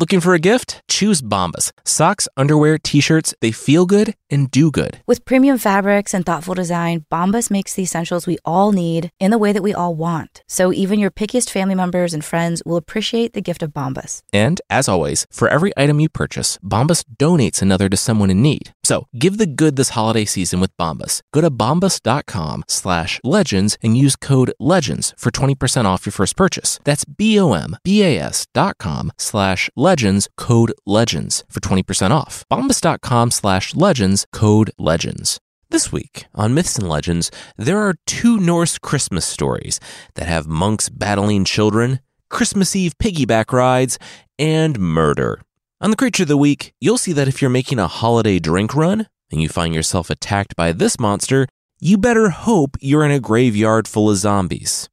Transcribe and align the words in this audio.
Looking 0.00 0.20
for 0.20 0.32
a 0.32 0.38
gift? 0.38 0.80
Choose 0.86 1.20
Bombas. 1.20 1.72
Socks, 1.84 2.28
underwear, 2.36 2.78
t 2.78 3.00
shirts, 3.00 3.34
they 3.40 3.50
feel 3.50 3.84
good 3.84 4.14
and 4.30 4.48
do 4.48 4.70
good. 4.70 5.02
With 5.06 5.24
premium 5.24 5.58
fabrics 5.58 6.14
and 6.14 6.24
thoughtful 6.24 6.54
design, 6.54 7.04
Bombas 7.10 7.50
makes 7.50 7.74
the 7.74 7.82
essentials 7.82 8.24
we 8.26 8.38
all 8.44 8.70
need 8.70 9.10
in 9.18 9.32
the 9.32 9.38
way 9.38 9.52
that 9.52 9.62
we 9.62 9.74
all 9.74 9.96
want. 9.96 10.44
So 10.46 10.72
even 10.72 11.00
your 11.00 11.10
pickiest 11.10 11.50
family 11.50 11.74
members 11.74 12.14
and 12.14 12.24
friends 12.24 12.62
will 12.64 12.76
appreciate 12.76 13.32
the 13.32 13.40
gift 13.40 13.60
of 13.60 13.70
Bombas. 13.70 14.20
And 14.32 14.60
as 14.70 14.88
always, 14.88 15.26
for 15.32 15.48
every 15.48 15.72
item 15.76 15.98
you 15.98 16.08
purchase, 16.08 16.58
Bombas 16.64 17.04
donates 17.16 17.60
another 17.60 17.88
to 17.88 17.96
someone 17.96 18.30
in 18.30 18.40
need. 18.40 18.72
So 18.84 19.08
give 19.18 19.36
the 19.36 19.46
good 19.46 19.76
this 19.76 19.90
holiday 19.90 20.24
season 20.24 20.60
with 20.60 20.76
Bombas. 20.76 21.20
Go 21.32 21.40
to 21.40 21.50
bombas.com 21.50 22.64
slash 22.68 23.20
legends 23.24 23.76
and 23.82 23.98
use 23.98 24.16
code 24.16 24.52
LEGENDS 24.60 25.12
for 25.18 25.30
20% 25.30 25.84
off 25.86 26.06
your 26.06 26.12
first 26.12 26.36
purchase. 26.36 26.78
That's 26.84 27.04
B-O-M-B-A-S 27.04 28.46
dot 28.54 28.78
com 28.78 29.12
slash 29.18 29.68
legends, 29.76 29.87
code 30.36 30.72
LEGENDS 30.86 31.44
for 31.48 31.60
20% 31.60 32.10
off. 32.10 32.44
Bombas.com 32.50 33.30
slash 33.30 33.74
legends, 33.74 34.26
code 34.32 34.70
LEGENDS. 34.78 35.38
This 35.70 35.92
week 35.92 36.26
on 36.34 36.54
Myths 36.54 36.78
and 36.78 36.88
Legends, 36.88 37.30
there 37.56 37.78
are 37.78 37.94
two 38.06 38.38
Norse 38.38 38.78
Christmas 38.78 39.26
stories 39.26 39.78
that 40.14 40.26
have 40.26 40.46
monks 40.46 40.88
battling 40.88 41.44
children, 41.44 42.00
Christmas 42.30 42.74
Eve 42.74 42.96
piggyback 42.98 43.52
rides, 43.52 43.98
and 44.38 44.78
murder. 44.78 45.42
On 45.80 45.90
the 45.90 45.96
Creature 45.96 46.24
of 46.24 46.28
the 46.28 46.36
Week, 46.36 46.72
you'll 46.80 46.98
see 46.98 47.12
that 47.12 47.28
if 47.28 47.40
you're 47.40 47.50
making 47.50 47.78
a 47.78 47.86
holiday 47.86 48.38
drink 48.38 48.74
run 48.74 49.08
and 49.30 49.42
you 49.42 49.48
find 49.48 49.74
yourself 49.74 50.10
attacked 50.10 50.56
by 50.56 50.72
this 50.72 50.98
monster, 50.98 51.46
you 51.80 51.96
better 51.98 52.30
hope 52.30 52.76
you're 52.80 53.04
in 53.04 53.10
a 53.10 53.20
graveyard 53.20 53.86
full 53.86 54.10
of 54.10 54.16
zombies. 54.16 54.88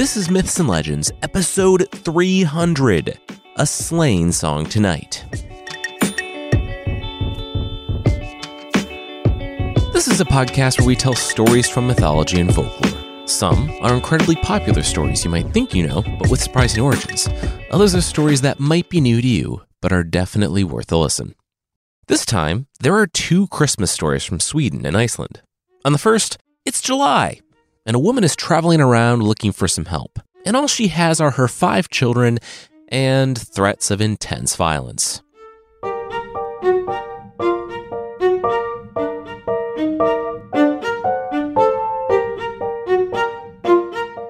This 0.00 0.16
is 0.16 0.30
Myths 0.30 0.58
and 0.58 0.66
Legends, 0.66 1.12
episode 1.22 1.86
300 1.92 3.18
A 3.56 3.66
Slain 3.66 4.32
Song 4.32 4.64
Tonight. 4.64 5.26
This 9.92 10.08
is 10.08 10.18
a 10.18 10.24
podcast 10.24 10.78
where 10.78 10.86
we 10.86 10.96
tell 10.96 11.14
stories 11.14 11.68
from 11.68 11.86
mythology 11.86 12.40
and 12.40 12.54
folklore. 12.54 13.28
Some 13.28 13.70
are 13.82 13.92
incredibly 13.92 14.36
popular 14.36 14.82
stories 14.82 15.22
you 15.22 15.30
might 15.30 15.50
think 15.50 15.74
you 15.74 15.86
know, 15.86 16.00
but 16.18 16.30
with 16.30 16.40
surprising 16.40 16.82
origins. 16.82 17.28
Others 17.70 17.94
are 17.94 18.00
stories 18.00 18.40
that 18.40 18.58
might 18.58 18.88
be 18.88 19.02
new 19.02 19.20
to 19.20 19.28
you, 19.28 19.60
but 19.82 19.92
are 19.92 20.02
definitely 20.02 20.64
worth 20.64 20.90
a 20.90 20.96
listen. 20.96 21.34
This 22.06 22.24
time, 22.24 22.68
there 22.80 22.96
are 22.96 23.06
two 23.06 23.48
Christmas 23.48 23.90
stories 23.90 24.24
from 24.24 24.40
Sweden 24.40 24.86
and 24.86 24.96
Iceland. 24.96 25.42
On 25.84 25.92
the 25.92 25.98
first, 25.98 26.38
it's 26.64 26.80
July, 26.80 27.40
and 27.86 27.96
a 27.96 28.00
woman 28.00 28.24
is 28.24 28.36
traveling 28.36 28.80
around 28.80 29.22
looking 29.22 29.52
for 29.52 29.68
some 29.68 29.86
help. 29.86 30.18
And 30.44 30.56
all 30.56 30.68
she 30.68 30.88
has 30.88 31.20
are 31.20 31.32
her 31.32 31.48
five 31.48 31.88
children 31.88 32.38
and 32.88 33.38
threats 33.38 33.90
of 33.90 34.00
intense 34.00 34.56
violence. 34.56 35.22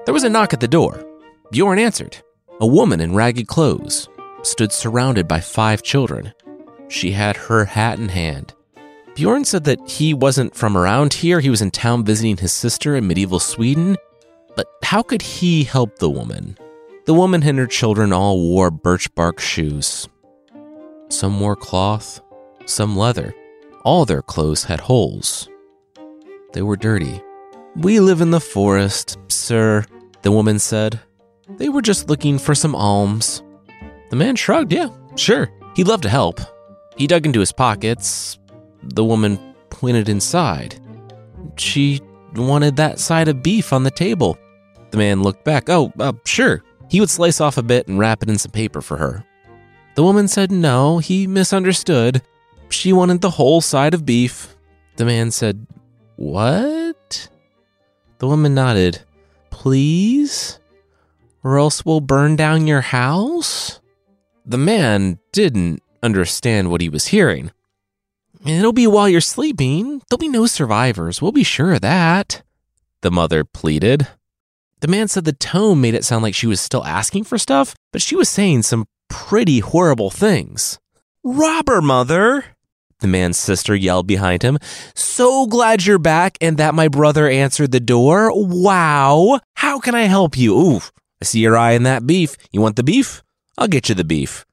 There 0.05 0.13
was 0.13 0.23
a 0.23 0.29
knock 0.29 0.53
at 0.53 0.59
the 0.59 0.67
door. 0.67 1.05
Bjorn 1.51 1.79
answered. 1.79 2.17
A 2.59 2.67
woman 2.67 2.99
in 2.99 3.15
ragged 3.15 3.47
clothes 3.47 4.09
stood 4.43 4.71
surrounded 4.71 5.27
by 5.27 5.39
five 5.39 5.81
children. 5.83 6.33
She 6.89 7.11
had 7.11 7.37
her 7.37 7.65
hat 7.65 7.97
in 7.97 8.09
hand. 8.09 8.53
Bjorn 9.15 9.43
said 9.43 9.65
that 9.65 9.89
he 9.89 10.13
wasn't 10.13 10.55
from 10.55 10.77
around 10.77 11.13
here, 11.13 11.39
he 11.39 11.49
was 11.49 11.61
in 11.61 11.71
town 11.71 12.05
visiting 12.05 12.37
his 12.37 12.51
sister 12.51 12.95
in 12.95 13.07
medieval 13.07 13.39
Sweden. 13.39 13.97
But 14.55 14.67
how 14.83 15.01
could 15.01 15.21
he 15.21 15.63
help 15.63 15.99
the 15.99 16.09
woman? 16.09 16.57
The 17.05 17.13
woman 17.13 17.43
and 17.43 17.57
her 17.57 17.67
children 17.67 18.13
all 18.13 18.39
wore 18.39 18.71
birch 18.71 19.13
bark 19.15 19.39
shoes. 19.39 20.07
Some 21.09 21.39
wore 21.39 21.55
cloth, 21.55 22.21
some 22.65 22.95
leather. 22.95 23.35
All 23.83 24.05
their 24.05 24.21
clothes 24.21 24.63
had 24.63 24.79
holes. 24.79 25.49
They 26.53 26.61
were 26.61 26.77
dirty. 26.77 27.21
We 27.75 27.99
live 27.99 28.21
in 28.21 28.31
the 28.31 28.39
forest, 28.39 29.17
sir, 29.27 29.85
the 30.21 30.31
woman 30.31 30.59
said. 30.59 30.99
They 31.57 31.69
were 31.69 31.81
just 31.81 32.09
looking 32.09 32.37
for 32.37 32.55
some 32.55 32.75
alms. 32.75 33.43
The 34.09 34.15
man 34.15 34.35
shrugged, 34.35 34.71
yeah, 34.71 34.89
sure. 35.15 35.49
He'd 35.75 35.87
love 35.87 36.01
to 36.01 36.09
help. 36.09 36.39
He 36.97 37.07
dug 37.07 37.25
into 37.25 37.39
his 37.39 37.51
pockets. 37.51 38.37
The 38.83 39.03
woman 39.03 39.39
pointed 39.69 40.09
inside. 40.09 40.79
She 41.57 42.01
wanted 42.35 42.75
that 42.77 42.99
side 42.99 43.27
of 43.27 43.43
beef 43.43 43.73
on 43.73 43.83
the 43.83 43.91
table. 43.91 44.37
The 44.91 44.97
man 44.97 45.23
looked 45.23 45.43
back. 45.43 45.69
Oh, 45.69 45.91
uh, 45.99 46.13
sure. 46.25 46.63
He 46.89 46.99
would 46.99 47.09
slice 47.09 47.39
off 47.39 47.57
a 47.57 47.63
bit 47.63 47.87
and 47.87 47.97
wrap 47.99 48.21
it 48.23 48.29
in 48.29 48.37
some 48.37 48.51
paper 48.51 48.81
for 48.81 48.97
her. 48.97 49.25
The 49.95 50.03
woman 50.03 50.27
said 50.27 50.51
no, 50.51 50.99
he 50.99 51.27
misunderstood. 51.27 52.21
She 52.69 52.93
wanted 52.93 53.21
the 53.21 53.29
whole 53.29 53.61
side 53.61 53.93
of 53.93 54.05
beef. 54.05 54.55
The 54.95 55.05
man 55.05 55.31
said, 55.31 55.67
What? 56.15 57.29
The 58.19 58.27
woman 58.27 58.53
nodded. 58.53 59.01
Please? 59.49 60.59
Or 61.43 61.57
else 61.57 61.85
we'll 61.85 62.01
burn 62.01 62.35
down 62.35 62.67
your 62.67 62.81
house? 62.81 63.79
The 64.45 64.57
man 64.57 65.19
didn't 65.31 65.81
understand 66.03 66.71
what 66.71 66.81
he 66.81 66.89
was 66.89 67.07
hearing. 67.07 67.51
It'll 68.45 68.73
be 68.73 68.87
while 68.87 69.07
you're 69.07 69.21
sleeping. 69.21 70.01
There'll 70.09 70.19
be 70.19 70.27
no 70.27 70.47
survivors. 70.47 71.21
We'll 71.21 71.31
be 71.31 71.43
sure 71.43 71.73
of 71.73 71.81
that. 71.81 72.41
The 73.01 73.11
mother 73.11 73.43
pleaded. 73.43 74.07
The 74.79 74.87
man 74.87 75.07
said 75.07 75.25
the 75.25 75.33
tone 75.33 75.79
made 75.79 75.93
it 75.93 76.03
sound 76.03 76.23
like 76.23 76.33
she 76.33 76.47
was 76.47 76.59
still 76.59 76.83
asking 76.83 77.25
for 77.25 77.37
stuff, 77.37 77.75
but 77.91 78.01
she 78.01 78.15
was 78.15 78.29
saying 78.29 78.63
some 78.63 78.87
pretty 79.09 79.59
horrible 79.59 80.09
things. 80.09 80.79
Robber, 81.23 81.81
mother! 81.81 82.45
The 82.99 83.07
man's 83.07 83.37
sister 83.37 83.75
yelled 83.75 84.07
behind 84.07 84.41
him. 84.41 84.57
So 84.95 85.45
glad 85.45 85.85
you're 85.85 85.99
back 85.99 86.37
and 86.41 86.57
that 86.57 86.73
my 86.73 86.87
brother 86.87 87.27
answered 87.27 87.71
the 87.71 87.79
door. 87.79 88.31
Wow! 88.33 89.39
How 89.55 89.79
can 89.79 89.93
I 89.93 90.03
help 90.03 90.35
you? 90.35 90.57
Ooh, 90.57 90.81
I 91.21 91.25
see 91.25 91.39
your 91.41 91.57
eye 91.57 91.71
in 91.71 91.83
that 91.83 92.07
beef. 92.07 92.35
You 92.51 92.61
want 92.61 92.75
the 92.75 92.83
beef? 92.83 93.21
I'll 93.57 93.67
get 93.67 93.89
you 93.89 93.95
the 93.95 94.03
beef. 94.03 94.45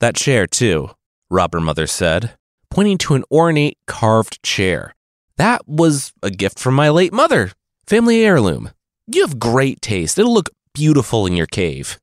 That 0.00 0.16
chair, 0.16 0.46
too, 0.46 0.90
Robber 1.30 1.60
Mother 1.60 1.86
said, 1.86 2.32
pointing 2.72 2.96
to 2.96 3.12
an 3.12 3.22
ornate 3.30 3.76
carved 3.86 4.42
chair. 4.42 4.94
That 5.36 5.68
was 5.68 6.14
a 6.22 6.30
gift 6.30 6.58
from 6.58 6.74
my 6.74 6.88
late 6.88 7.12
mother. 7.12 7.52
Family 7.86 8.24
heirloom. 8.24 8.70
You 9.06 9.20
have 9.26 9.38
great 9.38 9.82
taste. 9.82 10.18
It'll 10.18 10.32
look 10.32 10.48
beautiful 10.72 11.26
in 11.26 11.34
your 11.34 11.46
cave. 11.46 12.00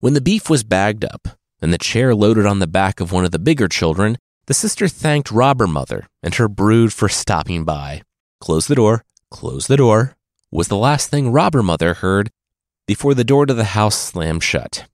When 0.00 0.12
the 0.12 0.20
beef 0.20 0.50
was 0.50 0.62
bagged 0.62 1.06
up 1.06 1.28
and 1.62 1.72
the 1.72 1.78
chair 1.78 2.14
loaded 2.14 2.44
on 2.44 2.58
the 2.58 2.66
back 2.66 3.00
of 3.00 3.12
one 3.12 3.24
of 3.24 3.30
the 3.30 3.38
bigger 3.38 3.66
children, 3.66 4.18
the 4.44 4.52
sister 4.52 4.88
thanked 4.88 5.30
Robber 5.30 5.66
Mother 5.66 6.06
and 6.22 6.34
her 6.34 6.48
brood 6.48 6.92
for 6.92 7.08
stopping 7.08 7.64
by. 7.64 8.02
Close 8.42 8.66
the 8.66 8.74
door, 8.74 9.06
close 9.30 9.68
the 9.68 9.78
door, 9.78 10.16
was 10.50 10.68
the 10.68 10.76
last 10.76 11.08
thing 11.08 11.32
Robber 11.32 11.62
Mother 11.62 11.94
heard 11.94 12.30
before 12.86 13.14
the 13.14 13.24
door 13.24 13.46
to 13.46 13.54
the 13.54 13.72
house 13.72 13.98
slammed 13.98 14.42
shut. 14.42 14.84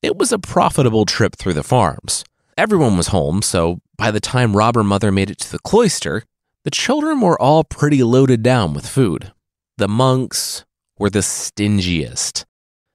It 0.00 0.16
was 0.16 0.30
a 0.30 0.38
profitable 0.38 1.06
trip 1.06 1.34
through 1.34 1.54
the 1.54 1.64
farms. 1.64 2.24
Everyone 2.56 2.96
was 2.96 3.08
home, 3.08 3.42
so 3.42 3.80
by 3.96 4.12
the 4.12 4.20
time 4.20 4.56
Robber 4.56 4.84
Mother 4.84 5.10
made 5.10 5.28
it 5.28 5.38
to 5.38 5.50
the 5.50 5.58
cloister, 5.58 6.22
the 6.62 6.70
children 6.70 7.20
were 7.20 7.40
all 7.40 7.64
pretty 7.64 8.02
loaded 8.04 8.44
down 8.44 8.74
with 8.74 8.88
food. 8.88 9.32
The 9.76 9.88
monks 9.88 10.64
were 10.96 11.10
the 11.10 11.22
stingiest. 11.22 12.44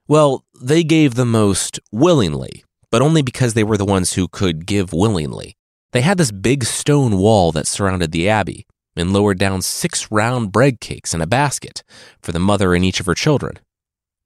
Well, 0.08 0.44
they 0.58 0.82
gave 0.82 1.14
the 1.14 1.26
most 1.26 1.78
willingly, 1.92 2.64
but 2.90 3.02
only 3.02 3.20
because 3.20 3.52
they 3.52 3.62
were 3.62 3.76
the 3.76 3.84
ones 3.84 4.14
who 4.14 4.28
could 4.28 4.64
give 4.64 4.94
willingly. 4.94 5.56
They 5.92 6.00
had 6.00 6.16
this 6.16 6.32
big 6.32 6.64
stone 6.64 7.18
wall 7.18 7.52
that 7.52 7.66
surrounded 7.66 8.12
the 8.12 8.30
abbey 8.30 8.66
and 8.96 9.12
lowered 9.12 9.38
down 9.38 9.60
six 9.60 10.10
round 10.10 10.52
bread 10.52 10.80
cakes 10.80 11.12
in 11.12 11.20
a 11.20 11.26
basket 11.26 11.84
for 12.22 12.32
the 12.32 12.38
mother 12.38 12.74
and 12.74 12.84
each 12.84 12.98
of 12.98 13.06
her 13.06 13.14
children. 13.14 13.58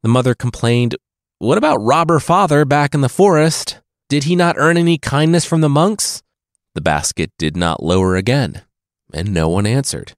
The 0.02 0.08
mother 0.08 0.34
complained, 0.34 0.94
What 1.38 1.58
about 1.58 1.82
robber 1.82 2.20
father 2.20 2.64
back 2.64 2.94
in 2.94 3.00
the 3.00 3.08
forest? 3.08 3.80
Did 4.08 4.24
he 4.24 4.36
not 4.36 4.56
earn 4.58 4.76
any 4.76 4.98
kindness 4.98 5.44
from 5.44 5.62
the 5.62 5.68
monks? 5.68 6.22
The 6.74 6.82
basket 6.82 7.30
did 7.38 7.56
not 7.56 7.82
lower 7.82 8.16
again, 8.16 8.62
and 9.12 9.32
no 9.32 9.48
one 9.48 9.66
answered. 9.66 10.12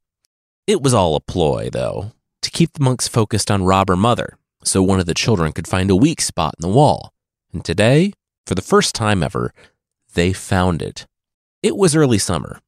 It 0.67 0.83
was 0.83 0.93
all 0.93 1.15
a 1.15 1.21
ploy, 1.21 1.71
though, 1.71 2.13
to 2.43 2.51
keep 2.51 2.73
the 2.73 2.83
monks 2.83 3.07
focused 3.07 3.51
on 3.51 3.65
robber 3.65 3.95
mother, 3.95 4.39
so 4.65 4.83
one 4.83 4.99
of 4.99 5.07
the 5.07 5.15
children 5.15 5.53
could 5.53 5.69
find 5.69 5.91
a 5.91 5.97
weak 5.97 6.21
spot 6.21 6.55
in 6.59 6.63
the 6.69 6.75
wall. 6.75 7.13
And 7.53 7.65
today, 7.65 8.13
for 8.45 8.57
the 8.57 8.63
first 8.63 8.95
time 8.95 9.23
ever, 9.23 9.53
they 10.15 10.33
found 10.33 10.83
it. 10.83 11.07
It 11.63 11.77
was 11.77 11.95
early 11.95 12.19
summer, 12.19 12.61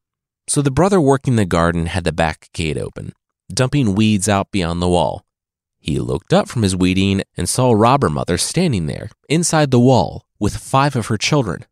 so 0.47 0.62
the 0.62 0.70
brother 0.70 1.00
working 1.00 1.37
the 1.37 1.44
garden 1.44 1.87
had 1.87 2.05
the 2.05 2.12
back 2.12 2.49
gate 2.53 2.79
open, 2.79 3.12
dumping 3.53 3.94
weeds 3.94 4.29
out 4.29 4.53
beyond 4.53 4.81
the 4.81 4.88
wall. 4.88 5.25
He 5.88 6.00
looked 6.00 6.35
up 6.35 6.49
from 6.49 6.64
his 6.64 6.76
weeding 6.76 7.23
and 7.35 7.49
saw 7.49 7.73
Robber 7.73 8.11
Mother 8.11 8.37
standing 8.37 8.85
there, 8.85 9.08
inside 9.26 9.70
the 9.70 9.81
wall, 9.81 10.26
with 10.38 10.58
five 10.58 10.94
of 10.94 11.06
her 11.06 11.17
children. 11.17 11.64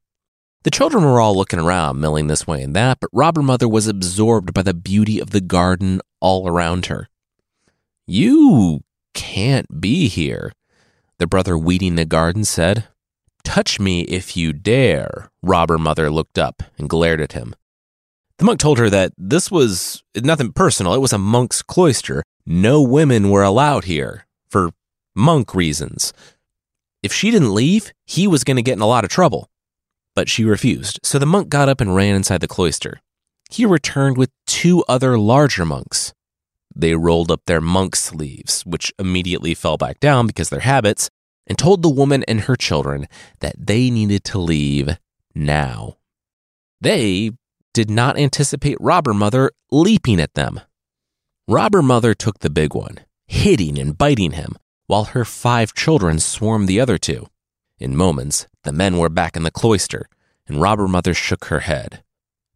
The 0.63 0.71
children 0.71 1.05
were 1.05 1.21
all 1.21 1.37
looking 1.37 1.59
around, 1.61 2.01
milling 2.01 2.27
this 2.27 2.47
way 2.47 2.63
and 2.63 2.75
that, 2.75 2.99
but 2.99 3.11
Robber 3.13 3.43
Mother 3.43 3.69
was 3.69 3.87
absorbed 3.87 4.55
by 4.55 4.63
the 4.63 4.73
beauty 4.73 5.21
of 5.21 5.31
the 5.31 5.43
garden 5.43 6.01
all 6.19 6.49
around 6.49 6.87
her. 6.87 7.11
You 8.07 8.81
can't 9.13 9.83
be 9.83 10.09
here. 10.09 10.53
The 11.19 11.27
brother 11.27 11.59
weeding 11.59 11.97
the 11.97 12.07
garden 12.07 12.45
said. 12.45 12.85
Touch 13.45 13.79
me 13.79 14.01
if 14.05 14.35
you 14.35 14.55
dare. 14.55 15.31
Robber 15.43 15.77
Mother 15.77 16.11
looked 16.11 16.39
up 16.39 16.63
and 16.79 16.89
glared 16.89 17.21
at 17.21 17.33
him. 17.33 17.55
The 18.39 18.47
monk 18.47 18.61
told 18.61 18.79
her 18.79 18.89
that 18.89 19.13
this 19.19 19.51
was 19.51 20.03
nothing 20.15 20.53
personal. 20.53 20.95
It 20.95 21.01
was 21.01 21.13
a 21.13 21.19
monk's 21.19 21.61
cloister. 21.61 22.23
No 22.47 22.81
women 22.81 23.31
were 23.31 23.43
allowed 23.43 23.85
here 23.85 24.25
for 24.49 24.71
monk 25.17 25.53
reasons. 25.53 26.13
If 27.03 27.13
she 27.13 27.33
didn't 27.33 27.55
leave, 27.55 27.93
he 28.05 28.29
was 28.29 28.45
going 28.45 28.57
to 28.57 28.63
get 28.63 28.75
in 28.75 28.81
a 28.81 28.87
lot 28.87 29.03
of 29.03 29.11
trouble. 29.11 29.51
But 30.15 30.29
she 30.29 30.45
refused, 30.45 31.01
so 31.03 31.19
the 31.19 31.27
monk 31.27 31.49
got 31.49 31.69
up 31.69 31.81
and 31.81 31.95
ran 31.95 32.15
inside 32.15 32.41
the 32.41 32.49
cloister. 32.49 33.01
He 33.51 33.67
returned 33.67 34.17
with 34.17 34.31
two 34.47 34.85
other 34.89 35.19
larger 35.19 35.65
monks. 35.65 36.15
They 36.75 36.95
rolled 36.95 37.31
up 37.31 37.43
their 37.47 37.61
monk 37.61 37.97
sleeves, 37.97 38.63
which 38.65 38.93
immediately 38.99 39.55
fell 39.55 39.77
back 39.77 39.99
down 39.99 40.27
because 40.27 40.49
their 40.49 40.61
habits, 40.61 41.11
and 41.47 41.59
told 41.59 41.83
the 41.83 41.89
woman 41.89 42.25
and 42.29 42.43
her 42.43 42.57
children 42.57 43.09
that 43.41 43.55
they 43.59 43.91
needed 43.91 44.25
to 44.25 44.39
leave 44.39 44.99
now. 45.35 45.97
They 46.81 47.33
did 47.75 47.91
not 47.91 48.19
anticipate 48.19 48.77
Robber 48.81 49.15
Mother 49.15 49.51
leaping 49.71 50.21
at 50.21 50.35
them. 50.35 50.61
Robber 51.49 51.81
Mother 51.81 52.13
took 52.13 52.41
the 52.41 52.51
big 52.51 52.75
one, 52.75 52.99
hitting 53.25 53.79
and 53.79 53.97
biting 53.97 54.33
him, 54.33 54.57
while 54.89 55.05
her 55.05 55.25
five 55.25 55.75
children 55.75 56.19
swarmed 56.19 56.67
the 56.67 56.81
other 56.81 56.99
two. 56.99 57.29
In 57.79 57.95
moments, 57.95 58.49
the 58.65 58.73
men 58.73 58.99
were 58.99 59.09
back 59.09 59.37
in 59.37 59.45
the 59.45 59.53
cloister, 59.53 60.09
and 60.49 60.61
Robber 60.61 60.89
Mother 60.89 61.15
shook 61.15 61.45
her 61.45 61.61
head, 61.61 62.03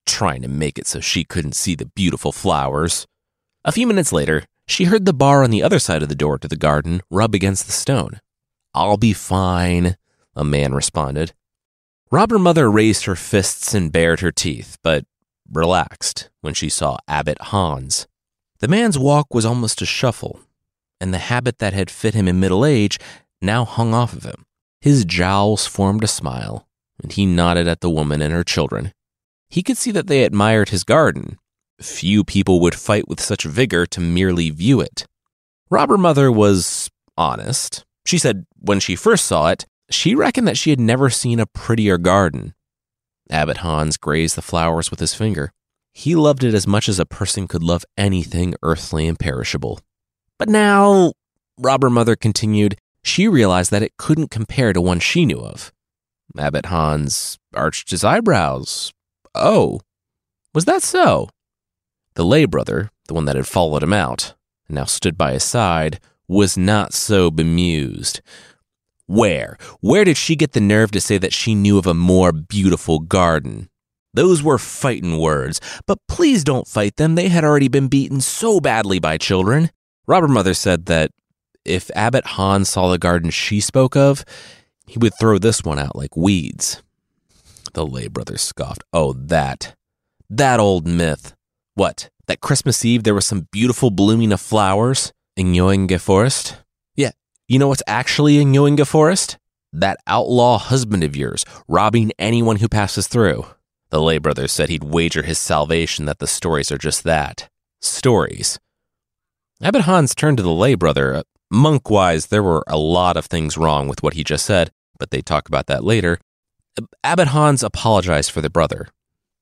trying 0.06 0.42
to 0.42 0.48
make 0.48 0.76
it 0.76 0.88
so 0.88 0.98
she 0.98 1.22
couldn't 1.22 1.54
see 1.54 1.76
the 1.76 1.86
beautiful 1.86 2.32
flowers. 2.32 3.06
A 3.64 3.70
few 3.70 3.86
minutes 3.86 4.12
later, 4.12 4.42
she 4.66 4.86
heard 4.86 5.04
the 5.04 5.12
bar 5.12 5.44
on 5.44 5.50
the 5.50 5.62
other 5.62 5.78
side 5.78 6.02
of 6.02 6.08
the 6.08 6.16
door 6.16 6.36
to 6.38 6.48
the 6.48 6.56
garden 6.56 7.00
rub 7.10 7.32
against 7.32 7.66
the 7.66 7.72
stone. 7.72 8.18
I'll 8.74 8.96
be 8.96 9.12
fine, 9.12 9.98
a 10.34 10.42
man 10.42 10.74
responded. 10.74 11.32
Robber 12.10 12.40
Mother 12.40 12.68
raised 12.68 13.04
her 13.04 13.14
fists 13.14 13.72
and 13.72 13.92
bared 13.92 14.18
her 14.18 14.32
teeth, 14.32 14.78
but 14.82 15.04
relaxed 15.48 16.28
when 16.40 16.54
she 16.54 16.68
saw 16.68 16.98
Abbot 17.06 17.40
Hans. 17.40 18.08
The 18.60 18.68
man's 18.68 18.98
walk 18.98 19.32
was 19.32 19.46
almost 19.46 19.80
a 19.80 19.86
shuffle, 19.86 20.40
and 21.00 21.14
the 21.14 21.18
habit 21.18 21.58
that 21.58 21.72
had 21.72 21.90
fit 21.90 22.14
him 22.14 22.28
in 22.28 22.40
middle 22.40 22.64
age 22.64 22.98
now 23.40 23.64
hung 23.64 23.94
off 23.94 24.12
of 24.12 24.24
him. 24.24 24.44
His 24.82 25.06
jowls 25.06 25.66
formed 25.66 26.04
a 26.04 26.06
smile, 26.06 26.68
and 27.02 27.10
he 27.10 27.24
nodded 27.24 27.66
at 27.66 27.80
the 27.80 27.88
woman 27.88 28.20
and 28.20 28.32
her 28.32 28.44
children. 28.44 28.92
He 29.48 29.62
could 29.62 29.78
see 29.78 29.90
that 29.92 30.08
they 30.08 30.24
admired 30.24 30.68
his 30.68 30.84
garden. 30.84 31.38
Few 31.80 32.22
people 32.22 32.60
would 32.60 32.74
fight 32.74 33.08
with 33.08 33.20
such 33.20 33.44
vigor 33.44 33.86
to 33.86 34.00
merely 34.00 34.50
view 34.50 34.80
it. 34.80 35.06
Robber 35.70 35.96
Mother 35.96 36.30
was 36.30 36.90
honest. 37.16 37.84
She 38.06 38.18
said 38.18 38.44
when 38.58 38.80
she 38.80 38.94
first 38.94 39.24
saw 39.24 39.48
it, 39.48 39.66
she 39.90 40.14
reckoned 40.14 40.46
that 40.46 40.58
she 40.58 40.70
had 40.70 40.80
never 40.80 41.08
seen 41.08 41.40
a 41.40 41.46
prettier 41.46 41.96
garden. 41.96 42.54
Abbot 43.30 43.58
Hans 43.58 43.96
grazed 43.96 44.36
the 44.36 44.42
flowers 44.42 44.90
with 44.90 45.00
his 45.00 45.14
finger. 45.14 45.52
He 45.92 46.14
loved 46.14 46.44
it 46.44 46.54
as 46.54 46.66
much 46.66 46.88
as 46.88 46.98
a 46.98 47.06
person 47.06 47.48
could 47.48 47.62
love 47.62 47.84
anything 47.96 48.54
earthly 48.62 49.06
and 49.06 49.18
perishable. 49.18 49.80
But 50.38 50.48
now, 50.48 51.12
Robber 51.58 51.90
Mother 51.90 52.16
continued, 52.16 52.76
she 53.02 53.28
realized 53.28 53.70
that 53.70 53.82
it 53.82 53.96
couldn't 53.96 54.30
compare 54.30 54.72
to 54.72 54.80
one 54.80 55.00
she 55.00 55.24
knew 55.24 55.40
of. 55.40 55.72
Abbot 56.38 56.66
Hans 56.66 57.38
arched 57.54 57.90
his 57.90 58.04
eyebrows. 58.04 58.92
Oh, 59.34 59.80
was 60.54 60.64
that 60.64 60.82
so? 60.82 61.28
The 62.14 62.24
lay 62.24 62.44
brother, 62.44 62.90
the 63.08 63.14
one 63.14 63.24
that 63.24 63.36
had 63.36 63.46
followed 63.46 63.82
him 63.82 63.92
out, 63.92 64.34
and 64.68 64.74
now 64.76 64.84
stood 64.84 65.16
by 65.16 65.32
his 65.32 65.44
side, 65.44 66.00
was 66.28 66.56
not 66.56 66.92
so 66.92 67.30
bemused. 67.30 68.20
Where? 69.06 69.58
Where 69.80 70.04
did 70.04 70.16
she 70.16 70.36
get 70.36 70.52
the 70.52 70.60
nerve 70.60 70.92
to 70.92 71.00
say 71.00 71.18
that 71.18 71.32
she 71.32 71.54
knew 71.54 71.78
of 71.78 71.86
a 71.86 71.94
more 71.94 72.30
beautiful 72.30 73.00
garden? 73.00 73.69
Those 74.12 74.42
were 74.42 74.58
fighting 74.58 75.18
words, 75.18 75.60
but 75.86 75.98
please 76.08 76.42
don't 76.42 76.66
fight 76.66 76.96
them. 76.96 77.14
They 77.14 77.28
had 77.28 77.44
already 77.44 77.68
been 77.68 77.88
beaten 77.88 78.20
so 78.20 78.60
badly 78.60 78.98
by 78.98 79.18
children. 79.18 79.70
Robber 80.06 80.28
Mother 80.28 80.54
said 80.54 80.86
that 80.86 81.12
if 81.64 81.90
Abbot 81.94 82.26
Hans 82.26 82.68
saw 82.68 82.90
the 82.90 82.98
garden 82.98 83.30
she 83.30 83.60
spoke 83.60 83.96
of, 83.96 84.24
he 84.86 84.98
would 84.98 85.12
throw 85.20 85.38
this 85.38 85.62
one 85.62 85.78
out 85.78 85.94
like 85.94 86.16
weeds. 86.16 86.82
The 87.74 87.86
lay 87.86 88.08
brother 88.08 88.36
scoffed. 88.36 88.82
Oh, 88.92 89.12
that. 89.12 89.74
That 90.28 90.58
old 90.58 90.86
myth. 90.86 91.34
What? 91.74 92.10
That 92.26 92.40
Christmas 92.40 92.84
Eve 92.84 93.04
there 93.04 93.14
was 93.14 93.26
some 93.26 93.46
beautiful 93.52 93.90
blooming 93.90 94.32
of 94.32 94.40
flowers 94.40 95.12
in 95.36 95.52
Göinge 95.52 96.00
Forest? 96.00 96.56
Yeah, 96.96 97.12
you 97.46 97.58
know 97.58 97.68
what's 97.68 97.82
actually 97.86 98.38
in 98.40 98.52
Göinge 98.52 98.86
Forest? 98.86 99.38
That 99.72 99.98
outlaw 100.06 100.58
husband 100.58 101.04
of 101.04 101.14
yours, 101.14 101.44
robbing 101.68 102.10
anyone 102.18 102.56
who 102.56 102.68
passes 102.68 103.06
through. 103.06 103.46
The 103.90 104.00
lay 104.00 104.18
brother 104.18 104.48
said 104.48 104.68
he'd 104.68 104.84
wager 104.84 105.22
his 105.22 105.38
salvation 105.38 106.06
that 106.06 106.18
the 106.18 106.26
stories 106.26 106.70
are 106.72 106.78
just 106.78 107.04
that 107.04 107.48
stories. 107.80 108.58
Abbot 109.62 109.82
Hans 109.82 110.14
turned 110.14 110.36
to 110.36 110.42
the 110.42 110.50
lay 110.50 110.74
brother. 110.74 111.14
Uh, 111.14 111.22
Monk 111.50 111.90
wise, 111.90 112.26
there 112.26 112.42
were 112.42 112.62
a 112.68 112.78
lot 112.78 113.16
of 113.16 113.26
things 113.26 113.58
wrong 113.58 113.88
with 113.88 114.02
what 114.02 114.14
he 114.14 114.22
just 114.22 114.46
said, 114.46 114.70
but 114.98 115.10
they 115.10 115.20
talk 115.20 115.48
about 115.48 115.66
that 115.66 115.82
later. 115.82 116.18
Uh, 116.78 116.86
Abbot 117.02 117.28
Hans 117.28 117.62
apologized 117.62 118.30
for 118.30 118.40
the 118.40 118.50
brother. 118.50 118.88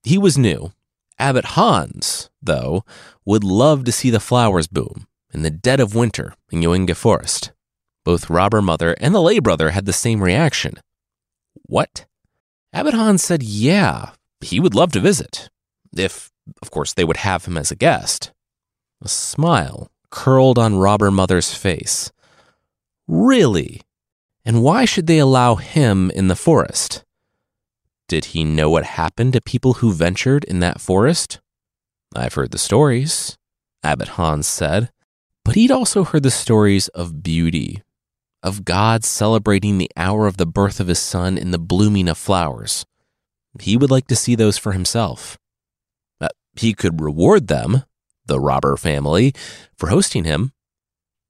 He 0.03 0.17
was 0.17 0.39
new. 0.39 0.73
Abbot 1.19 1.45
Hans, 1.45 2.31
though, 2.41 2.85
would 3.27 3.45
love 3.45 3.85
to 3.85 3.93
see 3.93 4.09
the 4.09 4.21
flowers 4.21 4.67
boom 4.67 5.07
in 5.35 5.43
the 5.43 5.51
dead 5.51 5.81
of 5.81 5.95
winter 5.95 6.35
in 6.51 6.61
Göinge 6.61 6.97
Forest. 6.97 7.53
Both 8.05 8.31
Robber 8.31 8.63
Mother 8.63 8.97
and 9.01 9.15
the 9.15 9.21
lay 9.21 9.41
brother 9.41 9.71
had 9.71 9.85
the 9.85 9.93
same 9.93 10.23
reaction. 10.23 10.81
What? 11.65 12.07
Abbot 12.73 12.95
Hans 12.95 13.23
said, 13.23 13.43
yeah, 13.43 14.13
he 14.41 14.61
would 14.61 14.75
love 14.75 14.93
to 14.93 15.01
visit. 15.01 15.49
If, 15.97 16.31
of 16.63 16.71
course, 16.71 16.93
they 16.93 17.05
would 17.05 17.19
have 17.19 17.45
him 17.45 17.57
as 17.57 17.71
a 17.71 17.77
guest. 17.77 18.33
A 19.03 19.09
smile 19.09 19.91
curled 20.11 20.59
on 20.59 20.79
Robber 20.79 21.11
Mother's 21.11 21.55
face. 21.55 22.11
Really? 23.07 23.83
And 24.45 24.63
why 24.63 24.85
should 24.85 25.07
they 25.07 25.19
allow 25.19 25.57
him 25.57 26.11
in 26.11 26.29
the 26.29 26.37
forest? 26.37 27.05
Did 28.09 28.27
he 28.27 28.45
know 28.45 28.71
what 28.71 28.85
happened 28.85 29.35
to 29.35 29.41
people 29.41 29.75
who 29.75 29.93
ventured 29.93 30.45
in 30.45 30.61
that 30.61 30.81
forest? 30.81 31.41
I've 32.17 32.35
heard 32.35 32.53
the 32.53 32.59
stories, 32.59 33.37
Abbot 33.83 34.09
Hans 34.09 34.47
said, 34.47 34.91
but 35.45 35.55
he'd 35.55 35.71
also 35.71 36.05
heard 36.05 36.23
the 36.23 36.31
stories 36.31 36.89
of 36.89 37.23
beauty, 37.23 37.83
of 38.43 38.65
God 38.65 39.05
celebrating 39.05 39.77
the 39.77 39.91
hour 39.97 40.27
of 40.27 40.39
the 40.39 40.47
birth 40.47 40.81
of 40.81 40.89
his 40.89 40.99
son 40.99 41.37
in 41.37 41.51
the 41.51 41.59
blooming 41.59 42.09
of 42.09 42.17
flowers. 42.17 42.87
He 43.61 43.77
would 43.77 43.91
like 43.91 44.07
to 44.09 44.17
see 44.17 44.35
those 44.35 44.59
for 44.59 44.73
himself. 44.73 45.39
Uh, 46.21 46.29
he 46.55 46.75
could 46.75 47.01
reward 47.01 47.49
them, 47.49 47.85
the 48.27 48.41
robber 48.41 48.77
family, 48.77 49.33
for 49.77 49.89
hosting 49.89 50.25
him. 50.25 50.53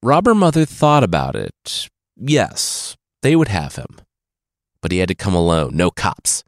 Robber 0.03 0.35
Mother 0.35 0.65
thought 0.65 1.03
about 1.03 1.35
it. 1.37 1.89
Yes, 2.17 2.97
they 3.23 3.35
would 3.35 3.49
have 3.49 3.77
him. 3.77 3.97
But 4.81 4.93
he 4.93 4.99
had 4.99 5.09
to 5.09 5.15
come 5.15 5.35
alone, 5.35 5.77
no 5.77 5.91
cops. 5.91 6.45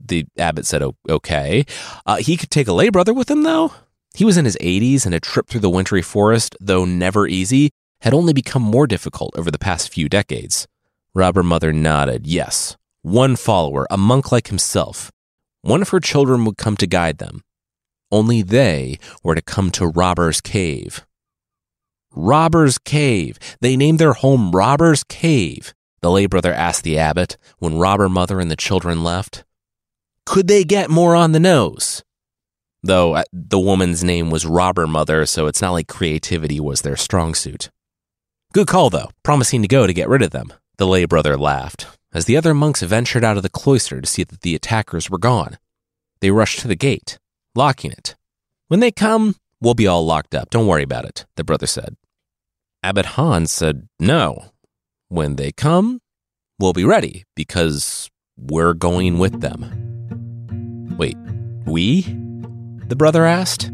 The 0.00 0.26
abbot 0.38 0.66
said, 0.66 0.82
okay. 1.08 1.64
Uh, 2.04 2.16
he 2.16 2.36
could 2.36 2.50
take 2.50 2.68
a 2.68 2.72
lay 2.72 2.88
brother 2.88 3.14
with 3.14 3.30
him, 3.30 3.42
though. 3.42 3.72
He 4.14 4.24
was 4.24 4.36
in 4.36 4.44
his 4.44 4.58
80s, 4.60 5.06
and 5.06 5.14
a 5.14 5.20
trip 5.20 5.48
through 5.48 5.60
the 5.60 5.70
wintry 5.70 6.02
forest, 6.02 6.56
though 6.60 6.84
never 6.84 7.26
easy, 7.26 7.70
had 8.00 8.14
only 8.14 8.32
become 8.32 8.62
more 8.62 8.86
difficult 8.86 9.34
over 9.36 9.50
the 9.50 9.58
past 9.58 9.92
few 9.92 10.08
decades. 10.08 10.66
Robber 11.14 11.42
Mother 11.42 11.72
nodded, 11.72 12.26
yes. 12.26 12.76
One 13.04 13.36
follower, 13.36 13.86
a 13.90 13.98
monk 13.98 14.32
like 14.32 14.48
himself. 14.48 15.12
One 15.60 15.82
of 15.82 15.90
her 15.90 16.00
children 16.00 16.46
would 16.46 16.56
come 16.56 16.74
to 16.78 16.86
guide 16.86 17.18
them. 17.18 17.42
Only 18.10 18.40
they 18.40 18.98
were 19.22 19.34
to 19.34 19.42
come 19.42 19.70
to 19.72 19.88
Robber's 19.88 20.40
Cave. 20.40 21.04
Robber's 22.12 22.78
Cave. 22.78 23.38
They 23.60 23.76
named 23.76 23.98
their 23.98 24.14
home 24.14 24.52
Robber's 24.52 25.04
Cave, 25.04 25.74
the 26.00 26.10
lay 26.10 26.24
brother 26.24 26.54
asked 26.54 26.82
the 26.82 26.96
abbot 26.96 27.36
when 27.58 27.76
Robber 27.76 28.08
Mother 28.08 28.40
and 28.40 28.50
the 28.50 28.56
children 28.56 29.04
left. 29.04 29.44
Could 30.24 30.48
they 30.48 30.64
get 30.64 30.88
more 30.88 31.14
on 31.14 31.32
the 31.32 31.40
nose? 31.40 32.02
Though 32.82 33.16
uh, 33.16 33.24
the 33.34 33.60
woman's 33.60 34.02
name 34.02 34.30
was 34.30 34.46
Robber 34.46 34.86
Mother, 34.86 35.26
so 35.26 35.46
it's 35.46 35.60
not 35.60 35.72
like 35.72 35.88
creativity 35.88 36.58
was 36.58 36.80
their 36.80 36.96
strong 36.96 37.34
suit. 37.34 37.68
Good 38.54 38.66
call, 38.66 38.88
though, 38.88 39.10
promising 39.22 39.60
to 39.60 39.68
go 39.68 39.86
to 39.86 39.92
get 39.92 40.08
rid 40.08 40.22
of 40.22 40.30
them. 40.30 40.50
The 40.78 40.86
lay 40.86 41.04
brother 41.04 41.36
laughed 41.36 41.86
as 42.14 42.24
the 42.24 42.36
other 42.36 42.54
monks 42.54 42.80
ventured 42.82 43.24
out 43.24 43.36
of 43.36 43.42
the 43.42 43.48
cloister 43.48 44.00
to 44.00 44.06
see 44.06 44.24
that 44.24 44.40
the 44.40 44.54
attackers 44.54 45.10
were 45.10 45.18
gone. 45.18 45.58
They 46.20 46.30
rushed 46.30 46.60
to 46.60 46.68
the 46.68 46.76
gate 46.76 47.18
locking 47.54 47.92
it. 47.92 48.16
When 48.68 48.80
they 48.80 48.90
come, 48.90 49.36
we'll 49.60 49.74
be 49.74 49.86
all 49.86 50.04
locked 50.04 50.34
up. 50.34 50.50
Don't 50.50 50.66
worry 50.66 50.82
about 50.82 51.04
it, 51.04 51.26
the 51.36 51.44
brother 51.44 51.66
said. 51.66 51.96
Abbot 52.82 53.06
Hans 53.06 53.52
said, 53.52 53.88
No. 53.98 54.50
When 55.08 55.36
they 55.36 55.52
come, 55.52 56.00
we'll 56.58 56.72
be 56.72 56.84
ready 56.84 57.24
because 57.36 58.10
we're 58.36 58.74
going 58.74 59.18
with 59.18 59.40
them. 59.40 60.96
Wait, 60.98 61.16
we? 61.66 62.02
The 62.86 62.96
brother 62.96 63.24
asked. 63.24 63.70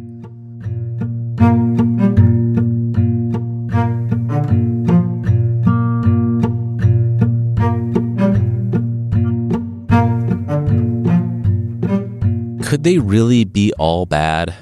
Could 12.71 12.85
they 12.85 12.99
really 12.99 13.43
be 13.43 13.73
all 13.81 14.07
bad? 14.07 14.55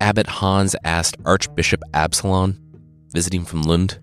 Abbot 0.00 0.28
Hans 0.28 0.76
asked 0.84 1.16
Archbishop 1.24 1.82
Absalon, 1.92 2.56
visiting 3.10 3.44
from 3.44 3.62
Lund. 3.62 3.98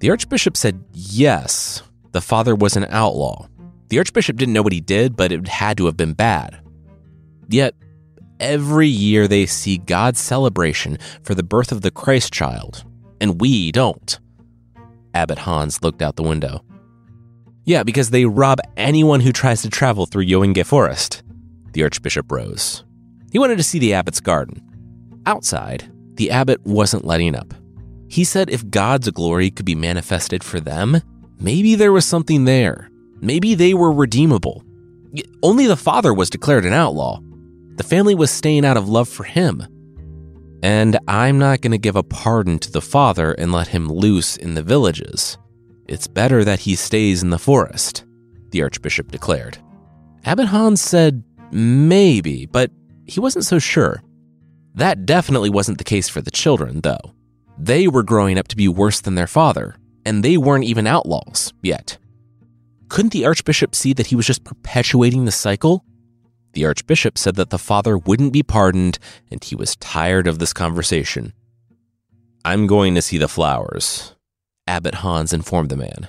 The 0.00 0.10
Archbishop 0.10 0.56
said 0.56 0.82
yes, 0.92 1.84
the 2.10 2.20
father 2.20 2.56
was 2.56 2.76
an 2.76 2.86
outlaw. 2.88 3.46
The 3.88 3.98
Archbishop 3.98 4.36
didn't 4.36 4.52
know 4.52 4.62
what 4.62 4.72
he 4.72 4.80
did, 4.80 5.14
but 5.14 5.30
it 5.30 5.46
had 5.46 5.76
to 5.76 5.86
have 5.86 5.96
been 5.96 6.14
bad. 6.14 6.60
Yet, 7.48 7.76
every 8.40 8.88
year 8.88 9.28
they 9.28 9.46
see 9.46 9.78
God's 9.78 10.18
celebration 10.18 10.98
for 11.22 11.36
the 11.36 11.44
birth 11.44 11.70
of 11.70 11.82
the 11.82 11.92
Christ 11.92 12.32
child, 12.32 12.84
and 13.20 13.40
we 13.40 13.70
don't. 13.70 14.18
Abbot 15.14 15.38
Hans 15.38 15.84
looked 15.84 16.02
out 16.02 16.16
the 16.16 16.24
window. 16.24 16.64
Yeah, 17.64 17.84
because 17.84 18.10
they 18.10 18.24
rob 18.24 18.58
anyone 18.76 19.20
who 19.20 19.30
tries 19.30 19.62
to 19.62 19.70
travel 19.70 20.06
through 20.06 20.26
Göinge 20.26 20.66
Forest. 20.66 21.21
The 21.72 21.82
Archbishop 21.82 22.30
rose. 22.30 22.84
He 23.30 23.38
wanted 23.38 23.56
to 23.56 23.62
see 23.62 23.78
the 23.78 23.94
abbot's 23.94 24.20
garden. 24.20 24.62
Outside, 25.26 25.90
the 26.14 26.30
abbot 26.30 26.60
wasn't 26.64 27.04
letting 27.04 27.34
up. 27.34 27.54
He 28.08 28.24
said 28.24 28.50
if 28.50 28.68
God's 28.68 29.10
glory 29.10 29.50
could 29.50 29.64
be 29.64 29.74
manifested 29.74 30.44
for 30.44 30.60
them, 30.60 31.00
maybe 31.40 31.74
there 31.74 31.92
was 31.92 32.04
something 32.04 32.44
there. 32.44 32.90
Maybe 33.20 33.54
they 33.54 33.72
were 33.72 33.92
redeemable. 33.92 34.62
Only 35.42 35.66
the 35.66 35.76
father 35.76 36.12
was 36.12 36.28
declared 36.28 36.66
an 36.66 36.72
outlaw. 36.72 37.20
The 37.76 37.84
family 37.84 38.14
was 38.14 38.30
staying 38.30 38.66
out 38.66 38.76
of 38.76 38.88
love 38.88 39.08
for 39.08 39.24
him. 39.24 39.66
And 40.62 40.98
I'm 41.08 41.38
not 41.38 41.60
going 41.60 41.72
to 41.72 41.78
give 41.78 41.96
a 41.96 42.02
pardon 42.02 42.58
to 42.60 42.70
the 42.70 42.82
father 42.82 43.32
and 43.32 43.50
let 43.50 43.68
him 43.68 43.90
loose 43.90 44.36
in 44.36 44.54
the 44.54 44.62
villages. 44.62 45.38
It's 45.88 46.06
better 46.06 46.44
that 46.44 46.60
he 46.60 46.76
stays 46.76 47.22
in 47.22 47.30
the 47.30 47.38
forest, 47.38 48.04
the 48.50 48.62
archbishop 48.62 49.10
declared. 49.10 49.58
Abbot 50.24 50.46
Hans 50.46 50.80
said 50.80 51.24
maybe, 51.52 52.46
but 52.46 52.70
he 53.06 53.20
wasn't 53.20 53.44
so 53.44 53.58
sure. 53.58 54.02
That 54.74 55.06
definitely 55.06 55.50
wasn't 55.50 55.78
the 55.78 55.84
case 55.84 56.08
for 56.08 56.20
the 56.20 56.30
children, 56.30 56.80
though. 56.80 57.14
They 57.58 57.86
were 57.86 58.02
growing 58.02 58.38
up 58.38 58.48
to 58.48 58.56
be 58.56 58.68
worse 58.68 59.00
than 59.00 59.14
their 59.14 59.26
father, 59.26 59.76
and 60.04 60.24
they 60.24 60.36
weren't 60.36 60.64
even 60.64 60.86
outlaws 60.86 61.52
yet. 61.62 61.98
Couldn't 62.88 63.12
the 63.12 63.26
archbishop 63.26 63.74
see 63.74 63.92
that 63.92 64.08
he 64.08 64.16
was 64.16 64.26
just 64.26 64.44
perpetuating 64.44 65.24
the 65.24 65.32
cycle? 65.32 65.84
The 66.54 66.66
archbishop 66.66 67.16
said 67.16 67.36
that 67.36 67.50
the 67.50 67.58
father 67.58 67.96
wouldn't 67.96 68.32
be 68.32 68.42
pardoned, 68.42 68.98
and 69.30 69.42
he 69.42 69.54
was 69.54 69.76
tired 69.76 70.26
of 70.26 70.38
this 70.38 70.52
conversation. 70.52 71.32
I'm 72.44 72.66
going 72.66 72.94
to 72.94 73.02
see 73.02 73.18
the 73.18 73.28
flowers, 73.28 74.14
Abbot 74.66 74.96
Hans 74.96 75.32
informed 75.32 75.70
the 75.70 75.76
man. 75.76 76.08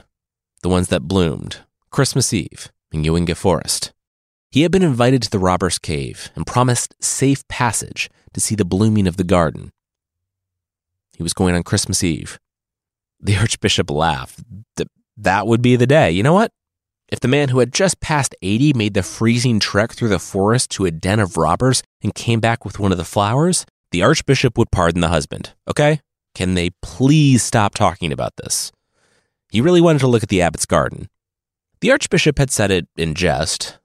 The 0.61 0.69
ones 0.69 0.87
that 0.89 1.07
bloomed, 1.07 1.59
Christmas 1.89 2.33
Eve, 2.33 2.71
in 2.91 3.03
Göinge 3.03 3.35
Forest. 3.35 3.92
He 4.53 4.61
had 4.61 4.71
been 4.71 4.83
invited 4.83 5.23
to 5.23 5.31
the 5.31 5.39
robber's 5.39 5.79
cave 5.79 6.29
and 6.35 6.45
promised 6.45 6.93
safe 7.03 7.43
passage 7.47 8.07
to 8.33 8.39
see 8.39 8.53
the 8.53 8.63
blooming 8.63 9.07
of 9.07 9.17
the 9.17 9.23
garden. 9.23 9.71
He 11.17 11.23
was 11.23 11.33
going 11.33 11.55
on 11.55 11.63
Christmas 11.63 12.03
Eve. 12.03 12.37
The 13.19 13.35
Archbishop 13.39 13.89
laughed. 13.89 14.41
That 15.17 15.47
would 15.47 15.63
be 15.63 15.75
the 15.75 15.87
day. 15.87 16.11
You 16.11 16.21
know 16.21 16.33
what? 16.33 16.51
If 17.09 17.19
the 17.19 17.27
man 17.27 17.49
who 17.49 17.57
had 17.57 17.73
just 17.73 17.99
passed 17.99 18.35
80 18.43 18.73
made 18.73 18.93
the 18.93 19.01
freezing 19.01 19.59
trek 19.59 19.93
through 19.93 20.09
the 20.09 20.19
forest 20.19 20.69
to 20.71 20.85
a 20.85 20.91
den 20.91 21.19
of 21.19 21.35
robbers 21.35 21.81
and 22.03 22.13
came 22.13 22.39
back 22.39 22.63
with 22.63 22.77
one 22.77 22.91
of 22.91 22.99
the 22.99 23.03
flowers, 23.03 23.65
the 23.89 24.03
Archbishop 24.03 24.55
would 24.59 24.69
pardon 24.69 25.01
the 25.01 25.07
husband. 25.07 25.55
Okay? 25.67 25.99
Can 26.35 26.53
they 26.53 26.69
please 26.83 27.41
stop 27.41 27.73
talking 27.73 28.11
about 28.11 28.35
this? 28.35 28.71
He 29.49 29.61
really 29.61 29.81
wanted 29.81 30.01
to 30.01 30.07
look 30.07 30.21
at 30.21 30.29
the 30.29 30.43
abbot's 30.43 30.67
garden. 30.67 31.09
The 31.81 31.89
Archbishop 31.89 32.37
had 32.37 32.51
said 32.51 32.69
it 32.69 32.87
in 32.95 33.15
jest, 33.15 33.79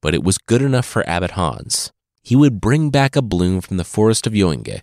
but 0.00 0.14
it 0.14 0.22
was 0.22 0.38
good 0.38 0.62
enough 0.62 0.86
for 0.86 1.08
Abbot 1.08 1.32
Hans. 1.32 1.92
He 2.22 2.36
would 2.36 2.60
bring 2.60 2.90
back 2.90 3.16
a 3.16 3.22
bloom 3.22 3.60
from 3.60 3.76
the 3.76 3.84
forest 3.84 4.26
of 4.26 4.32
Göinge 4.32 4.82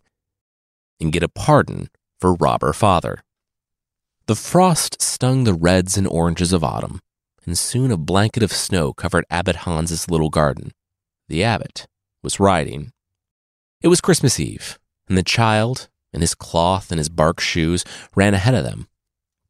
and 1.00 1.12
get 1.12 1.24
a 1.24 1.30
pardon 1.30 1.90
for 2.20 2.34
robber 2.36 2.74
father. 2.74 3.24
The 4.28 4.36
frost 4.36 5.02
stung 5.02 5.44
the 5.44 5.54
reds 5.54 5.98
and 5.98 6.08
oranges 6.08 6.52
of 6.52 6.64
autumn, 6.64 7.00
and 7.46 7.58
soon 7.58 7.92
a 7.92 7.98
blanket 7.98 8.42
of 8.42 8.52
snow 8.52 8.94
covered 8.94 9.26
Abbot 9.30 9.58
Hans's 9.58 10.10
little 10.10 10.30
garden. 10.30 10.72
The 11.28 11.44
abbot 11.44 11.88
was 12.24 12.40
riding. 12.40 12.92
It 13.82 13.90
was 13.90 14.02
Christmas 14.02 14.40
Eve, 14.40 14.80
and 15.08 15.18
the 15.18 15.24
child, 15.24 15.90
in 16.12 16.22
his 16.22 16.34
cloth 16.34 16.92
and 16.92 16.98
his 16.98 17.10
bark 17.10 17.40
shoes, 17.40 17.86
ran 18.16 18.34
ahead 18.34 18.56
of 18.56 18.64
them. 18.64 18.88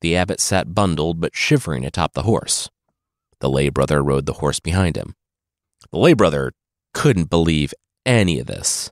The 0.02 0.18
abbot 0.18 0.42
sat 0.42 0.76
bundled 0.76 1.22
but 1.22 1.36
shivering 1.36 1.86
atop 1.86 2.14
the 2.14 2.24
horse. 2.24 2.70
The 3.40 3.50
lay 3.50 3.70
brother 3.70 4.04
rode 4.04 4.26
the 4.26 4.34
horse 4.34 4.60
behind 4.60 4.98
him. 4.98 5.16
The 5.92 5.98
lay 5.98 6.14
brother 6.14 6.54
couldn't 6.94 7.30
believe 7.30 7.74
any 8.06 8.40
of 8.40 8.48
this. 8.48 8.92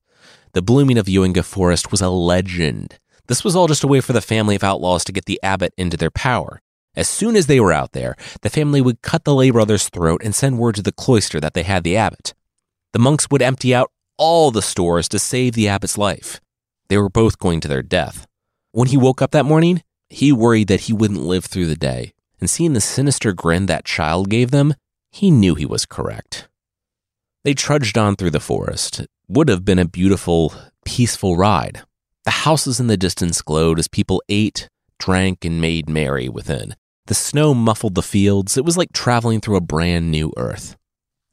The 0.53 0.61
blooming 0.61 0.97
of 0.97 1.07
Göinge 1.07 1.43
Forest 1.43 1.91
was 1.91 2.01
a 2.01 2.09
legend. 2.09 2.99
This 3.27 3.43
was 3.43 3.55
all 3.55 3.67
just 3.67 3.83
a 3.83 3.87
way 3.87 4.01
for 4.01 4.13
the 4.13 4.21
family 4.21 4.55
of 4.55 4.63
outlaws 4.63 5.03
to 5.05 5.11
get 5.11 5.25
the 5.25 5.39
abbot 5.41 5.73
into 5.77 5.97
their 5.97 6.11
power. 6.11 6.61
As 6.95 7.09
soon 7.09 7.35
as 7.35 7.47
they 7.47 7.59
were 7.59 7.73
out 7.73 7.93
there, 7.93 8.15
the 8.41 8.49
family 8.49 8.79
would 8.81 9.01
cut 9.01 9.23
the 9.23 9.33
lay 9.33 9.49
brother's 9.49 9.89
throat 9.89 10.21
and 10.23 10.35
send 10.35 10.59
word 10.59 10.75
to 10.75 10.83
the 10.83 10.91
cloister 10.91 11.39
that 11.39 11.53
they 11.53 11.63
had 11.63 11.83
the 11.83 11.97
abbot. 11.97 12.33
The 12.91 12.99
monks 12.99 13.27
would 13.31 13.41
empty 13.41 13.73
out 13.73 13.91
all 14.17 14.51
the 14.51 14.61
stores 14.61 15.09
to 15.09 15.19
save 15.19 15.53
the 15.53 15.67
abbot's 15.67 15.97
life. 15.97 16.39
They 16.89 16.97
were 16.97 17.09
both 17.09 17.39
going 17.39 17.61
to 17.61 17.67
their 17.67 17.81
death. 17.81 18.27
When 18.71 18.89
he 18.89 18.97
woke 18.97 19.21
up 19.21 19.31
that 19.31 19.45
morning, 19.45 19.81
he 20.09 20.31
worried 20.31 20.67
that 20.67 20.81
he 20.81 20.93
wouldn't 20.93 21.23
live 21.23 21.45
through 21.45 21.65
the 21.65 21.75
day, 21.75 22.13
and 22.39 22.47
seeing 22.47 22.73
the 22.73 22.81
sinister 22.81 23.33
grin 23.33 23.65
that 23.65 23.85
child 23.85 24.29
gave 24.29 24.51
them, 24.51 24.75
he 25.11 25.31
knew 25.31 25.55
he 25.55 25.65
was 25.65 25.87
correct. 25.87 26.47
They 27.43 27.53
trudged 27.53 27.97
on 27.97 28.15
through 28.15 28.31
the 28.31 28.39
forest. 28.39 29.01
It 29.01 29.09
would 29.27 29.49
have 29.49 29.65
been 29.65 29.79
a 29.79 29.85
beautiful, 29.85 30.53
peaceful 30.85 31.35
ride. 31.35 31.81
The 32.23 32.31
houses 32.31 32.79
in 32.79 32.87
the 32.87 32.95
distance 32.95 33.41
glowed 33.41 33.79
as 33.79 33.89
people 33.89 34.23
ate, 34.29 34.69
drank, 34.97 35.43
and 35.43 35.59
made 35.59 35.89
merry 35.89 36.29
within. 36.29 36.75
The 37.07 37.13
snow 37.13 37.53
muffled 37.53 37.95
the 37.95 38.01
fields. 38.01 38.55
It 38.55 38.63
was 38.63 38.77
like 38.77 38.93
traveling 38.93 39.41
through 39.41 39.57
a 39.57 39.61
brand 39.61 40.09
new 40.09 40.31
earth. 40.37 40.77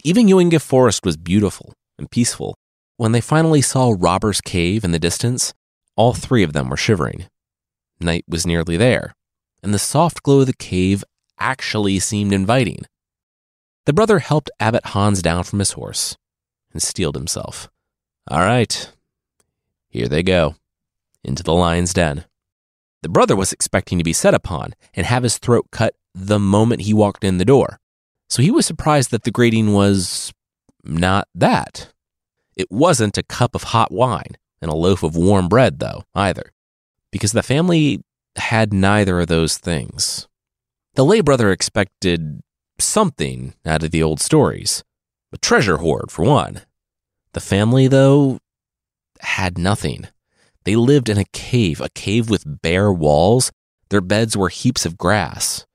Even 0.03 0.27
Göinge 0.27 0.61
Forest 0.61 1.05
was 1.05 1.17
beautiful 1.17 1.75
and 1.97 2.11
peaceful. 2.11 2.57
When 2.97 3.13
they 3.13 3.21
finally 3.21 3.63
saw 3.63 3.95
Robber's 3.97 4.41
Cave 4.41 4.83
in 4.83 4.91
the 4.91 4.99
distance, 4.99 5.55
all 5.95 6.13
three 6.13 6.43
of 6.43 6.55
them 6.55 6.69
were 6.69 6.77
shivering. 6.77 7.27
Night 8.01 8.25
was 8.27 8.47
nearly 8.47 8.77
there, 8.77 9.15
and 9.63 9.73
the 9.73 9.79
soft 9.79 10.25
glow 10.25 10.41
of 10.41 10.47
the 10.47 10.55
cave 10.55 11.05
actually 11.39 12.01
seemed 12.01 12.33
inviting. 12.33 12.85
The 13.87 13.93
brother 13.93 14.19
helped 14.19 14.51
Abbot 14.61 14.87
Hans 14.87 15.23
down 15.23 15.45
from 15.45 15.59
his 15.59 15.73
horse 15.73 16.17
and 16.73 16.83
steeled 16.83 17.15
himself. 17.17 17.69
All 18.31 18.41
right, 18.41 18.93
here 19.89 20.07
they 20.07 20.23
go, 20.23 20.57
into 21.25 21.43
the 21.43 21.55
lion's 21.55 21.95
den. 21.95 22.25
The 23.03 23.09
brother 23.09 23.35
was 23.35 23.53
expecting 23.53 23.99
to 23.99 24.05
be 24.05 24.13
set 24.13 24.35
upon 24.35 24.75
and 24.95 25.07
have 25.07 25.23
his 25.23 25.39
throat 25.39 25.67
cut 25.73 25.95
the 26.15 26.39
moment 26.39 26.83
he 26.83 26.93
walked 26.93 27.25
in 27.25 27.39
the 27.39 27.45
door, 27.45 27.81
so 28.29 28.43
he 28.43 28.51
was 28.51 28.67
surprised 28.67 29.11
that 29.11 29.25
the 29.25 29.31
greeting 29.31 29.73
was 29.73 30.33
not 30.85 31.29
that. 31.35 31.93
It 32.57 32.71
wasn't 32.71 33.19
a 33.19 33.23
cup 33.23 33.55
of 33.55 33.65
hot 33.65 33.91
wine 33.91 34.37
and 34.61 34.71
a 34.71 34.77
loaf 34.77 35.03
of 35.03 35.17
warm 35.17 35.49
bread, 35.49 35.79
though, 35.79 36.05
either, 36.15 36.53
because 37.11 37.33
the 37.33 37.43
family 37.43 38.03
had 38.37 38.73
neither 38.73 39.21
of 39.21 39.29
those 39.29 39.57
things. 39.57 40.29
The 40.95 41.05
lay 41.05 41.23
brother 41.23 41.51
expected 41.51 42.43
something 42.81 43.55
out 43.65 43.83
of 43.83 43.91
the 43.91 44.03
old 44.03 44.21
stories. 44.21 44.83
A 45.33 45.39
treasure 45.39 45.79
hoard, 45.79 46.11
for 46.11 46.25
one. 46.25 46.63
The 47.33 47.41
family, 47.41 47.87
though, 47.87 48.41
had 49.21 49.59
nothing. 49.59 50.09
They 50.65 50.77
lived 50.77 51.09
in 51.09 51.19
a 51.19 51.25
cave, 51.33 51.81
a 51.81 51.89
cave 51.91 52.29
with 52.29 52.63
bare 52.63 52.93
walls. 52.93 53.53
Their 53.89 54.01
beds 54.01 54.37
were 54.37 54.49
heaps 54.49 54.85
of 54.85 54.99
grass. 54.99 55.67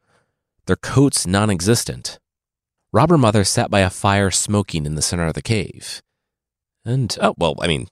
Their 0.65 0.75
coats 0.75 1.25
non 1.25 1.49
existent. 1.49 2.19
Robber 2.91 3.17
Mother 3.17 3.43
sat 3.43 3.69
by 3.69 3.81
a 3.81 3.89
fire 3.89 4.31
smoking 4.31 4.85
in 4.85 4.95
the 4.95 5.01
center 5.01 5.27
of 5.27 5.33
the 5.33 5.41
cave. 5.41 6.01
And, 6.85 7.15
oh, 7.21 7.35
well, 7.37 7.55
I 7.59 7.67
mean, 7.67 7.87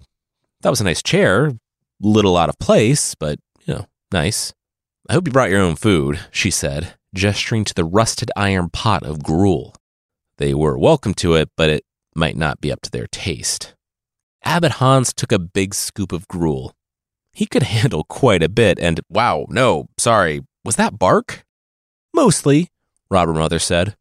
that 0.62 0.70
was 0.70 0.82
a 0.82 0.86
nice 0.86 1.04
chair. 1.04 1.52
Little 2.00 2.38
out 2.38 2.50
of 2.50 2.60
place, 2.60 3.16
but, 3.16 3.40
you 3.66 3.74
know, 3.74 3.86
nice. 4.12 4.54
I 5.10 5.14
hope 5.14 5.28
you 5.28 5.34
brought 5.34 5.50
your 5.50 5.62
own 5.62 5.76
food, 5.76 6.20
she 6.32 6.52
said, 6.52 6.96
gesturing 7.14 7.64
to 7.66 7.74
the 7.74 7.86
rusted 7.86 8.32
iron 8.36 8.70
pot 8.70 9.04
of 9.04 9.24
gruel. 9.24 9.76
They 10.38 10.54
were 10.54 10.78
welcome 10.78 11.14
to 11.16 11.36
it, 11.36 11.50
but 11.56 11.70
it 11.70 11.86
might 12.16 12.38
not 12.38 12.62
be 12.62 12.72
up 12.72 12.82
to 12.82 12.92
their 12.92 13.08
taste. 13.08 13.76
Abbot 14.44 14.74
Hans 14.74 15.14
took 15.14 15.32
a 15.32 15.40
big 15.40 15.74
scoop 15.74 16.12
of 16.12 16.28
gruel. 16.28 16.76
He 17.34 17.46
could 17.46 17.64
handle 17.64 18.04
quite 18.04 18.44
a 18.44 18.50
bit, 18.50 18.80
and 18.80 19.00
wow, 19.10 19.46
no, 19.50 19.88
sorry, 19.98 20.42
was 20.66 20.76
that 20.76 21.00
bark? 21.00 21.46
Mostly, 22.14 22.70
Robber 23.10 23.34
Mother 23.34 23.60
said. 23.60 23.96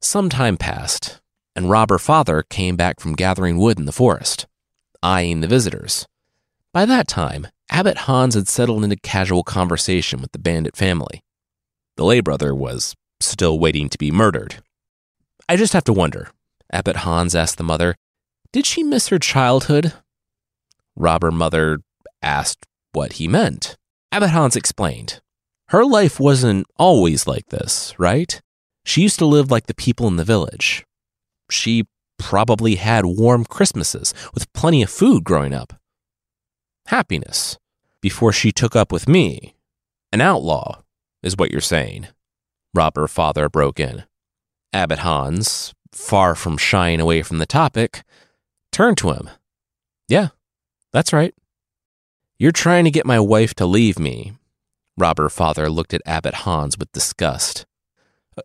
Some 0.00 0.28
time 0.28 0.56
passed, 0.56 1.20
and 1.54 1.70
Robber 1.70 1.98
Father 1.98 2.44
came 2.48 2.76
back 2.76 3.00
from 3.00 3.14
gathering 3.14 3.58
wood 3.58 3.78
in 3.78 3.86
the 3.86 3.92
forest, 3.92 4.46
eyeing 5.02 5.40
the 5.40 5.48
visitors. 5.48 6.06
By 6.72 6.84
that 6.84 7.08
time, 7.08 7.48
Abbot 7.70 7.98
Hans 7.98 8.34
had 8.34 8.48
settled 8.48 8.84
into 8.84 8.96
casual 8.96 9.42
conversation 9.42 10.20
with 10.20 10.32
the 10.32 10.38
bandit 10.38 10.76
family. 10.76 11.22
The 11.96 12.04
lay 12.04 12.20
brother 12.20 12.54
was 12.54 12.94
still 13.20 13.58
waiting 13.58 13.88
to 13.88 13.98
be 13.98 14.10
murdered. 14.10 14.62
I 15.48 15.56
just 15.56 15.72
have 15.72 15.84
to 15.84 15.92
wonder, 15.92 16.30
Abbot 16.72 16.96
Hans 16.96 17.34
asked 17.34 17.56
the 17.56 17.64
mother, 17.64 17.96
Did 18.52 18.66
she 18.66 18.82
miss 18.82 19.08
her 19.08 19.18
childhood? 19.18 19.92
Robber 20.94 21.30
Mother 21.30 21.80
asked 22.22 22.66
what 22.92 23.14
he 23.14 23.28
meant. 23.28 23.76
Abbot 24.12 24.30
Hans 24.30 24.56
explained. 24.56 25.20
Her 25.68 25.84
life 25.84 26.20
wasn't 26.20 26.66
always 26.76 27.26
like 27.26 27.46
this, 27.48 27.94
right? 27.98 28.40
She 28.84 29.02
used 29.02 29.18
to 29.18 29.26
live 29.26 29.50
like 29.50 29.66
the 29.66 29.74
people 29.74 30.06
in 30.06 30.16
the 30.16 30.24
village. 30.24 30.84
She 31.50 31.86
probably 32.18 32.76
had 32.76 33.04
warm 33.04 33.44
Christmases 33.44 34.14
with 34.32 34.52
plenty 34.52 34.82
of 34.82 34.90
food 34.90 35.24
growing 35.24 35.52
up. 35.52 35.74
Happiness. 36.86 37.58
Before 38.00 38.32
she 38.32 38.52
took 38.52 38.76
up 38.76 38.92
with 38.92 39.08
me. 39.08 39.56
An 40.12 40.20
outlaw, 40.20 40.82
is 41.26 41.36
what 41.36 41.50
you're 41.50 41.60
saying. 41.60 42.06
Robber 42.72 43.08
Father 43.08 43.48
broke 43.48 43.80
in. 43.80 44.04
Abbot 44.72 45.00
Hans, 45.00 45.74
far 45.92 46.34
from 46.34 46.56
shying 46.56 47.00
away 47.00 47.22
from 47.22 47.38
the 47.38 47.46
topic, 47.46 48.04
turned 48.70 48.96
to 48.98 49.10
him. 49.10 49.28
Yeah, 50.08 50.28
that's 50.92 51.12
right. 51.12 51.34
You're 52.38 52.52
trying 52.52 52.84
to 52.84 52.90
get 52.90 53.06
my 53.06 53.18
wife 53.18 53.54
to 53.54 53.66
leave 53.66 53.98
me. 53.98 54.34
Robber 54.96 55.28
Father 55.28 55.68
looked 55.68 55.92
at 55.92 56.02
Abbot 56.06 56.34
Hans 56.34 56.78
with 56.78 56.92
disgust. 56.92 57.66
Uh, 58.36 58.42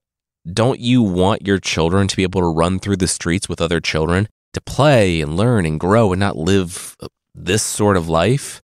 don't 0.52 0.80
you 0.80 1.04
want 1.04 1.46
your 1.46 1.60
children 1.60 2.08
to 2.08 2.16
be 2.16 2.24
able 2.24 2.42
to 2.42 2.48
run 2.48 2.80
through 2.80 2.98
the 2.98 3.08
streets 3.08 3.48
with 3.48 3.62
other 3.62 3.80
children, 3.80 4.28
to 4.54 4.62
play 4.62 5.22
and 5.22 5.38
learn 5.38 5.66
and 5.66 5.80
grow 5.80 6.12
and 6.12 6.20
not 6.20 6.36
live 6.36 6.98
uh, 7.00 7.08
this 7.36 7.62
sort 7.62 7.96
of 7.96 8.10
life? 8.10 8.62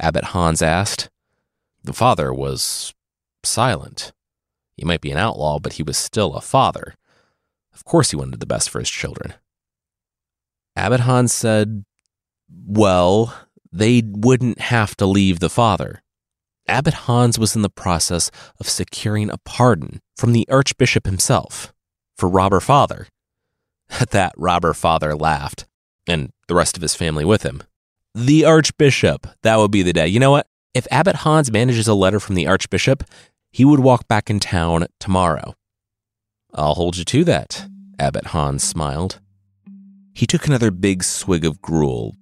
Abbot 0.00 0.24
Hans 0.24 0.60
asked. 0.60 1.08
The 1.84 1.92
father 1.92 2.32
was 2.32 2.94
silent. 3.44 4.12
He 4.76 4.84
might 4.84 5.00
be 5.00 5.10
an 5.10 5.18
outlaw, 5.18 5.58
but 5.58 5.74
he 5.74 5.82
was 5.82 5.98
still 5.98 6.34
a 6.34 6.40
father. 6.40 6.94
Of 7.74 7.84
course, 7.84 8.10
he 8.10 8.16
wanted 8.16 8.40
the 8.40 8.46
best 8.46 8.70
for 8.70 8.78
his 8.78 8.90
children. 8.90 9.34
Abbot 10.76 11.00
Hans 11.00 11.32
said, 11.32 11.84
Well, 12.48 13.34
they 13.72 14.02
wouldn't 14.04 14.60
have 14.60 14.96
to 14.96 15.06
leave 15.06 15.40
the 15.40 15.50
father. 15.50 16.02
Abbot 16.66 16.94
Hans 16.94 17.38
was 17.38 17.56
in 17.56 17.62
the 17.62 17.68
process 17.68 18.30
of 18.58 18.68
securing 18.68 19.30
a 19.30 19.38
pardon 19.38 20.00
from 20.16 20.32
the 20.32 20.48
Archbishop 20.48 21.04
himself 21.04 21.72
for 22.16 22.28
robber 22.28 22.60
father. 22.60 23.08
At 23.98 24.10
that, 24.10 24.32
robber 24.36 24.72
father 24.72 25.16
laughed, 25.16 25.66
and 26.06 26.30
the 26.46 26.54
rest 26.54 26.76
of 26.76 26.82
his 26.82 26.94
family 26.94 27.24
with 27.24 27.42
him. 27.42 27.62
The 28.14 28.44
Archbishop, 28.44 29.26
that 29.42 29.56
would 29.56 29.70
be 29.70 29.82
the 29.82 29.92
day. 29.92 30.06
You 30.06 30.20
know 30.20 30.30
what? 30.30 30.46
If 30.74 30.86
Abbot 30.90 31.16
Hans 31.16 31.50
manages 31.50 31.88
a 31.88 31.94
letter 31.94 32.20
from 32.20 32.36
the 32.36 32.46
Archbishop, 32.46 33.02
he 33.50 33.64
would 33.64 33.80
walk 33.80 34.06
back 34.06 34.30
in 34.30 34.40
town 34.40 34.86
tomorrow. 34.98 35.54
I'll 36.54 36.74
hold 36.74 36.96
you 36.96 37.04
to 37.04 37.24
that, 37.24 37.66
Abbot 37.98 38.28
Hans 38.28 38.62
smiled. 38.62 39.20
He 40.14 40.26
took 40.26 40.46
another 40.46 40.70
big 40.70 41.02
swig 41.04 41.44
of 41.44 41.62
gruel. 41.62 42.14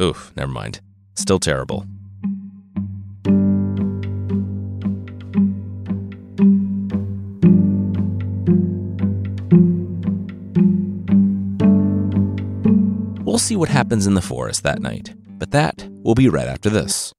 Oof, 0.00 0.32
never 0.36 0.50
mind. 0.50 0.80
Still 1.14 1.38
terrible. 1.38 1.86
We'll 13.24 13.38
see 13.38 13.56
what 13.56 13.68
happens 13.68 14.06
in 14.06 14.14
the 14.14 14.22
forest 14.22 14.62
that 14.62 14.80
night, 14.80 15.14
but 15.38 15.50
that 15.50 15.88
will 16.02 16.14
be 16.14 16.28
right 16.28 16.48
after 16.48 16.70
this. 16.70 17.12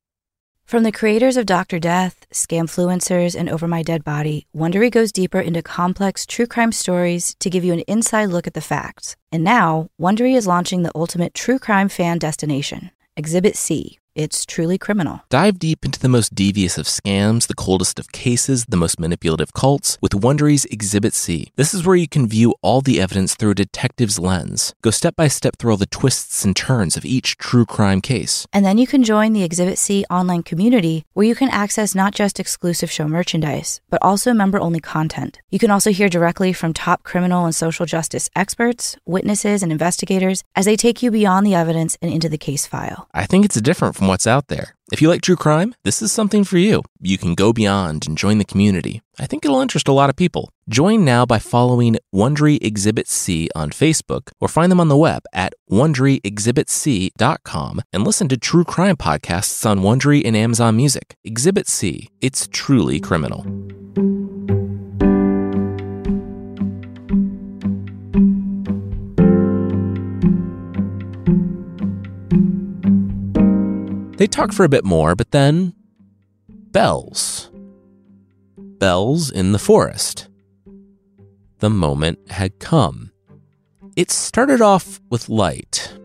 From 0.67 0.83
the 0.83 0.91
creators 0.91 1.37
of 1.37 1.45
Dr. 1.45 1.79
Death, 1.79 2.25
Scamfluencers, 2.29 3.39
and 3.39 3.47
Over 3.47 3.69
My 3.69 3.83
Dead 3.83 4.03
Body, 4.03 4.47
Wondery 4.53 4.91
goes 4.91 5.13
deeper 5.13 5.39
into 5.39 5.61
complex 5.61 6.25
true 6.25 6.45
crime 6.45 6.73
stories 6.73 7.37
to 7.39 7.49
give 7.49 7.63
you 7.63 7.71
an 7.71 7.85
inside 7.87 8.25
look 8.25 8.47
at 8.47 8.53
the 8.53 8.59
facts. 8.59 9.15
And 9.31 9.45
now, 9.45 9.87
Wondery 9.97 10.35
is 10.35 10.45
launching 10.45 10.83
the 10.83 10.91
ultimate 10.93 11.33
true 11.33 11.57
crime 11.57 11.87
fan 11.87 12.17
destination, 12.17 12.91
Exhibit 13.15 13.55
C 13.55 13.97
it's 14.17 14.45
truly 14.45 14.79
criminal. 14.79 15.21
Dive 15.29 15.59
deep 15.59 15.85
into 15.85 15.99
the 15.99 16.09
most 16.09 16.33
devious 16.33 16.77
of 16.79 16.87
scams, 16.87 17.45
the 17.45 17.53
coldest 17.53 17.99
of 17.99 18.11
cases, 18.11 18.65
the 18.65 18.75
most 18.75 18.99
manipulative 18.99 19.53
cults 19.53 19.99
with 20.01 20.13
Wondery's 20.13 20.65
Exhibit 20.65 21.13
C. 21.13 21.51
This 21.55 21.73
is 21.73 21.85
where 21.85 21.95
you 21.95 22.07
can 22.07 22.27
view 22.27 22.55
all 22.63 22.81
the 22.81 22.99
evidence 22.99 23.35
through 23.35 23.51
a 23.51 23.55
detective's 23.55 24.17
lens. 24.17 24.73
Go 24.81 24.89
step 24.89 25.15
by 25.15 25.27
step 25.27 25.57
through 25.57 25.71
all 25.71 25.77
the 25.77 25.85
twists 25.85 26.43
and 26.43 26.55
turns 26.55 26.97
of 26.97 27.05
each 27.05 27.37
true 27.37 27.65
crime 27.65 28.01
case. 28.01 28.47
And 28.51 28.65
then 28.65 28.79
you 28.79 28.87
can 28.87 29.03
join 29.03 29.33
the 29.33 29.43
Exhibit 29.43 29.77
C 29.77 30.03
online 30.09 30.41
community 30.41 31.05
where 31.13 31.27
you 31.27 31.35
can 31.35 31.49
access 31.49 31.93
not 31.93 32.15
just 32.15 32.39
exclusive 32.39 32.89
show 32.89 33.07
merchandise, 33.07 33.81
but 33.91 34.01
also 34.01 34.33
member 34.33 34.59
only 34.59 34.79
content. 34.79 35.39
You 35.51 35.59
can 35.59 35.69
also 35.69 35.91
hear 35.91 36.09
directly 36.09 36.53
from 36.53 36.73
top 36.73 37.03
criminal 37.03 37.45
and 37.45 37.53
social 37.53 37.85
justice 37.85 38.31
experts, 38.35 38.97
witnesses, 39.05 39.61
and 39.61 39.71
investigators 39.71 40.43
as 40.55 40.65
they 40.65 40.75
take 40.75 41.03
you 41.03 41.11
beyond 41.11 41.45
the 41.45 41.53
evidence 41.53 41.97
and 42.01 42.11
into 42.11 42.29
the 42.29 42.37
case 42.39 42.65
file. 42.65 43.07
I 43.13 43.27
think 43.27 43.45
it's 43.45 43.61
different 43.61 43.95
from 43.95 44.06
what's 44.07 44.27
out 44.27 44.47
there. 44.47 44.75
If 44.91 45.01
you 45.01 45.07
like 45.09 45.21
true 45.21 45.35
crime, 45.35 45.75
this 45.83 46.01
is 46.01 46.13
something 46.13 46.45
for 46.45 46.57
you. 46.57 46.81
You 47.01 47.17
can 47.17 47.35
go 47.35 47.51
beyond 47.51 48.07
and 48.07 48.17
join 48.17 48.37
the 48.37 48.45
community. 48.45 49.01
I 49.19 49.25
think 49.25 49.43
it'll 49.43 49.59
interest 49.59 49.89
a 49.89 49.93
lot 49.93 50.09
of 50.09 50.15
people. 50.15 50.49
Join 50.69 51.03
now 51.03 51.25
by 51.25 51.39
following 51.39 51.97
Wondery 52.15 52.57
Exhibit 52.61 53.09
C 53.09 53.49
on 53.53 53.71
Facebook 53.71 54.29
or 54.39 54.47
find 54.47 54.71
them 54.71 54.79
on 54.79 54.87
the 54.87 54.95
web 54.95 55.23
at 55.33 55.51
WonderyExhibitC.com 55.69 57.81
and 57.91 58.05
listen 58.05 58.29
to 58.29 58.37
true 58.37 58.63
crime 58.63 58.95
podcasts 58.95 59.69
on 59.69 59.79
Wondery 59.79 60.21
and 60.23 60.37
Amazon 60.37 60.77
Music. 60.77 61.17
Exhibit 61.25 61.67
C, 61.67 62.07
it's 62.21 62.47
truly 62.51 63.01
criminal. 63.01 63.66
They 74.17 74.27
talked 74.27 74.53
for 74.53 74.63
a 74.63 74.69
bit 74.69 74.83
more, 74.83 75.15
but 75.15 75.31
then 75.31 75.73
bells. 76.49 77.51
Bells 78.57 79.29
in 79.29 79.51
the 79.51 79.59
forest. 79.59 80.27
The 81.59 81.69
moment 81.69 82.31
had 82.31 82.59
come. 82.59 83.11
It 83.95 84.11
started 84.11 84.61
off 84.61 84.99
with 85.09 85.29
light, 85.29 85.97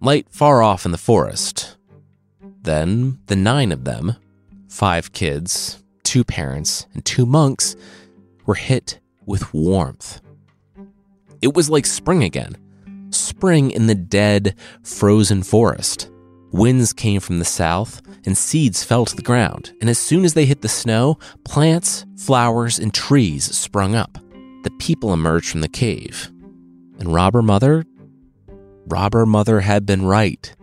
light 0.00 0.26
far 0.30 0.62
off 0.62 0.84
in 0.84 0.92
the 0.92 0.98
forest. 0.98 1.76
Then 2.62 3.18
the 3.26 3.36
nine 3.36 3.72
of 3.72 3.84
them, 3.84 4.16
five 4.68 5.12
kids, 5.12 5.82
two 6.02 6.24
parents, 6.24 6.86
and 6.94 7.04
two 7.04 7.26
monks, 7.26 7.76
were 8.44 8.54
hit 8.54 9.00
with 9.24 9.52
warmth. 9.52 10.20
It 11.42 11.54
was 11.54 11.70
like 11.70 11.86
spring 11.86 12.22
again. 12.22 12.56
Spring 13.10 13.70
in 13.70 13.86
the 13.86 13.94
dead, 13.94 14.56
frozen 14.82 15.42
forest. 15.42 16.10
Winds 16.52 16.92
came 16.92 17.20
from 17.20 17.38
the 17.38 17.44
south, 17.44 18.00
and 18.24 18.36
seeds 18.36 18.84
fell 18.84 19.04
to 19.04 19.16
the 19.16 19.22
ground. 19.22 19.72
And 19.80 19.90
as 19.90 19.98
soon 19.98 20.24
as 20.24 20.34
they 20.34 20.46
hit 20.46 20.62
the 20.62 20.68
snow, 20.68 21.18
plants, 21.44 22.06
flowers, 22.16 22.78
and 22.78 22.94
trees 22.94 23.44
sprung 23.56 23.94
up. 23.94 24.18
The 24.62 24.70
people 24.78 25.12
emerged 25.12 25.50
from 25.50 25.60
the 25.60 25.68
cave. 25.68 26.30
And 26.98 27.12
Robber 27.12 27.42
Mother? 27.42 27.84
Robber 28.86 29.26
Mother 29.26 29.60
had 29.60 29.84
been 29.84 30.06
right. 30.06 30.54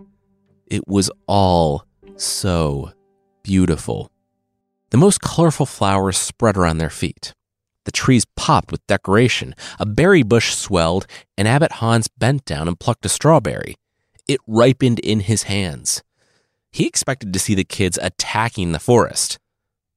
It 0.67 0.87
was 0.87 1.11
all 1.27 1.85
so 2.15 2.91
beautiful. 3.43 4.09
The 4.89 4.97
most 4.97 5.21
colorful 5.21 5.65
flowers 5.65 6.17
spread 6.17 6.57
around 6.57 6.77
their 6.77 6.89
feet. 6.89 7.33
The 7.85 7.91
trees 7.91 8.25
popped 8.37 8.71
with 8.71 8.85
decoration. 8.87 9.53
A 9.79 9.85
berry 9.85 10.23
bush 10.23 10.53
swelled, 10.53 11.05
and 11.37 11.47
Abbot 11.47 11.73
Hans 11.73 12.07
bent 12.07 12.45
down 12.45 12.67
and 12.67 12.79
plucked 12.79 13.05
a 13.05 13.09
strawberry 13.09 13.75
it 14.27 14.39
ripened 14.47 14.99
in 14.99 15.21
his 15.21 15.43
hands. 15.43 16.03
He 16.71 16.87
expected 16.87 17.33
to 17.33 17.39
see 17.39 17.55
the 17.55 17.63
kids 17.63 17.99
attacking 18.01 18.71
the 18.71 18.79
forest, 18.79 19.37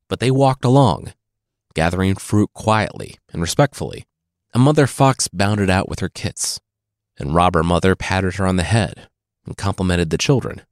but 0.08 0.20
they 0.20 0.30
walked 0.30 0.64
along, 0.64 1.12
gathering 1.74 2.16
fruit 2.16 2.50
quietly 2.52 3.16
and 3.32 3.40
respectfully. 3.40 4.06
A 4.52 4.58
mother 4.58 4.86
fox 4.86 5.28
bounded 5.28 5.70
out 5.70 5.88
with 5.88 6.00
her 6.00 6.08
kits, 6.08 6.60
and 7.18 7.34
robber 7.34 7.62
mother 7.62 7.94
patted 7.94 8.34
her 8.34 8.46
on 8.46 8.56
the 8.56 8.62
head 8.62 9.08
and 9.44 9.56
complimented 9.56 10.10
the 10.10 10.18
children. 10.18 10.62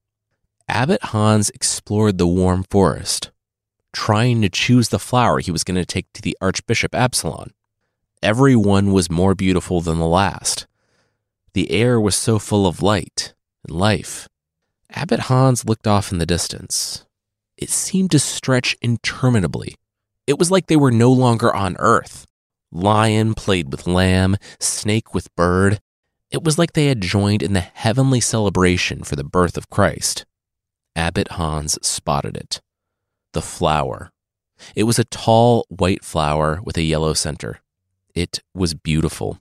Abbot 0.68 1.02
Hans 1.02 1.50
explored 1.50 2.18
the 2.18 2.26
warm 2.26 2.64
forest, 2.64 3.30
trying 3.92 4.42
to 4.42 4.48
choose 4.48 4.88
the 4.88 4.98
flower 4.98 5.40
he 5.40 5.50
was 5.50 5.64
going 5.64 5.76
to 5.76 5.84
take 5.84 6.12
to 6.14 6.22
the 6.22 6.36
Archbishop 6.40 6.94
Absalon. 6.94 7.52
Every 8.22 8.56
one 8.56 8.92
was 8.92 9.10
more 9.10 9.34
beautiful 9.34 9.80
than 9.80 9.98
the 9.98 10.06
last. 10.06 10.66
The 11.52 11.70
air 11.70 12.00
was 12.00 12.14
so 12.14 12.38
full 12.38 12.66
of 12.66 12.82
light 12.82 13.34
and 13.64 13.76
life. 13.76 14.28
Abbot 14.90 15.20
Hans 15.20 15.64
looked 15.64 15.86
off 15.86 16.12
in 16.12 16.18
the 16.18 16.26
distance. 16.26 17.04
It 17.56 17.70
seemed 17.70 18.10
to 18.12 18.18
stretch 18.18 18.76
interminably. 18.80 19.74
It 20.26 20.38
was 20.38 20.50
like 20.50 20.66
they 20.66 20.76
were 20.76 20.90
no 20.90 21.12
longer 21.12 21.54
on 21.54 21.76
earth. 21.78 22.26
Lion 22.72 23.34
played 23.34 23.70
with 23.70 23.86
lamb, 23.86 24.36
snake 24.58 25.14
with 25.14 25.34
bird. 25.36 25.80
It 26.30 26.42
was 26.42 26.58
like 26.58 26.72
they 26.72 26.86
had 26.86 27.00
joined 27.00 27.42
in 27.42 27.52
the 27.52 27.60
heavenly 27.60 28.20
celebration 28.20 29.04
for 29.04 29.16
the 29.16 29.24
birth 29.24 29.56
of 29.56 29.70
Christ. 29.70 30.24
Abbot 30.96 31.32
Hans 31.32 31.78
spotted 31.82 32.36
it. 32.36 32.60
The 33.32 33.42
flower. 33.42 34.10
It 34.74 34.84
was 34.84 34.98
a 34.98 35.04
tall 35.04 35.66
white 35.68 36.04
flower 36.04 36.60
with 36.64 36.76
a 36.76 36.82
yellow 36.82 37.14
center. 37.14 37.60
It 38.14 38.40
was 38.54 38.74
beautiful. 38.74 39.38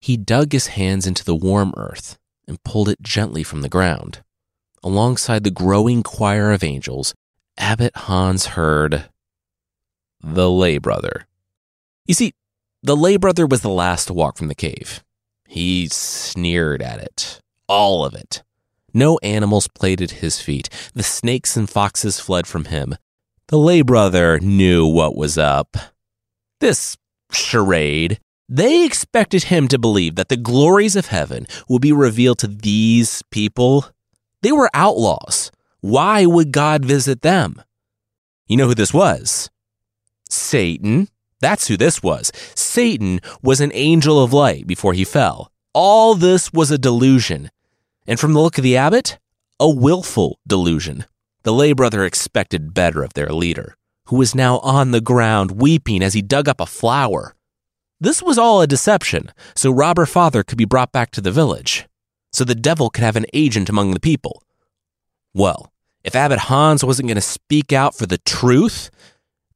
He 0.00 0.16
dug 0.16 0.52
his 0.52 0.68
hands 0.68 1.06
into 1.06 1.24
the 1.24 1.34
warm 1.34 1.72
earth 1.76 2.18
and 2.46 2.62
pulled 2.64 2.88
it 2.88 3.02
gently 3.02 3.42
from 3.42 3.62
the 3.62 3.68
ground. 3.68 4.22
Alongside 4.82 5.44
the 5.44 5.50
growing 5.50 6.02
choir 6.02 6.52
of 6.52 6.62
angels, 6.62 7.14
Abbot 7.58 7.96
Hans 7.96 8.46
heard 8.46 9.08
the 10.22 10.50
lay 10.50 10.78
brother. 10.78 11.26
You 12.06 12.14
see, 12.14 12.32
the 12.82 12.96
lay 12.96 13.16
brother 13.16 13.46
was 13.46 13.62
the 13.62 13.68
last 13.68 14.06
to 14.06 14.14
walk 14.14 14.36
from 14.36 14.48
the 14.48 14.54
cave. 14.54 15.02
He 15.48 15.88
sneered 15.88 16.82
at 16.82 17.00
it, 17.00 17.40
all 17.68 18.04
of 18.04 18.14
it. 18.14 18.42
No 18.92 19.18
animals 19.18 19.68
played 19.68 20.00
at 20.00 20.22
his 20.22 20.40
feet. 20.40 20.68
The 20.94 21.02
snakes 21.02 21.56
and 21.56 21.68
foxes 21.68 22.20
fled 22.20 22.46
from 22.46 22.66
him. 22.66 22.96
The 23.48 23.58
lay 23.58 23.82
brother 23.82 24.40
knew 24.40 24.86
what 24.86 25.16
was 25.16 25.36
up. 25.36 25.76
This 26.60 26.96
charade, 27.30 28.18
they 28.48 28.84
expected 28.84 29.44
him 29.44 29.68
to 29.68 29.78
believe 29.78 30.14
that 30.14 30.28
the 30.28 30.36
glories 30.36 30.96
of 30.96 31.06
heaven 31.06 31.46
would 31.68 31.82
be 31.82 31.92
revealed 31.92 32.38
to 32.40 32.46
these 32.46 33.22
people. 33.30 33.86
They 34.42 34.52
were 34.52 34.70
outlaws. 34.72 35.50
Why 35.80 36.26
would 36.26 36.52
God 36.52 36.84
visit 36.84 37.22
them? 37.22 37.62
You 38.46 38.56
know 38.56 38.68
who 38.68 38.74
this 38.74 38.94
was? 38.94 39.50
Satan. 40.28 41.08
That's 41.40 41.68
who 41.68 41.76
this 41.76 42.02
was. 42.02 42.32
Satan 42.54 43.20
was 43.42 43.60
an 43.60 43.70
angel 43.74 44.22
of 44.22 44.32
light 44.32 44.66
before 44.66 44.94
he 44.94 45.04
fell. 45.04 45.52
All 45.74 46.14
this 46.14 46.52
was 46.52 46.70
a 46.70 46.78
delusion. 46.78 47.50
And 48.06 48.18
from 48.18 48.32
the 48.32 48.40
look 48.40 48.56
of 48.56 48.64
the 48.64 48.76
abbot, 48.76 49.18
a 49.60 49.68
willful 49.68 50.38
delusion. 50.46 51.04
The 51.42 51.52
lay 51.52 51.72
brother 51.72 52.04
expected 52.04 52.74
better 52.74 53.02
of 53.02 53.14
their 53.14 53.28
leader, 53.28 53.76
who 54.06 54.16
was 54.16 54.34
now 54.34 54.58
on 54.60 54.90
the 54.90 55.00
ground 55.00 55.52
weeping 55.52 56.02
as 56.02 56.14
he 56.14 56.22
dug 56.22 56.48
up 56.48 56.60
a 56.60 56.66
flower. 56.66 57.35
This 57.98 58.22
was 58.22 58.36
all 58.36 58.60
a 58.60 58.66
deception, 58.66 59.32
so 59.54 59.70
robber 59.70 60.04
father 60.04 60.42
could 60.42 60.58
be 60.58 60.66
brought 60.66 60.92
back 60.92 61.10
to 61.12 61.22
the 61.22 61.30
village, 61.30 61.86
so 62.30 62.44
the 62.44 62.54
devil 62.54 62.90
could 62.90 63.04
have 63.04 63.16
an 63.16 63.24
agent 63.32 63.70
among 63.70 63.92
the 63.92 64.00
people. 64.00 64.42
Well, 65.32 65.72
if 66.04 66.14
Abbot 66.14 66.40
Hans 66.40 66.84
wasn't 66.84 67.08
going 67.08 67.16
to 67.16 67.22
speak 67.22 67.72
out 67.72 67.94
for 67.94 68.04
the 68.04 68.18
truth, 68.18 68.90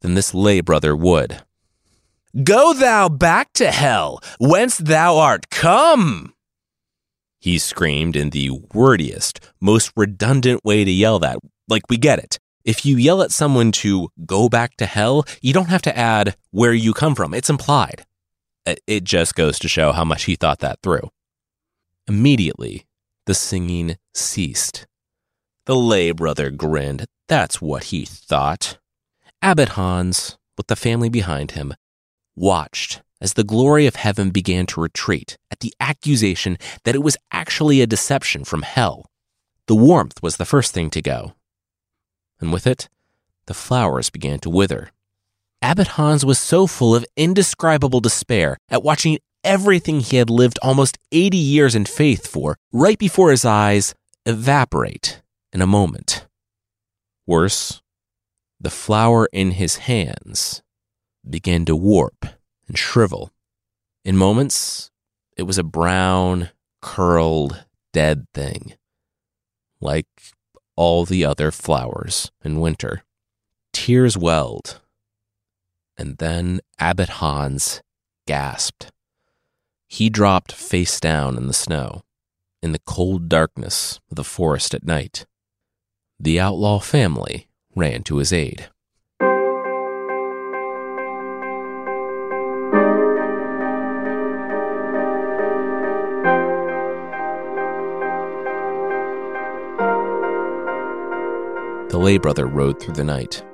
then 0.01 0.15
this 0.15 0.33
lay 0.33 0.63
brother 0.63 0.97
would. 0.97 1.43
Go 2.43 2.73
thou 2.73 3.11
back 3.11 3.53
to 3.55 3.71
hell, 3.71 4.21
whence 4.39 4.79
thou 4.79 5.19
art 5.19 5.51
come! 5.51 6.33
He 7.41 7.59
screamed 7.59 8.17
in 8.17 8.31
the 8.31 8.51
wordiest, 8.73 9.41
most 9.61 9.93
redundant 9.97 10.65
way 10.65 10.85
to 10.85 10.91
yell 10.91 11.19
that. 11.19 11.39
Like, 11.69 11.83
we 11.89 11.99
get 11.99 12.19
it. 12.19 12.39
If 12.65 12.85
you 12.87 12.97
yell 12.97 13.23
at 13.23 13.33
someone 13.33 13.73
to 13.73 14.09
go 14.27 14.49
back 14.49 14.77
to 14.77 14.87
hell, 14.87 15.25
you 15.41 15.53
don't 15.53 15.71
have 15.71 15.83
to 15.83 15.97
add 15.97 16.37
where 16.51 16.75
you 16.75 16.93
come 16.93 17.15
from. 17.15 17.33
It's 17.35 17.51
implied. 17.51 18.05
It 18.67 19.05
just 19.05 19.35
goes 19.35 19.59
to 19.61 19.69
show 19.69 19.93
how 19.93 20.05
much 20.05 20.25
he 20.25 20.37
thought 20.37 20.61
that 20.61 20.81
through. 20.83 21.11
Immediately, 22.07 22.87
the 23.27 23.35
singing 23.35 23.97
ceased. 24.15 24.87
The 25.67 25.77
lay 25.77 26.11
brother 26.13 26.51
grinned. 26.51 27.07
That's 27.29 27.61
what 27.61 27.85
he 27.85 28.05
thought. 28.05 28.79
Abbot 29.43 29.71
Hans, 29.71 30.37
with 30.57 30.67
the 30.67 30.77
family 30.77 31.09
behind 31.09 31.53
him, 31.53 31.75
watched 32.35 33.03
as 33.21 33.35
the 33.35 33.45
glory 33.45 33.87
of 33.87 33.97
heaven 33.97 34.31
began 34.31 34.67
to 34.67 34.81
retreat 34.81 35.39
at 35.51 35.61
the 35.61 35.75
accusation 35.81 36.59
that 36.85 36.95
it 36.95 37.03
was 37.03 37.17
actually 37.31 37.81
a 37.81 37.87
deception 37.87 38.45
from 38.45 38.63
hell. 38.63 39.11
The 39.67 39.77
warmth 39.77 40.23
was 40.23 40.37
the 40.37 40.45
first 40.45 40.73
thing 40.75 40.91
to 40.91 41.03
go. 41.03 41.35
And 42.41 42.53
with 42.53 42.67
it, 42.67 42.89
the 43.47 43.55
flowers 43.55 44.11
began 44.11 44.39
to 44.41 44.51
wither. 44.51 44.91
Abbot 45.63 45.89
Hans 45.89 46.25
was 46.25 46.39
so 46.39 46.67
full 46.67 46.95
of 46.95 47.05
indescribable 47.17 48.01
despair 48.01 48.57
at 48.71 48.83
watching 48.83 49.19
everything 49.45 50.01
he 50.01 50.17
had 50.17 50.31
lived 50.31 50.59
almost 50.63 50.99
80 51.13 51.37
years 51.37 51.75
in 51.75 51.85
faith 51.85 52.27
for 52.27 52.57
right 52.73 52.99
before 52.99 53.31
his 53.31 53.45
eyes 53.45 53.95
evaporate 54.25 55.21
in 55.53 55.61
a 55.61 55.67
moment. 55.67 56.27
Worse, 57.27 57.83
the 58.59 58.71
flower 58.71 59.29
in 59.33 59.53
his 59.53 59.77
hands 59.77 60.63
began 61.29 61.67
to 61.67 61.77
warp 61.77 62.27
and 62.67 62.79
shrivel. 62.79 63.31
In 64.03 64.17
moments, 64.17 64.91
it 65.37 65.43
was 65.43 65.59
a 65.59 65.63
brown, 65.63 66.51
curled, 66.81 67.65
dead 67.93 68.27
thing, 68.33 68.75
like 69.81 70.07
all 70.75 71.05
the 71.05 71.25
other 71.25 71.51
flowers 71.51 72.31
in 72.43 72.61
winter. 72.61 73.03
Tears 73.73 74.17
welled, 74.17 74.81
and 76.01 76.17
then 76.17 76.61
Abbot 76.79 77.11
Hans 77.21 77.83
gasped. 78.27 78.91
He 79.87 80.09
dropped 80.09 80.51
face 80.51 80.99
down 80.99 81.37
in 81.37 81.47
the 81.47 81.53
snow, 81.53 82.01
in 82.63 82.73
the 82.73 82.79
cold 82.79 83.29
darkness 83.29 84.01
of 84.11 84.17
the 84.17 84.25
forest 84.25 84.73
at 84.73 84.83
night. 84.83 85.27
The 86.19 86.41
outlaw 86.41 86.79
family 86.79 87.49
ran 87.77 88.03
to 88.05 88.17
his 88.17 88.33
aid. 88.33 88.71
The 101.91 101.99
lay 101.99 102.17
brother 102.17 102.47
rode 102.47 102.81
through 102.81 102.95
the 102.95 103.05
night. 103.05 103.45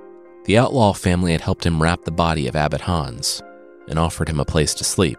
The 0.46 0.59
outlaw 0.59 0.92
family 0.92 1.32
had 1.32 1.42
helped 1.42 1.66
him 1.66 1.82
wrap 1.82 2.04
the 2.04 2.11
body 2.11 2.48
of 2.48 2.56
Abbot 2.56 2.80
Hans 2.80 3.42
and 3.88 3.98
offered 3.98 4.28
him 4.28 4.40
a 4.40 4.44
place 4.44 4.74
to 4.74 4.85
sleep, 4.85 5.18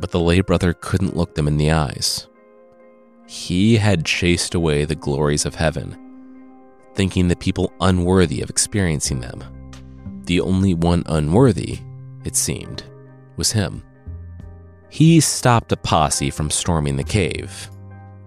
but 0.00 0.10
the 0.10 0.20
lay 0.20 0.40
brother 0.40 0.74
couldn't 0.74 1.16
look 1.16 1.34
them 1.34 1.48
in 1.48 1.56
the 1.56 1.70
eyes. 1.70 2.28
He 3.26 3.76
had 3.76 4.04
chased 4.04 4.54
away 4.54 4.84
the 4.84 4.94
glories 4.94 5.46
of 5.46 5.54
heaven 5.54 6.02
thinking 6.96 7.28
the 7.28 7.36
people 7.36 7.72
unworthy 7.80 8.40
of 8.40 8.50
experiencing 8.50 9.20
them. 9.20 9.44
The 10.24 10.40
only 10.40 10.74
one 10.74 11.04
unworthy, 11.06 11.78
it 12.24 12.34
seemed, 12.34 12.82
was 13.36 13.52
him. 13.52 13.84
He 14.88 15.20
stopped 15.20 15.72
a 15.72 15.76
posse 15.76 16.30
from 16.30 16.50
storming 16.50 16.96
the 16.96 17.04
cave 17.04 17.70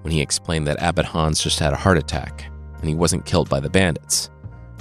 when 0.03 0.13
he 0.13 0.21
explained 0.21 0.67
that 0.67 0.81
Abbot 0.81 1.05
Hans 1.05 1.41
just 1.41 1.59
had 1.59 1.73
a 1.73 1.77
heart 1.77 1.97
attack 1.97 2.45
and 2.79 2.87
he 2.87 2.95
wasn't 2.95 3.25
killed 3.25 3.49
by 3.49 3.59
the 3.59 3.69
bandits. 3.69 4.29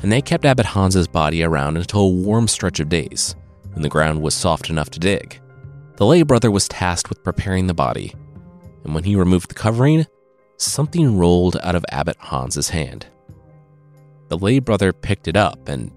And 0.02 0.12
they 0.12 0.22
kept 0.22 0.44
Abbot 0.44 0.66
Hans's 0.66 1.08
body 1.08 1.42
around 1.42 1.76
until 1.76 2.00
a 2.00 2.08
warm 2.08 2.48
stretch 2.48 2.80
of 2.80 2.88
days 2.88 3.34
when 3.72 3.82
the 3.82 3.88
ground 3.88 4.22
was 4.22 4.34
soft 4.34 4.70
enough 4.70 4.90
to 4.90 5.00
dig. 5.00 5.40
The 5.96 6.06
lay 6.06 6.22
brother 6.22 6.50
was 6.50 6.68
tasked 6.68 7.08
with 7.08 7.24
preparing 7.24 7.66
the 7.66 7.74
body, 7.74 8.14
and 8.84 8.94
when 8.94 9.04
he 9.04 9.16
removed 9.16 9.50
the 9.50 9.54
covering, 9.54 10.06
something 10.56 11.18
rolled 11.18 11.56
out 11.62 11.74
of 11.74 11.84
Abbot 11.90 12.16
Hans's 12.20 12.70
hand 12.70 13.06
the 14.28 14.38
lay 14.38 14.58
brother 14.58 14.92
picked 14.92 15.26
it 15.26 15.36
up 15.36 15.68
and 15.68 15.90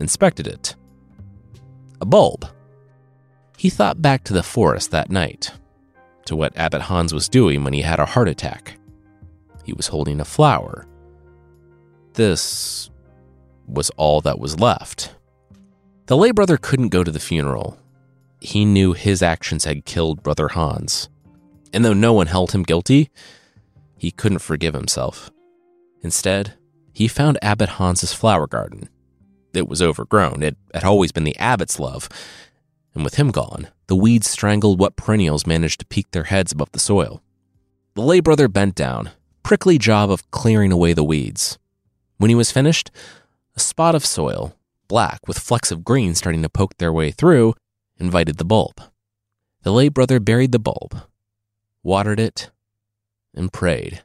inspected 0.00 0.46
it. 0.46 0.74
A 2.00 2.06
bulb. 2.06 2.46
He 3.56 3.70
thought 3.70 4.02
back 4.02 4.24
to 4.24 4.32
the 4.32 4.42
forest 4.42 4.90
that 4.90 5.10
night, 5.10 5.52
to 6.26 6.34
what 6.34 6.56
Abbot 6.56 6.82
Hans 6.82 7.14
was 7.14 7.28
doing 7.28 7.62
when 7.62 7.72
he 7.72 7.82
had 7.82 8.00
a 8.00 8.06
heart 8.06 8.28
attack. 8.28 8.78
He 9.64 9.72
was 9.72 9.86
holding 9.86 10.20
a 10.20 10.24
flower. 10.24 10.86
This 12.14 12.90
was 13.66 13.90
all 13.90 14.20
that 14.22 14.38
was 14.38 14.60
left. 14.60 15.14
The 16.06 16.16
lay 16.16 16.32
brother 16.32 16.56
couldn't 16.56 16.88
go 16.88 17.02
to 17.02 17.10
the 17.10 17.20
funeral. 17.20 17.78
He 18.40 18.64
knew 18.64 18.92
his 18.92 19.22
actions 19.22 19.64
had 19.64 19.86
killed 19.86 20.22
Brother 20.22 20.48
Hans. 20.48 21.08
And 21.72 21.84
though 21.84 21.94
no 21.94 22.12
one 22.12 22.26
held 22.26 22.52
him 22.52 22.62
guilty, 22.62 23.10
he 23.96 24.10
couldn't 24.10 24.40
forgive 24.40 24.74
himself. 24.74 25.30
Instead, 26.02 26.54
he 26.92 27.08
found 27.08 27.38
Abbot 27.40 27.70
Hans's 27.70 28.12
flower 28.12 28.46
garden. 28.46 28.88
It 29.54 29.68
was 29.68 29.80
overgrown. 29.80 30.42
It 30.42 30.56
had 30.74 30.84
always 30.84 31.10
been 31.10 31.24
the 31.24 31.38
abbot's 31.38 31.80
love. 31.80 32.08
And 32.94 33.02
with 33.02 33.14
him 33.14 33.30
gone, 33.30 33.68
the 33.86 33.96
weeds 33.96 34.28
strangled 34.28 34.78
what 34.78 34.96
perennials 34.96 35.46
managed 35.46 35.80
to 35.80 35.86
peek 35.86 36.10
their 36.10 36.24
heads 36.24 36.52
above 36.52 36.72
the 36.72 36.78
soil. 36.78 37.22
The 37.94 38.02
lay 38.02 38.20
brother 38.20 38.48
bent 38.48 38.74
down, 38.74 39.10
prickly 39.42 39.78
job 39.78 40.10
of 40.10 40.30
clearing 40.30 40.70
away 40.70 40.92
the 40.92 41.04
weeds. 41.04 41.58
When 42.18 42.28
he 42.28 42.34
was 42.34 42.52
finished, 42.52 42.90
a 43.56 43.60
spot 43.60 43.94
of 43.94 44.04
soil, 44.04 44.56
black 44.88 45.26
with 45.26 45.38
flecks 45.38 45.70
of 45.70 45.84
green 45.84 46.14
starting 46.14 46.42
to 46.42 46.48
poke 46.48 46.76
their 46.78 46.92
way 46.92 47.10
through, 47.10 47.54
invited 47.98 48.36
the 48.36 48.44
bulb. 48.44 48.80
The 49.62 49.72
lay 49.72 49.88
brother 49.88 50.20
buried 50.20 50.52
the 50.52 50.58
bulb, 50.58 51.02
watered 51.82 52.20
it, 52.20 52.50
and 53.34 53.52
prayed. 53.52 54.02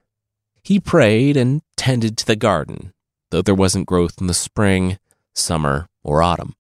He 0.64 0.80
prayed 0.80 1.36
and 1.36 1.62
tended 1.76 2.18
to 2.18 2.26
the 2.26 2.36
garden, 2.36 2.94
though 3.32 3.42
there 3.42 3.56
wasn't 3.56 3.88
growth 3.88 4.22
in 4.22 4.28
the 4.28 4.34
spring, 4.34 5.00
summer, 5.34 5.88
or 6.04 6.22
autumn. 6.22 6.56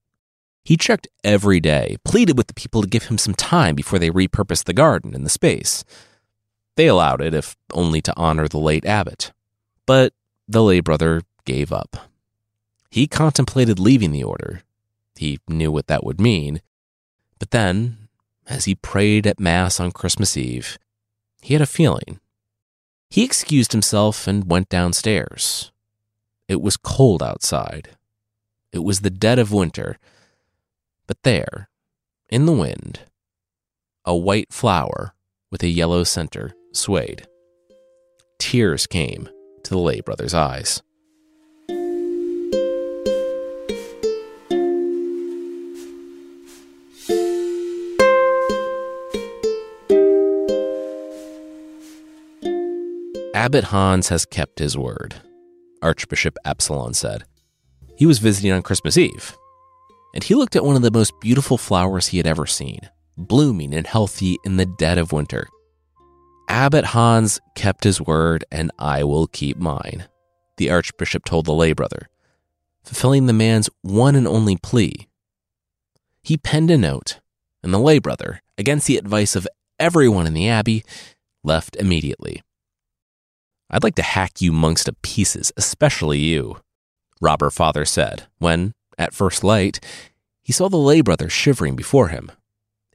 He 0.64 0.78
checked 0.78 1.08
every 1.24 1.60
day, 1.60 1.98
pleaded 2.04 2.38
with 2.38 2.48
the 2.48 2.54
people 2.54 2.82
to 2.82 2.88
give 2.88 3.06
him 3.06 3.18
some 3.18 3.34
time 3.34 3.76
before 3.76 4.00
they 4.00 4.12
repurposed 4.12 4.66
the 4.66 4.74
garden 4.74 5.16
and 5.16 5.26
the 5.26 5.30
space. 5.30 5.84
They 6.76 6.88
allowed 6.88 7.22
it, 7.22 7.34
if 7.34 7.56
only 7.74 8.02
to 8.02 8.14
honor 8.16 8.48
the 8.48 8.60
late 8.60 8.86
abbot. 8.86 9.32
But 9.86 10.14
the 10.48 10.64
lay 10.64 10.80
brother 10.80 11.22
gave 11.46 11.72
up. 11.74 12.09
He 12.90 13.08
contemplated 13.08 13.80
leaving 13.80 14.12
the 14.12 14.24
order. 14.24 14.64
He 15.16 15.40
knew 15.48 15.72
what 15.72 15.88
that 15.88 16.04
would 16.04 16.20
mean. 16.20 16.62
But 17.38 17.52
then, 17.52 18.10
as 18.48 18.66
he 18.66 18.76
prayed 18.76 19.28
at 19.28 19.40
Mass 19.40 19.80
on 19.80 19.92
Christmas 19.92 20.36
Eve, 20.36 20.78
he 21.42 21.54
had 21.54 21.62
a 21.62 21.68
feeling 21.68 22.20
He 23.10 23.24
excused 23.24 23.72
himself 23.72 24.28
and 24.28 24.50
went 24.50 24.70
downstairs. 24.70 25.72
It 26.48 26.62
was 26.62 26.78
cold 26.78 27.24
outside. 27.24 27.90
It 28.72 28.80
was 28.80 29.02
the 29.02 29.10
dead 29.10 29.40
of 29.40 29.52
winter. 29.52 29.98
But 31.08 31.24
there, 31.24 31.70
in 32.30 32.46
the 32.46 32.52
wind, 32.52 33.02
a 34.06 34.16
white 34.16 34.54
flower 34.54 35.14
with 35.52 35.64
a 35.64 35.68
yellow 35.68 36.04
center 36.04 36.54
swayed. 36.72 37.28
Tears 38.38 38.86
came 38.88 39.28
to 39.64 39.70
the 39.70 39.78
Lay 39.78 40.02
brothers' 40.02 40.34
eyes. 40.34 40.82
Abbot 53.40 53.64
Hans 53.64 54.10
has 54.10 54.26
kept 54.26 54.60
his 54.60 54.78
word, 54.78 55.16
Archbishop 55.82 56.38
Absalon 56.44 56.94
said. 56.94 57.24
He 57.96 58.06
was 58.06 58.20
visiting 58.20 58.52
on 58.52 58.62
Christmas 58.62 58.98
Eve, 58.98 59.38
and 60.14 60.22
he 60.22 60.36
looked 60.36 60.58
at 60.58 60.66
one 60.66 60.76
of 60.76 60.82
the 60.82 60.92
most 60.92 61.14
beautiful 61.22 61.58
flowers 61.58 62.08
he 62.08 62.18
had 62.18 62.28
ever 62.28 62.46
seen, 62.46 62.82
blooming 63.16 63.74
and 63.74 63.88
healthy 63.88 64.38
in 64.44 64.58
the 64.58 64.66
dead 64.66 64.98
of 64.98 65.14
winter. 65.14 65.48
Abbot 66.50 66.88
Hans 66.88 67.40
kept 67.56 67.86
his 67.86 68.02
word, 68.02 68.44
and 68.52 68.72
I 68.78 69.06
will 69.06 69.28
keep 69.28 69.56
mine, 69.56 70.10
the 70.58 70.70
Archbishop 70.70 71.24
told 71.24 71.46
the 71.46 71.54
lay 71.54 71.72
brother, 71.72 72.10
fulfilling 72.84 73.28
the 73.28 73.32
man's 73.32 73.70
one 73.84 74.18
and 74.18 74.28
only 74.28 74.58
plea. 74.58 75.08
He 76.22 76.36
penned 76.36 76.72
a 76.72 76.78
note, 76.78 77.22
and 77.64 77.74
the 77.74 77.80
lay 77.80 78.00
brother, 78.00 78.42
against 78.58 78.86
the 78.86 78.98
advice 78.98 79.34
of 79.38 79.48
everyone 79.80 80.28
in 80.28 80.34
the 80.34 80.50
abbey, 80.50 80.84
left 81.42 81.78
immediately. 81.78 82.42
I'd 83.70 83.84
like 83.84 83.96
to 83.96 84.02
hack 84.02 84.42
you 84.42 84.52
monks 84.52 84.84
to 84.86 84.94
pieces, 84.94 85.52
especially 85.56 86.20
you, 86.20 86.58
Robber 87.22 87.50
Father 87.50 87.86
said, 87.86 88.24
when, 88.40 88.74
at 88.98 89.14
first 89.14 89.44
light, 89.44 89.80
he 90.42 90.52
saw 90.52 90.70
the 90.70 90.78
lay 90.78 91.02
brother 91.02 91.30
shivering 91.30 91.76
before 91.76 92.08
him. 92.08 92.32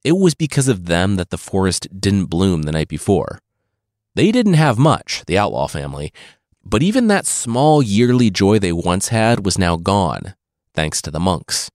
It 0.03 0.13
was 0.13 0.35
because 0.35 0.69
of 0.69 0.87
them 0.87 1.17
that 1.17 1.31
the 1.31 1.39
forest 1.39 1.87
didn't 2.01 2.27
bloom 2.27 2.63
the 2.63 2.73
night 2.73 2.89
before. 2.89 3.39
They 4.15 4.33
didn't 4.33 4.55
have 4.55 4.79
much, 4.79 5.25
the 5.27 5.39
outlaw 5.39 5.69
family, 5.69 6.13
but 6.65 6.83
even 6.83 7.07
that 7.07 7.27
small 7.27 7.83
yearly 7.83 8.31
joy 8.31 8.59
they 8.59 8.73
once 8.73 9.09
had 9.09 9.45
was 9.45 9.59
now 9.59 9.77
gone, 9.77 10.35
thanks 10.75 11.01
to 11.03 11.11
the 11.11 11.21
monks. 11.21 11.71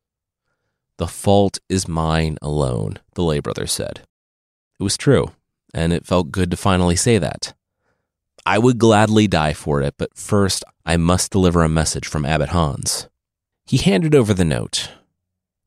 The 0.97 1.07
fault 1.07 1.59
is 1.69 1.87
mine 1.87 2.37
alone, 2.41 2.99
the 3.13 3.23
lay 3.23 3.39
brother 3.39 3.67
said. 3.67 4.01
It 4.79 4.83
was 4.83 4.97
true, 4.97 5.31
and 5.73 5.93
it 5.93 6.05
felt 6.05 6.31
good 6.31 6.51
to 6.51 6.57
finally 6.57 6.95
say 6.95 7.17
that. 7.17 7.53
I 8.45 8.57
would 8.57 8.77
gladly 8.77 9.27
die 9.27 9.53
for 9.53 9.81
it, 9.81 9.95
but 9.97 10.15
first 10.15 10.63
I 10.85 10.97
must 10.97 11.31
deliver 11.31 11.63
a 11.63 11.69
message 11.69 12.07
from 12.07 12.25
Abbot 12.25 12.49
Hans. 12.49 13.07
He 13.65 13.77
handed 13.77 14.15
over 14.15 14.33
the 14.33 14.45
note. 14.45 14.91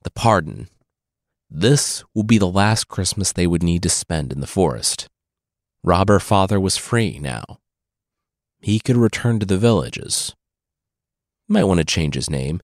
The 0.03 0.11
pardon. 0.11 0.69
This 1.51 2.03
will 2.15 2.23
be 2.23 2.39
the 2.39 2.49
last 2.49 2.89
Christmas 2.89 3.33
they 3.33 3.47
would 3.47 3.63
need 3.63 3.83
to 3.85 3.89
spend 3.89 4.33
in 4.33 4.41
the 4.41 4.47
forest. 4.47 5.09
Robber 5.85 6.19
Father 6.19 6.59
was 6.59 6.77
free 6.77 7.19
now. 7.19 7.59
He 8.61 8.81
could 8.81 8.97
return 8.97 9.39
to 9.41 9.47
the 9.47 9.59
villages. 9.59 10.35
Might 11.49 11.65
want 11.65 11.79
to 11.79 11.85
change 11.85 12.15
his 12.15 12.31
name, 12.31 12.61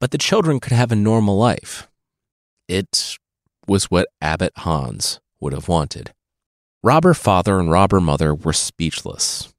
but 0.00 0.10
the 0.10 0.18
children 0.18 0.58
could 0.58 0.72
have 0.72 0.90
a 0.90 0.96
normal 0.96 1.38
life. 1.38 1.88
It 2.68 3.18
was 3.66 3.84
what 3.84 4.08
Abbot 4.20 4.52
Hans 4.56 5.20
would 5.40 5.52
have 5.52 5.68
wanted. 5.68 6.12
Robber 6.84 7.14
Father 7.14 7.60
and 7.60 7.70
Robber 7.70 8.00
Mother 8.00 8.34
were 8.34 8.52
speechless. 8.52 9.54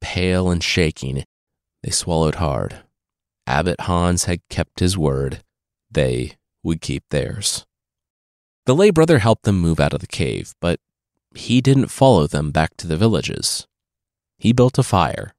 Pale 0.00 0.50
and 0.50 0.64
shaking, 0.64 1.24
they 1.82 1.90
swallowed 1.90 2.36
hard. 2.36 2.78
Abbot 3.46 3.82
Hans 3.82 4.24
had 4.24 4.40
kept 4.48 4.80
his 4.80 4.96
word. 4.96 5.42
They 5.90 6.36
would 6.62 6.80
keep 6.80 7.04
theirs. 7.10 7.66
The 8.64 8.74
lay 8.74 8.88
brother 8.88 9.18
helped 9.18 9.42
them 9.42 9.60
move 9.60 9.78
out 9.78 9.92
of 9.92 10.00
the 10.00 10.06
cave, 10.06 10.54
but 10.62 10.80
he 11.34 11.60
didn't 11.60 11.88
follow 11.88 12.26
them 12.26 12.52
back 12.52 12.74
to 12.78 12.86
the 12.86 12.96
villages. 12.96 13.66
He 14.38 14.54
built 14.54 14.78
a 14.78 14.82
fire, 14.82 15.34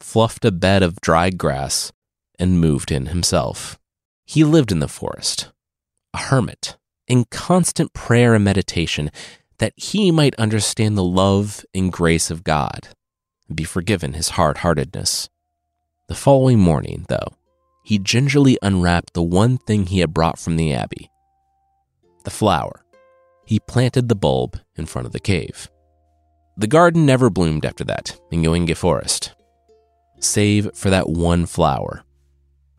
fluffed 0.00 0.44
a 0.44 0.50
bed 0.50 0.82
of 0.82 1.00
dried 1.00 1.38
grass, 1.38 1.92
and 2.40 2.60
moved 2.60 2.90
in 2.90 3.06
himself. 3.06 3.78
He 4.26 4.42
lived 4.42 4.72
in 4.72 4.80
the 4.80 4.88
forest, 4.88 5.52
a 6.12 6.18
hermit, 6.18 6.76
in 7.06 7.24
constant 7.30 7.92
prayer 7.92 8.34
and 8.34 8.44
meditation 8.44 9.12
that 9.60 9.74
he 9.76 10.10
might 10.10 10.34
understand 10.36 10.96
the 10.96 11.04
love 11.04 11.64
and 11.74 11.92
grace 11.92 12.30
of 12.30 12.42
God 12.42 12.88
and 13.46 13.54
be 13.54 13.64
forgiven 13.64 14.14
his 14.14 14.30
hard 14.30 14.58
heartedness. 14.58 15.28
The 16.08 16.14
following 16.14 16.58
morning, 16.58 17.04
though, 17.08 17.36
he 17.84 17.98
gingerly 17.98 18.58
unwrapped 18.62 19.12
the 19.12 19.22
one 19.22 19.58
thing 19.58 19.86
he 19.86 20.00
had 20.00 20.14
brought 20.14 20.38
from 20.38 20.56
the 20.56 20.72
abbey 20.72 21.10
the 22.24 22.30
flower. 22.30 22.84
He 23.46 23.60
planted 23.60 24.08
the 24.08 24.14
bulb 24.14 24.58
in 24.76 24.84
front 24.84 25.06
of 25.06 25.12
the 25.12 25.20
cave. 25.20 25.70
The 26.56 26.66
garden 26.66 27.06
never 27.06 27.30
bloomed 27.30 27.64
after 27.64 27.82
that 27.84 28.18
in 28.30 28.42
Göinge 28.42 28.76
Forest, 28.76 29.32
save 30.20 30.70
for 30.74 30.90
that 30.90 31.08
one 31.08 31.46
flower, 31.46 32.04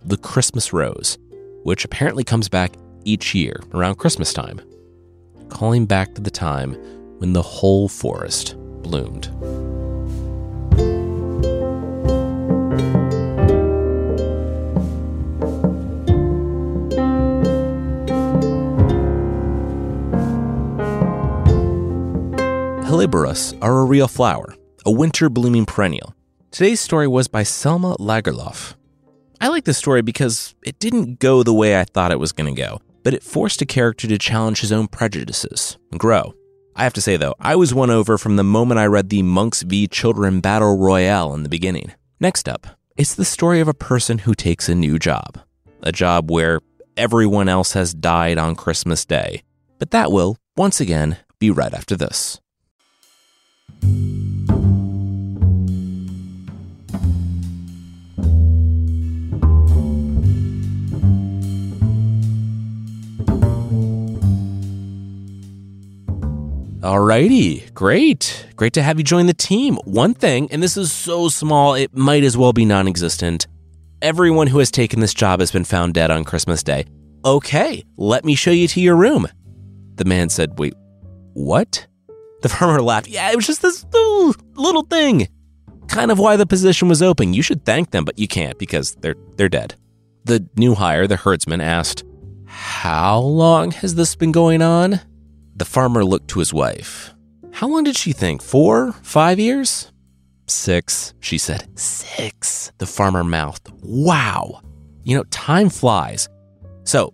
the 0.04 0.18
Christmas 0.18 0.74
rose, 0.74 1.18
which 1.64 1.86
apparently 1.86 2.24
comes 2.24 2.50
back 2.50 2.74
each 3.04 3.34
year 3.34 3.60
around 3.74 3.96
Christmas 3.96 4.32
time, 4.32 4.62
calling 5.52 5.86
back 5.86 6.16
to 6.16 6.22
the 6.22 6.32
time 6.32 6.74
when 7.20 7.34
the 7.34 7.42
whole 7.42 7.88
forest 7.88 8.56
bloomed. 8.82 9.30
Helleborus 22.86 23.58
are 23.62 23.80
a 23.80 23.86
real 23.86 24.08
flower, 24.08 24.56
a 24.86 24.92
winter 24.92 25.30
blooming 25.30 25.66
perennial. 25.66 26.16
Today's 26.52 26.82
story 26.82 27.08
was 27.08 27.28
by 27.28 27.44
Selma 27.44 27.96
Lagerlof. 27.98 28.74
I 29.40 29.48
like 29.48 29.66
this 29.66 29.78
story 29.78 30.02
because 30.02 30.56
it 30.64 30.80
didn't 30.80 31.20
go 31.20 31.44
the 31.44 31.54
way 31.54 31.80
I 31.80 31.84
thought 31.84 32.12
it 32.12 32.20
was 32.20 32.32
going 32.32 32.54
to 32.54 32.62
go, 32.62 32.82
but 33.04 33.14
it 33.14 33.24
forced 33.24 33.62
a 33.62 33.66
character 33.66 34.08
to 34.08 34.18
challenge 34.18 34.62
his 34.62 34.72
own 34.72 34.88
prejudices 34.88 35.78
and 35.92 36.00
grow. 36.00 36.34
I 36.76 36.84
have 36.84 36.94
to 36.94 37.02
say, 37.02 37.18
though, 37.18 37.36
I 37.40 37.56
was 37.56 37.74
won 37.74 37.90
over 37.90 38.18
from 38.18 38.38
the 38.38 38.44
moment 38.44 38.80
I 38.80 38.86
read 38.86 39.10
the 39.10 39.24
Monks 39.24 39.62
v. 39.62 39.88
Children 39.88 40.40
Battle 40.40 40.78
Royale 40.78 41.34
in 41.34 41.44
the 41.44 41.50
beginning. 41.50 41.94
Next 42.20 42.48
up, 42.48 42.66
it's 42.96 43.16
the 43.16 43.26
story 43.26 43.60
of 43.60 43.68
a 43.68 43.74
person 43.74 44.20
who 44.20 44.34
takes 44.34 44.70
a 44.70 44.76
new 44.76 44.98
job, 44.98 45.40
a 45.82 45.92
job 45.92 46.32
where 46.32 46.62
everyone 46.96 47.50
else 47.50 47.74
has 47.74 47.94
died 47.94 48.38
on 48.38 48.56
Christmas 48.56 49.06
Day. 49.06 49.44
But 49.80 49.92
that 49.92 50.12
will, 50.12 50.38
once 50.56 50.80
again, 50.80 51.18
be 51.40 51.50
right 51.50 51.74
after 51.74 51.96
this. 51.96 52.40
Alrighty, 66.82 67.72
great. 67.76 68.48
Great 68.56 68.74
to 68.74 68.82
have 68.82 68.98
you 68.98 69.04
join 69.04 69.28
the 69.28 69.36
team. 69.36 69.76
One 69.86 70.16
thing, 70.16 70.52
and 70.52 70.64
this 70.64 70.78
is 70.78 70.92
so 70.92 71.30
small, 71.30 71.76
it 71.76 71.96
might 71.96 72.24
as 72.24 72.36
well 72.36 72.54
be 72.54 72.66
non 72.66 72.88
existent. 72.88 73.46
Everyone 74.02 74.48
who 74.48 74.58
has 74.58 74.72
taken 74.72 75.00
this 75.00 75.14
job 75.14 75.42
has 75.42 75.52
been 75.52 75.64
found 75.64 75.94
dead 75.94 76.10
on 76.10 76.24
Christmas 76.24 76.64
Day. 76.64 76.86
Okay, 77.24 77.84
let 77.98 78.26
me 78.26 78.34
show 78.34 78.50
you 78.50 78.68
to 78.68 78.82
your 78.82 78.96
room. 78.96 79.28
The 79.98 80.06
man 80.06 80.30
said, 80.30 80.58
Wait, 80.58 80.74
what? 81.34 81.86
The 82.42 82.50
farmer 82.50 82.82
laughed. 82.82 83.08
Yeah, 83.08 83.32
it 83.32 83.36
was 83.36 83.46
just 83.46 83.62
this 83.62 83.86
little, 83.94 84.34
little 84.56 84.84
thing. 84.84 85.28
Kind 85.88 86.10
of 86.10 86.18
why 86.18 86.36
the 86.36 86.48
position 86.48 86.88
was 86.88 87.04
open. 87.04 87.36
You 87.36 87.44
should 87.44 87.64
thank 87.64 87.92
them, 87.92 88.06
but 88.06 88.18
you 88.18 88.28
can't 88.28 88.58
because 88.58 88.96
they're 88.96 89.18
they're 89.36 89.50
dead. 89.50 89.76
The 90.24 90.50
new 90.56 90.74
hire, 90.74 91.06
the 91.06 91.18
herdsman, 91.18 91.62
asked, 91.62 92.04
How 92.48 93.20
long 93.20 93.70
has 93.70 93.94
this 93.94 94.16
been 94.16 94.32
going 94.32 94.64
on? 94.64 95.00
The 95.56 95.66
farmer 95.66 96.04
looked 96.04 96.30
to 96.30 96.40
his 96.40 96.54
wife. 96.54 97.14
How 97.52 97.68
long 97.68 97.84
did 97.84 97.98
she 97.98 98.14
think? 98.14 98.42
Four? 98.42 98.94
Five 99.04 99.40
years? 99.40 99.92
Six, 100.48 101.14
she 101.20 101.38
said. 101.38 101.68
Six, 101.78 102.72
the 102.78 102.86
farmer 102.86 103.24
mouthed. 103.24 103.72
Wow. 103.82 104.62
You 105.04 105.18
know, 105.18 105.24
time 105.26 105.70
flies. 105.70 106.30
So, 106.84 107.14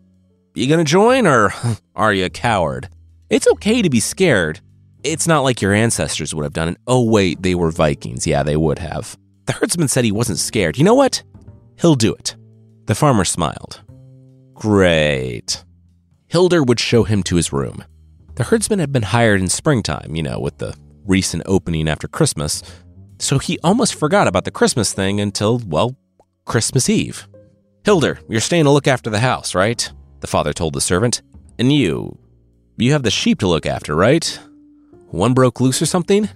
you 0.56 0.68
gonna 0.68 0.84
join 0.84 1.28
or 1.28 1.54
are 1.96 2.14
you 2.14 2.26
a 2.26 2.30
coward? 2.30 2.90
It's 3.30 3.48
okay 3.48 3.82
to 3.82 3.90
be 3.90 4.00
scared. 4.00 4.60
It's 5.04 5.28
not 5.28 5.42
like 5.42 5.62
your 5.62 5.74
ancestors 5.74 6.34
would 6.34 6.44
have 6.44 6.54
done 6.54 6.70
it. 6.70 6.78
Oh, 6.88 7.04
wait, 7.04 7.42
they 7.42 7.56
were 7.56 7.72
Vikings. 7.72 8.26
Yeah, 8.26 8.44
they 8.44 8.58
would 8.58 8.80
have. 8.80 9.18
The 9.46 9.54
herdsman 9.54 9.88
said 9.88 10.04
he 10.04 10.12
wasn't 10.12 10.40
scared. 10.40 10.78
You 10.78 10.84
know 10.84 10.96
what? 10.96 11.24
He'll 11.80 11.96
do 11.96 12.14
it. 12.14 12.36
The 12.86 12.96
farmer 12.96 13.24
smiled. 13.24 13.82
Great. 14.54 15.64
Hildur 16.28 16.64
would 16.64 16.80
show 16.80 17.04
him 17.04 17.24
to 17.24 17.36
his 17.36 17.54
room. 17.54 17.84
The 18.38 18.44
herdsman 18.44 18.78
had 18.78 18.92
been 18.92 19.02
hired 19.02 19.42
in 19.42 19.48
springtime, 19.48 20.16
you 20.16 20.22
know, 20.22 20.40
with 20.40 20.60
the 20.60 20.76
recent 21.08 21.42
opening 21.48 21.90
after 21.90 22.08
Christmas. 22.08 22.62
So 23.18 23.40
he 23.40 23.58
almost 23.64 23.96
forgot 23.96 24.28
about 24.28 24.46
the 24.46 24.52
Christmas 24.52 24.94
thing 24.94 25.20
until, 25.20 25.58
well, 25.66 25.98
Christmas 26.46 26.88
Eve. 26.88 27.28
Hildur, 27.84 28.20
you're 28.30 28.40
staying 28.40 28.66
to 28.66 28.70
look 28.70 28.88
after 28.88 29.10
the 29.10 29.22
house, 29.22 29.56
right? 29.56 29.92
The 30.20 30.28
father 30.28 30.54
told 30.54 30.74
the 30.74 30.82
servant. 30.82 31.24
And 31.58 31.74
you, 31.74 32.20
you 32.78 32.92
have 32.92 33.02
the 33.02 33.10
sheep 33.10 33.40
to 33.40 33.48
look 33.48 33.66
after, 33.66 33.96
right? 33.96 34.40
One 35.08 35.34
broke 35.34 35.60
loose 35.60 35.82
or 35.82 35.88
something? 35.88 36.30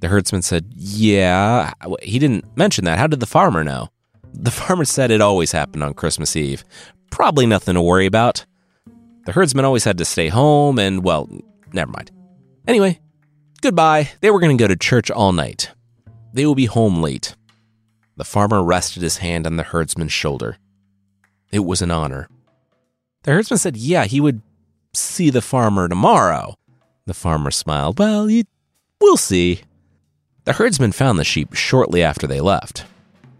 The 0.00 0.08
herdsman 0.08 0.42
said, 0.42 0.66
Yeah. 0.74 1.72
He 2.02 2.18
didn't 2.18 2.44
mention 2.58 2.84
that. 2.84 2.98
How 2.98 3.06
did 3.06 3.20
the 3.20 3.26
farmer 3.26 3.64
know? 3.64 3.88
The 4.34 4.50
farmer 4.50 4.84
said 4.84 5.10
it 5.10 5.22
always 5.22 5.52
happened 5.52 5.82
on 5.82 5.94
Christmas 5.94 6.36
Eve. 6.36 6.62
Probably 7.10 7.46
nothing 7.46 7.74
to 7.74 7.80
worry 7.80 8.04
about. 8.04 8.44
The 9.24 9.32
herdsman 9.32 9.64
always 9.64 9.84
had 9.84 9.98
to 9.98 10.04
stay 10.04 10.28
home, 10.28 10.78
and, 10.78 11.04
well, 11.04 11.28
never 11.72 11.90
mind. 11.90 12.10
Anyway, 12.66 13.00
goodbye. 13.60 14.10
They 14.20 14.30
were 14.30 14.40
going 14.40 14.56
to 14.56 14.62
go 14.62 14.68
to 14.68 14.76
church 14.76 15.10
all 15.10 15.32
night. 15.32 15.70
They 16.32 16.46
will 16.46 16.54
be 16.54 16.66
home 16.66 17.02
late. 17.02 17.36
The 18.16 18.24
farmer 18.24 18.62
rested 18.62 19.02
his 19.02 19.18
hand 19.18 19.46
on 19.46 19.56
the 19.56 19.62
herdsman's 19.62 20.12
shoulder. 20.12 20.56
It 21.50 21.60
was 21.60 21.82
an 21.82 21.90
honor. 21.90 22.28
The 23.22 23.32
herdsman 23.32 23.58
said, 23.58 23.76
Yeah, 23.76 24.04
he 24.04 24.20
would 24.20 24.42
see 24.92 25.30
the 25.30 25.42
farmer 25.42 25.88
tomorrow. 25.88 26.56
The 27.06 27.14
farmer 27.14 27.50
smiled. 27.50 27.98
Well, 27.98 28.28
you, 28.28 28.44
we'll 29.00 29.16
see. 29.16 29.62
The 30.44 30.54
herdsman 30.54 30.92
found 30.92 31.18
the 31.18 31.24
sheep 31.24 31.54
shortly 31.54 32.02
after 32.02 32.26
they 32.26 32.40
left, 32.40 32.84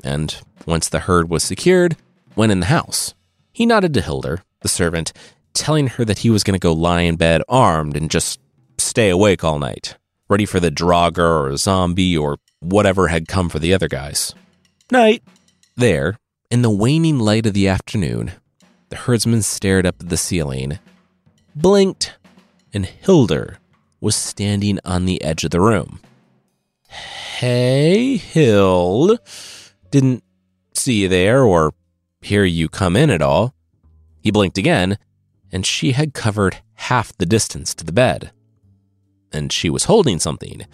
and 0.04 0.36
once 0.66 0.88
the 0.88 1.00
herd 1.00 1.28
was 1.28 1.42
secured, 1.42 1.96
went 2.36 2.52
in 2.52 2.60
the 2.60 2.66
house. 2.66 3.14
He 3.52 3.66
nodded 3.66 3.92
to 3.94 4.00
Hildur, 4.00 4.42
the 4.60 4.68
servant, 4.68 5.12
telling 5.54 5.88
her 5.88 6.04
that 6.04 6.18
he 6.20 6.30
was 6.30 6.42
going 6.42 6.58
to 6.58 6.62
go 6.62 6.72
lie 6.72 7.02
in 7.02 7.16
bed 7.16 7.42
armed 7.48 7.96
and 7.96 8.10
just 8.10 8.40
stay 8.78 9.10
awake 9.10 9.44
all 9.44 9.58
night, 9.58 9.96
ready 10.28 10.46
for 10.46 10.60
the 10.60 10.70
Draugr 10.70 11.50
or 11.50 11.56
zombie 11.56 12.16
or 12.16 12.38
whatever 12.60 13.08
had 13.08 13.28
come 13.28 13.48
for 13.48 13.58
the 13.58 13.74
other 13.74 13.88
guys. 13.88 14.34
Night. 14.90 15.22
There, 15.76 16.18
in 16.50 16.62
the 16.62 16.70
waning 16.70 17.18
light 17.18 17.46
of 17.46 17.54
the 17.54 17.68
afternoon, 17.68 18.32
the 18.90 18.96
herdsman 18.96 19.42
stared 19.42 19.86
up 19.86 19.96
at 20.00 20.10
the 20.10 20.18
ceiling, 20.18 20.78
blinked, 21.54 22.14
and 22.74 22.84
Hildur 22.84 23.58
was 24.00 24.14
standing 24.14 24.78
on 24.84 25.06
the 25.06 25.22
edge 25.22 25.44
of 25.44 25.50
the 25.50 25.60
room. 25.60 26.00
Hey, 26.88 28.18
Hild. 28.18 29.18
Didn't 29.90 30.22
see 30.74 31.02
you 31.02 31.08
there 31.08 31.42
or 31.42 31.72
hear 32.20 32.44
you 32.44 32.68
come 32.68 32.96
in 32.96 33.10
at 33.10 33.22
all. 33.22 33.54
He 34.20 34.30
blinked 34.30 34.58
again, 34.58 34.98
and 35.52 35.66
she 35.66 35.92
had 35.92 36.14
covered 36.14 36.56
half 36.74 37.16
the 37.18 37.26
distance 37.26 37.74
to 37.74 37.84
the 37.84 37.92
bed. 37.92 38.32
And 39.30 39.52
she 39.52 39.68
was 39.70 39.84
holding 39.84 40.18
something. 40.18 40.66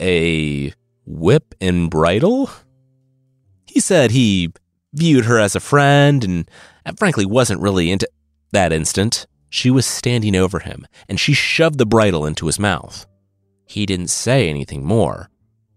A 0.00 0.72
whip 1.04 1.54
and 1.60 1.90
bridle? 1.90 2.50
He 3.66 3.80
said 3.80 4.12
he 4.12 4.52
viewed 4.94 5.26
her 5.26 5.38
as 5.38 5.54
a 5.54 5.60
friend 5.60 6.24
and 6.24 6.50
uh, 6.86 6.92
frankly 6.96 7.26
wasn't 7.26 7.60
really 7.60 7.90
into 7.90 8.08
that 8.52 8.72
instant. 8.72 9.26
She 9.48 9.70
was 9.70 9.84
standing 9.84 10.36
over 10.36 10.60
him, 10.60 10.86
and 11.08 11.18
she 11.18 11.32
shoved 11.32 11.78
the 11.78 11.86
bridle 11.86 12.24
into 12.24 12.46
his 12.46 12.58
mouth. 12.58 13.06
He 13.66 13.84
didn't 13.84 14.08
say 14.08 14.48
anything 14.48 14.84
more, 14.84 15.28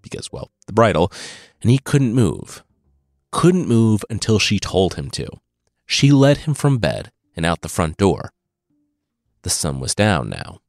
because, 0.04 0.32
well, 0.32 0.52
the 0.68 0.74
bridle, 0.74 1.12
and 1.62 1.72
he 1.72 1.80
couldn't 1.80 2.14
move. 2.14 2.64
Couldn't 3.32 3.68
move 3.68 4.06
until 4.12 4.38
she 4.38 4.60
told 4.60 4.94
him 4.94 5.10
to. 5.12 5.28
She 5.88 6.12
led 6.12 6.38
him 6.38 6.54
from 6.54 6.78
bed 6.78 7.12
and 7.36 7.46
out 7.46 7.62
the 7.62 7.70
front 7.70 7.98
door. 7.98 8.32
The 9.44 9.50
sun 9.50 9.80
was 9.80 9.96
down 9.96 10.30
now. 10.30 10.60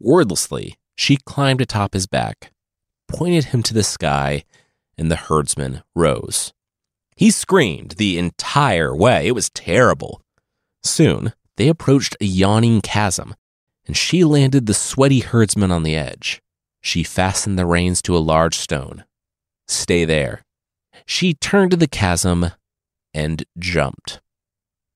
Wordlessly, 0.00 0.76
she 0.96 1.16
climbed 1.16 1.60
atop 1.60 1.94
his 1.94 2.06
back, 2.06 2.52
pointed 3.08 3.46
him 3.46 3.62
to 3.64 3.74
the 3.74 3.82
sky, 3.82 4.44
and 4.96 5.10
the 5.10 5.16
herdsman 5.16 5.82
rose. 5.94 6.52
He 7.16 7.30
screamed 7.30 7.92
the 7.92 8.18
entire 8.18 8.94
way. 8.94 9.26
It 9.26 9.34
was 9.34 9.50
terrible. 9.50 10.22
Soon, 10.82 11.32
they 11.56 11.68
approached 11.68 12.16
a 12.20 12.24
yawning 12.24 12.80
chasm, 12.80 13.34
and 13.86 13.96
she 13.96 14.24
landed 14.24 14.66
the 14.66 14.74
sweaty 14.74 15.20
herdsman 15.20 15.70
on 15.70 15.82
the 15.82 15.94
edge. 15.94 16.42
She 16.80 17.02
fastened 17.02 17.58
the 17.58 17.66
reins 17.66 18.02
to 18.02 18.16
a 18.16 18.18
large 18.18 18.56
stone. 18.56 19.04
Stay 19.66 20.04
there. 20.04 20.44
She 21.06 21.34
turned 21.34 21.70
to 21.70 21.76
the 21.76 21.86
chasm 21.86 22.50
and 23.12 23.44
jumped. 23.58 24.20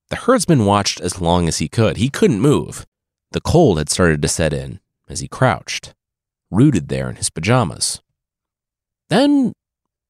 The 0.09 0.15
herdsman 0.15 0.65
watched 0.65 0.99
as 1.01 1.21
long 1.21 1.47
as 1.47 1.59
he 1.59 1.67
could. 1.67 1.97
He 1.97 2.09
couldn't 2.09 2.41
move. 2.41 2.85
The 3.31 3.41
cold 3.41 3.77
had 3.77 3.89
started 3.89 4.21
to 4.21 4.27
set 4.27 4.53
in 4.53 4.79
as 5.07 5.19
he 5.19 5.27
crouched, 5.27 5.93
rooted 6.49 6.87
there 6.87 7.09
in 7.09 7.15
his 7.15 7.29
pajamas. 7.29 8.01
Then 9.09 9.53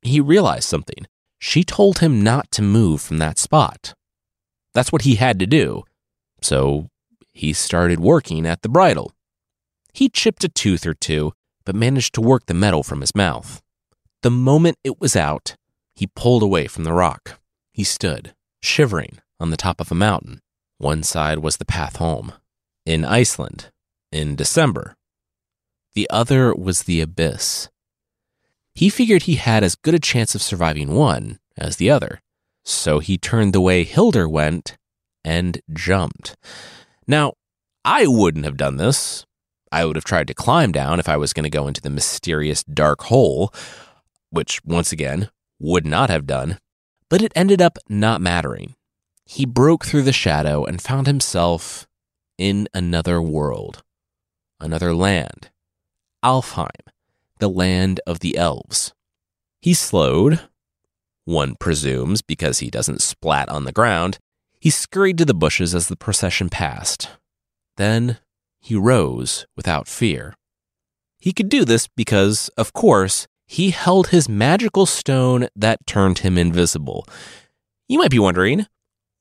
he 0.01 0.19
realized 0.19 0.67
something. 0.67 1.05
She 1.37 1.63
told 1.63 1.99
him 1.99 2.23
not 2.23 2.51
to 2.51 2.61
move 2.61 3.01
from 3.01 3.17
that 3.17 3.37
spot. 3.37 3.93
That's 4.73 4.91
what 4.91 5.03
he 5.03 5.15
had 5.15 5.39
to 5.39 5.45
do. 5.45 5.83
So 6.41 6.87
he 7.33 7.53
started 7.53 7.99
working 7.99 8.45
at 8.45 8.61
the 8.61 8.69
bridle. 8.69 9.13
He 9.93 10.09
chipped 10.09 10.43
a 10.43 10.49
tooth 10.49 10.85
or 10.85 10.93
two, 10.93 11.33
but 11.65 11.75
managed 11.75 12.13
to 12.15 12.21
work 12.21 12.45
the 12.45 12.53
metal 12.53 12.83
from 12.83 13.01
his 13.01 13.15
mouth. 13.15 13.61
The 14.21 14.31
moment 14.31 14.77
it 14.83 14.99
was 14.99 15.15
out, 15.15 15.55
he 15.95 16.07
pulled 16.07 16.43
away 16.43 16.67
from 16.67 16.83
the 16.83 16.93
rock. 16.93 17.39
He 17.71 17.83
stood, 17.83 18.33
shivering, 18.61 19.19
on 19.39 19.51
the 19.51 19.57
top 19.57 19.79
of 19.79 19.91
a 19.91 19.95
mountain. 19.95 20.41
One 20.77 21.03
side 21.03 21.39
was 21.39 21.57
the 21.57 21.65
path 21.65 21.97
home, 21.97 22.33
in 22.85 23.03
Iceland, 23.03 23.71
in 24.11 24.35
December. 24.35 24.95
The 25.93 26.09
other 26.09 26.53
was 26.53 26.83
the 26.83 27.01
abyss. 27.01 27.69
He 28.73 28.89
figured 28.89 29.23
he 29.23 29.35
had 29.35 29.63
as 29.63 29.75
good 29.75 29.93
a 29.93 29.99
chance 29.99 30.35
of 30.35 30.41
surviving 30.41 30.93
one 30.93 31.39
as 31.57 31.75
the 31.75 31.89
other, 31.89 32.21
so 32.63 32.99
he 32.99 33.17
turned 33.17 33.51
the 33.53 33.61
way 33.61 33.83
Hildur 33.83 34.29
went 34.29 34.77
and 35.25 35.61
jumped. 35.73 36.35
Now, 37.07 37.33
I 37.83 38.07
wouldn't 38.07 38.45
have 38.45 38.57
done 38.57 38.77
this. 38.77 39.25
I 39.71 39.85
would 39.85 39.95
have 39.95 40.05
tried 40.05 40.27
to 40.27 40.33
climb 40.33 40.71
down 40.71 40.99
if 40.99 41.09
I 41.09 41.17
was 41.17 41.33
going 41.33 41.43
to 41.43 41.49
go 41.49 41.67
into 41.67 41.81
the 41.81 41.89
mysterious 41.89 42.63
dark 42.63 43.03
hole, 43.03 43.53
which, 44.29 44.63
once 44.63 44.91
again, 44.91 45.29
would 45.59 45.85
not 45.85 46.09
have 46.09 46.25
done. 46.25 46.57
But 47.09 47.21
it 47.21 47.31
ended 47.35 47.61
up 47.61 47.77
not 47.87 48.21
mattering. 48.21 48.75
He 49.31 49.45
broke 49.45 49.85
through 49.85 50.01
the 50.01 50.11
shadow 50.11 50.65
and 50.65 50.81
found 50.81 51.05
himself 51.05 51.87
in 52.39 52.67
another 52.73 53.21
world, 53.21 53.83
another 54.59 54.91
land, 54.91 55.51
Alfheim, 56.25 56.81
the 57.37 57.47
land 57.47 58.01
of 58.07 58.21
the 58.21 58.35
elves. 58.35 58.91
He 59.61 59.75
slowed, 59.75 60.39
one 61.25 61.53
presumes 61.59 62.23
because 62.23 62.57
he 62.57 62.71
doesn't 62.71 63.03
splat 63.03 63.49
on 63.49 63.65
the 63.65 63.71
ground, 63.71 64.17
he 64.59 64.71
scurried 64.71 65.19
to 65.19 65.25
the 65.25 65.35
bushes 65.35 65.75
as 65.75 65.89
the 65.89 65.95
procession 65.95 66.49
passed. 66.49 67.09
Then 67.77 68.17
he 68.59 68.73
rose 68.73 69.45
without 69.55 69.87
fear. 69.87 70.33
He 71.19 71.33
could 71.33 71.49
do 71.49 71.65
this 71.65 71.87
because, 71.87 72.49
of 72.57 72.73
course, 72.73 73.27
he 73.45 73.69
held 73.69 74.07
his 74.07 74.27
magical 74.27 74.87
stone 74.87 75.49
that 75.55 75.85
turned 75.85 76.19
him 76.19 76.35
invisible. 76.35 77.07
You 77.87 77.99
might 77.99 78.09
be 78.09 78.17
wondering, 78.17 78.65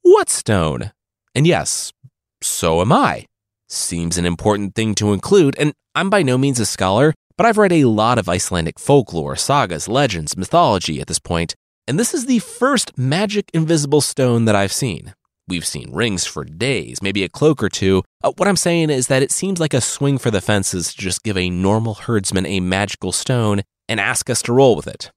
what 0.09 0.31
stone? 0.31 0.91
And 1.35 1.47
yes, 1.47 1.93
so 2.41 2.81
am 2.81 2.93
I. 2.93 3.27
Seems 3.69 4.17
an 4.17 4.25
important 4.25 4.75
thing 4.75 4.95
to 4.95 5.13
include, 5.13 5.55
and 5.59 5.75
I'm 5.95 6.09
by 6.09 6.23
no 6.23 6.39
means 6.39 6.59
a 6.59 6.65
scholar, 6.65 7.13
but 7.37 7.45
I've 7.47 7.59
read 7.59 7.73
a 7.73 7.85
lot 7.85 8.17
of 8.17 8.27
Icelandic 8.27 8.79
folklore, 8.79 9.37
sagas, 9.37 9.87
legends, 9.87 10.35
mythology 10.35 11.03
at 11.03 11.09
this 11.09 11.19
point, 11.19 11.55
and 11.87 12.01
this 12.01 12.15
is 12.15 12.25
the 12.25 12.39
first 12.39 12.97
magic 12.97 13.51
invisible 13.53 14.01
stone 14.01 14.47
that 14.47 14.57
I've 14.57 14.73
seen. 14.73 15.13
We've 15.47 15.67
seen 15.67 15.93
rings 15.93 16.25
for 16.25 16.43
days, 16.43 17.03
maybe 17.03 17.23
a 17.23 17.29
cloak 17.29 17.63
or 17.63 17.69
two. 17.69 18.03
Uh, 18.25 18.33
what 18.37 18.49
I'm 18.49 18.57
saying 18.57 18.89
is 18.89 19.09
that 19.09 19.23
it 19.23 19.31
seems 19.31 19.61
like 19.61 19.75
a 19.75 19.81
swing 19.83 20.17
for 20.17 20.31
the 20.31 20.41
fences 20.41 20.95
to 20.95 20.99
just 20.99 21.23
give 21.23 21.37
a 21.37 21.51
normal 21.51 21.95
herdsman 21.95 22.47
a 22.47 22.61
magical 22.61 23.13
stone 23.13 23.61
and 23.91 24.01
ask 24.01 24.31
us 24.31 24.41
to 24.43 24.55
roll 24.55 24.75
with 24.75 24.87
it. 24.87 25.11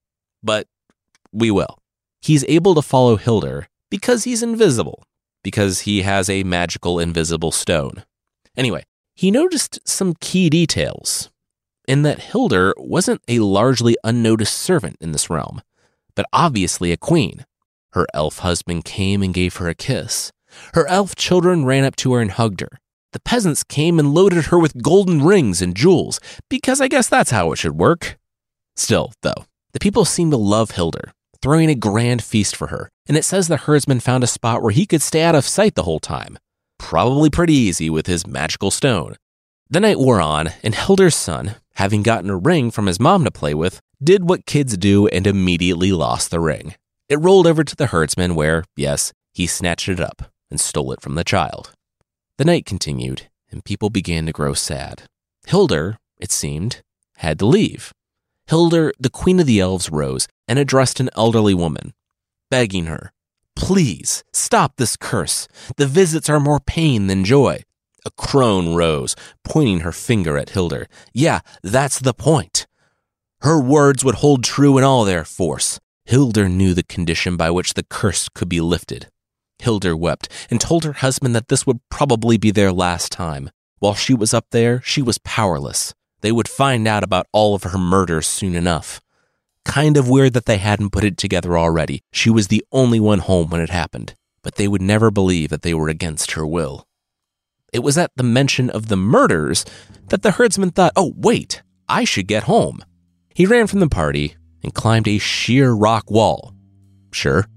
But 0.43 0.67
we 1.31 1.49
will. 1.49 1.77
He's 2.21 2.43
able 2.49 2.75
to 2.75 2.81
follow 2.81 3.15
Hildur 3.15 3.67
because 3.91 4.23
he's 4.23 4.41
invisible, 4.41 5.03
because 5.43 5.81
he 5.81 6.01
has 6.01 6.27
a 6.27 6.43
magical 6.43 6.97
invisible 6.97 7.51
stone. 7.51 8.03
Anyway, 8.57 8.83
he 9.13 9.29
noticed 9.29 9.79
some 9.85 10.15
key 10.19 10.49
details 10.49 11.29
in 11.87 12.01
that 12.01 12.21
Hildur 12.21 12.73
wasn't 12.77 13.21
a 13.27 13.39
largely 13.39 13.95
unnoticed 14.03 14.57
servant 14.57 14.95
in 14.99 15.11
this 15.11 15.29
realm, 15.29 15.61
but 16.15 16.25
obviously 16.33 16.91
a 16.91 16.97
queen. 16.97 17.45
Her 17.93 18.07
elf 18.13 18.39
husband 18.39 18.85
came 18.85 19.21
and 19.21 19.33
gave 19.33 19.57
her 19.57 19.67
a 19.67 19.75
kiss. 19.75 20.31
Her 20.73 20.87
elf 20.87 21.15
children 21.15 21.65
ran 21.65 21.83
up 21.83 21.95
to 21.97 22.13
her 22.13 22.21
and 22.21 22.31
hugged 22.31 22.61
her. 22.61 22.79
The 23.13 23.19
peasants 23.19 23.63
came 23.63 23.99
and 23.99 24.13
loaded 24.13 24.45
her 24.45 24.59
with 24.59 24.81
golden 24.81 25.21
rings 25.21 25.61
and 25.61 25.75
jewels, 25.75 26.19
because 26.49 26.79
I 26.79 26.87
guess 26.87 27.09
that's 27.09 27.31
how 27.31 27.51
it 27.51 27.57
should 27.57 27.77
work. 27.77 28.17
Still, 28.77 29.11
though, 29.21 29.45
the 29.73 29.79
people 29.79 30.05
seemed 30.05 30.31
to 30.31 30.37
love 30.37 30.71
Hildur, 30.71 31.11
throwing 31.41 31.69
a 31.69 31.75
grand 31.75 32.23
feast 32.23 32.55
for 32.55 32.67
her, 32.67 32.89
and 33.07 33.17
it 33.17 33.25
says 33.25 33.47
the 33.47 33.57
herdsman 33.57 33.99
found 33.99 34.23
a 34.23 34.27
spot 34.27 34.61
where 34.61 34.71
he 34.71 34.85
could 34.85 35.01
stay 35.01 35.23
out 35.23 35.35
of 35.35 35.45
sight 35.45 35.75
the 35.75 35.83
whole 35.83 35.99
time. 35.99 36.37
Probably 36.77 37.29
pretty 37.29 37.53
easy 37.53 37.89
with 37.89 38.07
his 38.07 38.27
magical 38.27 38.71
stone. 38.71 39.15
The 39.69 39.79
night 39.79 39.99
wore 39.99 40.21
on, 40.21 40.49
and 40.63 40.75
Hildur's 40.75 41.15
son, 41.15 41.55
having 41.75 42.03
gotten 42.03 42.29
a 42.29 42.37
ring 42.37 42.71
from 42.71 42.87
his 42.87 42.99
mom 42.99 43.23
to 43.23 43.31
play 43.31 43.53
with, 43.53 43.79
did 44.03 44.27
what 44.27 44.45
kids 44.45 44.77
do 44.77 45.07
and 45.07 45.25
immediately 45.25 45.91
lost 45.91 46.31
the 46.31 46.39
ring. 46.39 46.75
It 47.07 47.19
rolled 47.19 47.47
over 47.47 47.63
to 47.63 47.75
the 47.75 47.87
herdsman, 47.87 48.35
where, 48.35 48.63
yes, 48.75 49.13
he 49.33 49.47
snatched 49.47 49.89
it 49.89 49.99
up 49.99 50.31
and 50.49 50.59
stole 50.59 50.91
it 50.91 51.01
from 51.01 51.15
the 51.15 51.23
child. 51.23 51.71
The 52.37 52.45
night 52.45 52.65
continued, 52.65 53.29
and 53.49 53.63
people 53.63 53.89
began 53.89 54.25
to 54.25 54.31
grow 54.31 54.53
sad. 54.53 55.03
Hildur, 55.47 55.97
it 56.19 56.31
seemed, 56.31 56.81
had 57.17 57.39
to 57.39 57.45
leave. 57.45 57.93
Hildur, 58.47 58.93
the 58.99 59.09
queen 59.09 59.39
of 59.39 59.45
the 59.45 59.59
elves, 59.59 59.89
rose 59.89 60.27
and 60.47 60.59
addressed 60.59 60.99
an 60.99 61.09
elderly 61.15 61.53
woman, 61.53 61.93
begging 62.49 62.85
her, 62.85 63.11
Please 63.55 64.23
stop 64.33 64.77
this 64.77 64.97
curse. 64.97 65.47
The 65.77 65.85
visits 65.85 66.29
are 66.29 66.39
more 66.39 66.59
pain 66.59 67.07
than 67.07 67.23
joy. 67.23 67.63
A 68.05 68.11
crone 68.11 68.73
rose, 68.73 69.15
pointing 69.43 69.81
her 69.81 69.91
finger 69.91 70.37
at 70.37 70.49
Hildur. 70.49 70.87
Yeah, 71.13 71.41
that's 71.61 71.99
the 71.99 72.13
point. 72.13 72.65
Her 73.41 73.61
words 73.61 74.03
would 74.03 74.15
hold 74.15 74.43
true 74.43 74.77
in 74.77 74.83
all 74.83 75.05
their 75.05 75.23
force. 75.23 75.79
Hildur 76.05 76.49
knew 76.49 76.73
the 76.73 76.83
condition 76.83 77.37
by 77.37 77.51
which 77.51 77.75
the 77.75 77.83
curse 77.83 78.29
could 78.29 78.49
be 78.49 78.61
lifted. 78.61 79.09
Hildur 79.59 79.95
wept 79.95 80.27
and 80.49 80.59
told 80.59 80.83
her 80.83 80.93
husband 80.93 81.35
that 81.35 81.47
this 81.47 81.67
would 81.67 81.79
probably 81.89 82.37
be 82.37 82.49
their 82.49 82.71
last 82.71 83.11
time. 83.11 83.51
While 83.77 83.93
she 83.93 84.15
was 84.15 84.33
up 84.33 84.47
there, 84.49 84.81
she 84.83 85.01
was 85.01 85.19
powerless. 85.19 85.93
They 86.21 86.31
would 86.31 86.47
find 86.47 86.87
out 86.87 87.03
about 87.03 87.27
all 87.31 87.55
of 87.55 87.63
her 87.63 87.77
murders 87.77 88.27
soon 88.27 88.55
enough. 88.55 89.01
Kind 89.65 89.97
of 89.97 90.09
weird 90.09 90.33
that 90.33 90.45
they 90.45 90.57
hadn't 90.57 90.91
put 90.91 91.03
it 91.03 91.17
together 91.17 91.57
already. 91.57 92.01
She 92.11 92.29
was 92.29 92.47
the 92.47 92.63
only 92.71 92.99
one 92.99 93.19
home 93.19 93.49
when 93.49 93.61
it 93.61 93.69
happened, 93.69 94.15
but 94.41 94.55
they 94.55 94.67
would 94.67 94.81
never 94.81 95.11
believe 95.11 95.49
that 95.49 95.61
they 95.61 95.73
were 95.73 95.89
against 95.89 96.31
her 96.31 96.45
will. 96.45 96.87
It 97.73 97.83
was 97.83 97.97
at 97.97 98.11
the 98.15 98.23
mention 98.23 98.69
of 98.69 98.87
the 98.87 98.97
murders 98.97 99.65
that 100.09 100.23
the 100.23 100.31
herdsman 100.31 100.71
thought, 100.71 100.93
oh, 100.95 101.13
wait, 101.15 101.61
I 101.87 102.03
should 102.03 102.27
get 102.27 102.43
home. 102.43 102.83
He 103.33 103.45
ran 103.45 103.67
from 103.67 103.79
the 103.79 103.87
party 103.87 104.35
and 104.63 104.73
climbed 104.73 105.07
a 105.07 105.17
sheer 105.17 105.71
rock 105.71 106.11
wall. 106.11 106.53
Sure. 107.11 107.47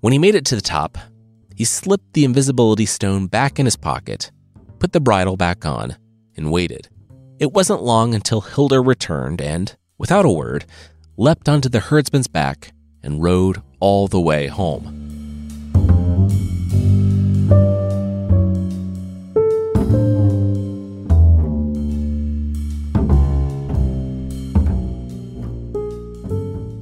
When 0.00 0.12
he 0.12 0.18
made 0.18 0.34
it 0.34 0.44
to 0.46 0.54
the 0.54 0.60
top, 0.60 0.96
he 1.56 1.64
slipped 1.64 2.12
the 2.12 2.24
invisibility 2.24 2.86
stone 2.86 3.26
back 3.26 3.58
in 3.58 3.66
his 3.66 3.76
pocket, 3.76 4.30
put 4.78 4.92
the 4.92 5.00
bridle 5.00 5.36
back 5.36 5.66
on, 5.66 5.96
and 6.36 6.52
waited. 6.52 6.88
It 7.40 7.52
wasn't 7.52 7.84
long 7.84 8.16
until 8.16 8.40
Hildur 8.40 8.82
returned 8.82 9.40
and, 9.40 9.76
without 9.96 10.24
a 10.24 10.30
word, 10.30 10.64
leapt 11.16 11.48
onto 11.48 11.68
the 11.68 11.78
herdsman's 11.78 12.26
back 12.26 12.72
and 13.00 13.22
rode 13.22 13.62
all 13.78 14.08
the 14.08 14.20
way 14.20 14.48
home. 14.48 14.96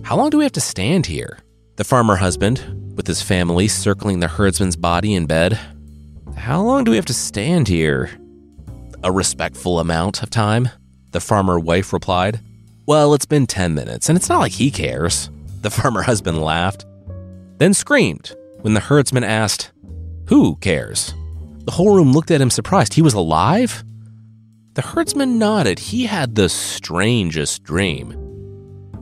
How 0.04 0.16
long 0.16 0.30
do 0.30 0.38
we 0.38 0.44
have 0.44 0.52
to 0.52 0.60
stand 0.62 1.04
here? 1.04 1.38
The 1.76 1.84
farmer 1.84 2.16
husband, 2.16 2.94
with 2.96 3.06
his 3.06 3.20
family 3.20 3.68
circling 3.68 4.20
the 4.20 4.28
herdsman's 4.28 4.76
body 4.76 5.12
in 5.12 5.26
bed. 5.26 5.58
How 6.34 6.62
long 6.62 6.84
do 6.84 6.92
we 6.92 6.96
have 6.96 7.04
to 7.06 7.14
stand 7.14 7.68
here? 7.68 8.08
A 9.02 9.12
respectful 9.12 9.78
amount 9.78 10.22
of 10.22 10.30
time, 10.30 10.68
the 11.12 11.20
farmer 11.20 11.58
wife 11.58 11.92
replied. 11.92 12.40
Well, 12.86 13.14
it's 13.14 13.26
been 13.26 13.46
10 13.46 13.74
minutes, 13.74 14.08
and 14.08 14.16
it's 14.16 14.28
not 14.28 14.40
like 14.40 14.52
he 14.52 14.70
cares. 14.70 15.30
The 15.62 15.70
farmer 15.70 16.02
husband 16.02 16.40
laughed, 16.40 16.84
then 17.58 17.74
screamed 17.74 18.34
when 18.60 18.74
the 18.74 18.80
herdsman 18.80 19.24
asked, 19.24 19.72
Who 20.28 20.56
cares? 20.56 21.14
The 21.64 21.72
whole 21.72 21.94
room 21.96 22.12
looked 22.12 22.30
at 22.30 22.40
him 22.40 22.50
surprised. 22.50 22.94
He 22.94 23.02
was 23.02 23.14
alive? 23.14 23.84
The 24.74 24.82
herdsman 24.82 25.38
nodded. 25.38 25.78
He 25.78 26.06
had 26.06 26.34
the 26.34 26.48
strangest 26.48 27.64
dream. 27.64 28.14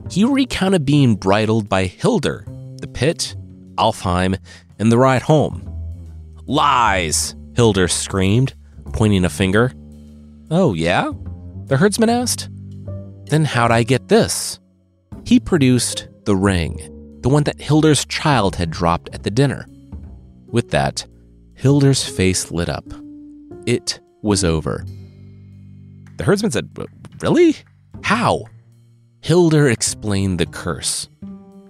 He 0.09 0.23
recounted 0.23 0.85
being 0.85 1.15
bridled 1.15 1.67
by 1.67 1.85
Hildur, 1.85 2.45
the 2.77 2.87
pit, 2.87 3.35
Alfheim, 3.77 4.37
and 4.79 4.91
the 4.91 4.97
ride 4.97 5.23
home. 5.23 5.71
Lies! 6.45 7.35
Hildur 7.55 7.87
screamed, 7.87 8.53
pointing 8.93 9.25
a 9.25 9.29
finger. 9.29 9.71
Oh, 10.51 10.73
yeah? 10.73 11.11
The 11.65 11.77
herdsman 11.77 12.09
asked. 12.09 12.49
Then 13.25 13.45
how'd 13.45 13.71
I 13.71 13.83
get 13.83 14.07
this? 14.07 14.59
He 15.25 15.39
produced 15.39 16.07
the 16.25 16.35
ring, 16.35 17.19
the 17.21 17.29
one 17.29 17.43
that 17.43 17.59
Hildur's 17.59 18.05
child 18.05 18.55
had 18.55 18.69
dropped 18.69 19.09
at 19.13 19.23
the 19.23 19.31
dinner. 19.31 19.65
With 20.47 20.69
that, 20.71 21.05
Hildur's 21.55 22.07
face 22.07 22.51
lit 22.51 22.69
up. 22.69 22.85
It 23.65 23.99
was 24.21 24.43
over. 24.43 24.85
The 26.17 26.23
herdsman 26.23 26.51
said, 26.51 26.69
Really? 27.19 27.55
How? 28.03 28.45
Hildur 29.21 29.67
explained 29.67 30.39
the 30.39 30.45
curse. 30.45 31.09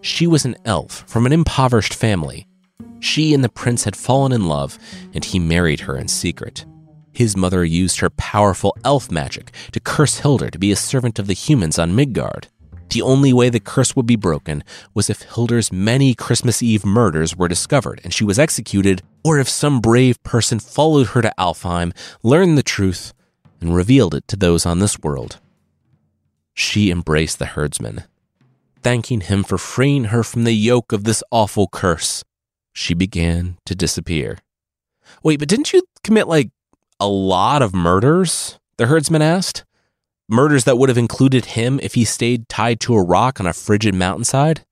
She 0.01 0.27
was 0.27 0.43
an 0.43 0.57
elf 0.65 1.05
from 1.07 1.25
an 1.25 1.31
impoverished 1.31 1.93
family. 1.93 2.47
She 2.99 3.33
and 3.33 3.43
the 3.43 3.49
prince 3.49 3.85
had 3.85 3.95
fallen 3.95 4.33
in 4.33 4.47
love, 4.47 4.77
and 5.13 5.23
he 5.23 5.39
married 5.39 5.81
her 5.81 5.95
in 5.95 6.07
secret. 6.09 6.65
His 7.15 7.37
mother 7.37 7.63
used 7.63 8.01
her 8.01 8.09
powerful 8.09 8.75
elf 8.83 9.09
magic 9.09 9.51
to 9.71 9.79
curse 9.79 10.19
Hildur 10.19 10.49
to 10.49 10.59
be 10.59 10.73
a 10.73 10.75
servant 10.75 11.17
of 11.17 11.27
the 11.27 11.33
humans 11.33 11.79
on 11.79 11.95
Midgard. 11.95 12.49
The 12.89 13.01
only 13.01 13.31
way 13.31 13.49
the 13.49 13.61
curse 13.61 13.95
would 13.95 14.05
be 14.05 14.17
broken 14.17 14.65
was 14.93 15.09
if 15.09 15.21
Hildur's 15.21 15.71
many 15.71 16.13
Christmas 16.13 16.61
Eve 16.61 16.85
murders 16.85 17.35
were 17.35 17.47
discovered 17.47 18.01
and 18.03 18.13
she 18.13 18.25
was 18.25 18.37
executed, 18.37 19.01
or 19.23 19.39
if 19.39 19.47
some 19.47 19.79
brave 19.79 20.21
person 20.23 20.59
followed 20.59 21.07
her 21.07 21.21
to 21.21 21.33
Alfheim, 21.37 21.93
learned 22.21 22.57
the 22.57 22.63
truth, 22.63 23.13
and 23.61 23.73
revealed 23.73 24.13
it 24.13 24.27
to 24.27 24.35
those 24.35 24.65
on 24.65 24.79
this 24.79 24.99
world. 24.99 25.39
She 26.53 26.91
embraced 26.91 27.39
the 27.39 27.45
herdsman, 27.45 28.03
thanking 28.83 29.21
him 29.21 29.45
for 29.45 29.57
freeing 29.57 30.05
her 30.05 30.21
from 30.21 30.43
the 30.43 30.53
yoke 30.53 30.91
of 30.91 31.05
this 31.05 31.23
awful 31.31 31.69
curse. 31.69 32.25
She 32.73 32.93
began 32.93 33.57
to 33.65 33.73
disappear. 33.73 34.39
Wait, 35.23 35.39
but 35.39 35.47
didn't 35.47 35.71
you 35.71 35.81
commit 36.03 36.27
like 36.27 36.49
a 36.99 37.07
lot 37.07 37.61
of 37.61 37.73
murders? 37.73 38.59
The 38.77 38.87
herdsman 38.87 39.21
asked. 39.21 39.63
Murders 40.27 40.63
that 40.63 40.77
would 40.77 40.89
have 40.89 40.97
included 40.97 41.45
him 41.45 41.79
if 41.83 41.93
he 41.93 42.03
stayed 42.03 42.49
tied 42.49 42.79
to 42.81 42.95
a 42.95 43.03
rock 43.03 43.39
on 43.39 43.45
a 43.45 43.53
frigid 43.53 43.93
mountainside? 43.93 44.65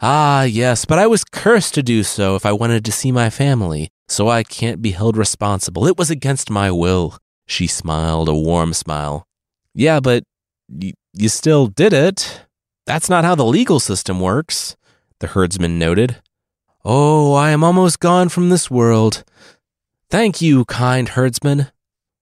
Ah, 0.00 0.42
yes, 0.42 0.84
but 0.84 0.98
I 0.98 1.06
was 1.06 1.24
cursed 1.24 1.74
to 1.74 1.82
do 1.82 2.02
so 2.02 2.36
if 2.36 2.44
I 2.44 2.52
wanted 2.52 2.84
to 2.84 2.92
see 2.92 3.10
my 3.10 3.30
family, 3.30 3.88
so 4.08 4.28
I 4.28 4.42
can't 4.42 4.82
be 4.82 4.90
held 4.92 5.16
responsible. 5.16 5.86
It 5.86 5.96
was 5.96 6.10
against 6.10 6.50
my 6.50 6.70
will. 6.70 7.18
She 7.46 7.66
smiled 7.66 8.28
a 8.28 8.34
warm 8.34 8.74
smile. 8.74 9.26
Yeah, 9.74 10.00
but 10.00 10.24
y- 10.68 10.92
you 11.14 11.28
still 11.28 11.66
did 11.66 11.92
it. 11.92 12.42
That's 12.84 13.08
not 13.08 13.24
how 13.24 13.34
the 13.34 13.44
legal 13.44 13.80
system 13.80 14.20
works, 14.20 14.76
the 15.20 15.28
herdsman 15.28 15.78
noted. 15.78 16.16
Oh, 16.84 17.34
I 17.34 17.50
am 17.50 17.64
almost 17.64 17.98
gone 17.98 18.28
from 18.28 18.50
this 18.50 18.70
world. 18.70 19.24
Thank 20.10 20.40
you, 20.40 20.64
kind 20.64 21.08
herdsman. 21.10 21.68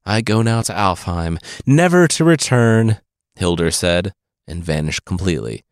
I 0.07 0.21
go 0.21 0.43
now 0.43 0.63
to 0.63 0.73
Alfheim, 0.73 1.39
never 1.67 2.07
to 2.09 2.25
return, 2.25 2.99
Hildur 3.37 3.71
said, 3.71 4.13
and 4.47 4.65
vanished 4.65 5.05
completely. 5.05 5.65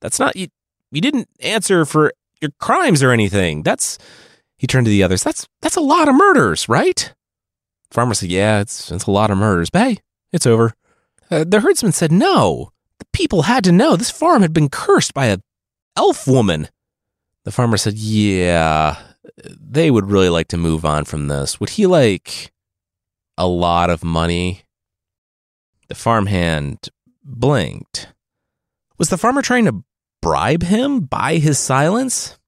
That's 0.00 0.18
not 0.18 0.36
you 0.36 0.48
you 0.90 1.00
didn't 1.00 1.28
answer 1.40 1.84
for 1.84 2.12
your 2.40 2.50
crimes 2.60 3.02
or 3.02 3.10
anything. 3.10 3.62
That's 3.62 3.98
he 4.56 4.66
turned 4.66 4.86
to 4.86 4.90
the 4.90 5.02
others. 5.02 5.22
That's 5.22 5.46
that's 5.60 5.76
a 5.76 5.80
lot 5.80 6.08
of 6.08 6.14
murders, 6.14 6.68
right? 6.68 7.12
Farmer 7.90 8.14
said, 8.14 8.30
Yeah, 8.30 8.60
it's 8.60 8.90
it's 8.90 9.06
a 9.06 9.10
lot 9.10 9.30
of 9.30 9.38
murders. 9.38 9.70
But 9.70 9.82
hey, 9.82 9.98
it's 10.32 10.46
over. 10.46 10.72
Uh, 11.30 11.44
the 11.46 11.60
herdsman 11.60 11.92
said, 11.92 12.12
No. 12.12 12.70
The 12.98 13.06
people 13.12 13.42
had 13.42 13.64
to 13.64 13.72
know 13.72 13.96
this 13.96 14.10
farm 14.10 14.42
had 14.42 14.52
been 14.52 14.68
cursed 14.70 15.12
by 15.12 15.26
a 15.26 15.38
elf 15.96 16.26
woman. 16.26 16.68
The 17.44 17.52
farmer 17.52 17.76
said, 17.76 17.94
Yeah, 17.94 18.96
they 19.44 19.90
would 19.90 20.10
really 20.10 20.28
like 20.28 20.48
to 20.48 20.56
move 20.56 20.84
on 20.84 21.04
from 21.04 21.28
this. 21.28 21.60
Would 21.60 21.70
he 21.70 21.86
like 21.86 22.52
a 23.36 23.46
lot 23.46 23.90
of 23.90 24.04
money? 24.04 24.62
The 25.88 25.94
farmhand 25.94 26.88
blinked. 27.24 28.08
Was 28.98 29.08
the 29.08 29.18
farmer 29.18 29.42
trying 29.42 29.66
to 29.66 29.84
bribe 30.22 30.62
him 30.62 31.00
by 31.00 31.36
his 31.36 31.58
silence? 31.58 32.38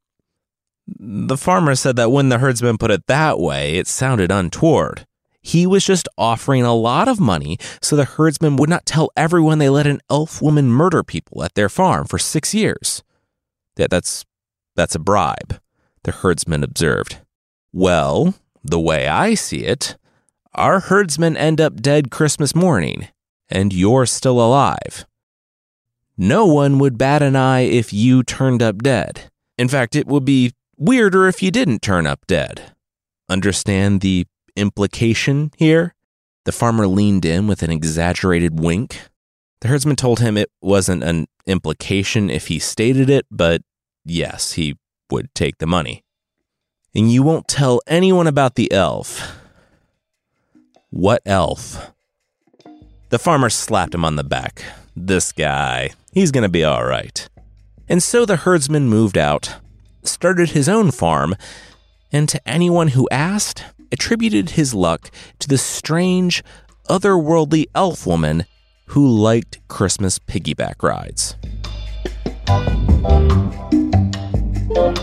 The 0.87 1.37
farmer 1.37 1.75
said 1.75 1.97
that 1.97 2.11
when 2.11 2.31
the 2.31 2.39
herdsman 2.39 2.79
put 2.79 2.91
it 2.91 3.07
that 3.07 3.39
way, 3.39 3.77
it 3.77 3.87
sounded 3.87 4.31
untoward. 4.31 5.07
He 5.43 5.67
was 5.67 5.85
just 5.85 6.09
offering 6.17 6.65
a 6.65 6.75
lot 6.75 7.09
of 7.09 7.21
money 7.21 7.59
so 7.81 7.95
the 7.95 8.05
herdsman 8.05 8.57
would 8.57 8.69
not 8.69 8.87
tell 8.87 9.11
everyone 9.17 9.59
they 9.59 9.69
let 9.69 9.87
an 9.87 10.01
elf 10.11 10.43
woman 10.43 10.69
murder 10.69 11.03
people 11.03 11.45
at 11.45 11.55
their 11.55 11.69
farm 11.69 12.07
for 12.07 12.19
six 12.19 12.55
years. 12.55 13.03
Yeah, 13.77 13.87
that's 13.89 14.25
that's 14.75 14.95
a 14.95 14.99
bribe 14.99 15.61
the 16.09 16.13
herdsman 16.13 16.65
observed. 16.65 17.19
Well, 17.71 18.35
the 18.65 18.81
way 18.81 19.07
I 19.07 19.35
see 19.35 19.65
it, 19.65 19.99
our 20.55 20.81
herdsmen 20.81 21.37
end 21.37 21.61
up 21.61 21.83
dead 21.83 22.11
Christmas 22.11 22.55
morning, 22.55 23.09
and 23.51 23.75
you're 23.75 24.07
still 24.07 24.41
alive. 24.41 25.05
No 26.17 26.47
one 26.47 26.79
would 26.79 26.97
bat 26.97 27.21
an 27.21 27.37
eye 27.37 27.61
if 27.61 27.93
you 27.93 28.23
turned 28.23 28.63
up 28.63 28.79
dead. 28.79 29.31
In 29.59 29.69
fact, 29.69 29.95
it 29.95 30.07
would 30.07 30.25
be 30.25 30.55
weirder 30.79 31.29
if 31.29 31.43
you 31.43 31.51
didn't 31.51 31.83
turn 31.83 32.07
up 32.07 32.27
dead. 32.27 32.73
Understand 33.29 34.01
the 34.01 34.27
implication 34.57 35.51
here? 35.59 35.95
The 36.47 36.53
farmer 36.53 36.87
leaned 36.87 37.27
in 37.27 37.47
with 37.47 37.63
an 37.63 37.71
exaggerated 37.71 38.59
wink. 38.59 38.99
The 39.61 39.69
herdsman 39.69 39.97
told 39.97 40.21
him 40.21 40.39
it 40.39 40.51
wasn't 40.63 41.05
an 41.05 41.27
implication 41.47 42.31
if 42.31 42.47
he 42.47 42.59
stated 42.59 43.11
it, 43.11 43.27
but 43.31 43.61
yes, 44.07 44.53
he 44.53 44.75
would 45.11 45.35
take 45.35 45.59
the 45.59 45.67
money. 45.67 46.05
And 46.95 47.11
you 47.13 47.23
won't 47.23 47.49
tell 47.49 47.81
anyone 47.87 48.27
about 48.27 48.55
the 48.55 48.71
elf. 48.73 49.37
What 50.91 51.23
elf? 51.27 51.93
The 53.11 53.19
farmer 53.19 53.51
slapped 53.51 53.95
him 53.95 54.05
on 54.05 54.17
the 54.17 54.25
back. 54.25 54.65
This 54.97 55.33
guy, 55.33 55.91
he's 56.13 56.31
gonna 56.31 56.49
be 56.49 56.65
all 56.65 56.85
right. 56.85 57.29
And 57.89 58.03
so 58.03 58.27
the 58.27 58.37
herdsman 58.37 58.89
moved 58.89 59.17
out, 59.17 59.57
started 60.03 60.51
his 60.51 60.69
own 60.69 60.91
farm, 60.91 61.37
and 62.13 62.29
to 62.29 62.49
anyone 62.49 62.89
who 62.89 63.09
asked, 63.11 63.65
attributed 63.93 64.51
his 64.51 64.75
luck 64.75 65.11
to 65.39 65.49
the 65.49 65.59
strange, 65.59 66.43
otherworldly 66.89 67.67
elf 67.75 68.07
woman 68.07 68.45
who 68.89 69.07
liked 69.07 69.59
Christmas 69.69 70.19
piggyback 70.19 70.83
rides. 70.83 71.37
I'll 74.71 74.95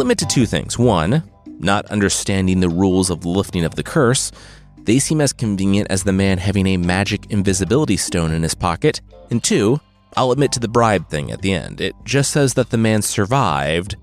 admit 0.00 0.18
to 0.18 0.26
two 0.26 0.46
things. 0.46 0.78
One, 0.78 1.24
not 1.58 1.86
understanding 1.86 2.60
the 2.60 2.68
rules 2.68 3.10
of 3.10 3.24
lifting 3.24 3.64
of 3.64 3.74
the 3.74 3.82
curse, 3.82 4.30
they 4.76 5.00
seem 5.00 5.20
as 5.20 5.32
convenient 5.32 5.90
as 5.90 6.04
the 6.04 6.12
man 6.12 6.38
having 6.38 6.68
a 6.68 6.76
magic 6.76 7.28
invisibility 7.30 7.96
stone 7.96 8.30
in 8.30 8.44
his 8.44 8.54
pocket. 8.54 9.00
And 9.32 9.42
two, 9.42 9.80
I'll 10.16 10.30
admit 10.30 10.52
to 10.52 10.60
the 10.60 10.68
bribe 10.68 11.10
thing 11.10 11.32
at 11.32 11.42
the 11.42 11.54
end. 11.54 11.80
It 11.80 11.96
just 12.04 12.30
says 12.30 12.54
that 12.54 12.70
the 12.70 12.78
man 12.78 13.02
survived, 13.02 13.96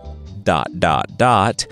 dot, 0.43 0.77
dot, 0.77 1.17
dot, 1.17 1.65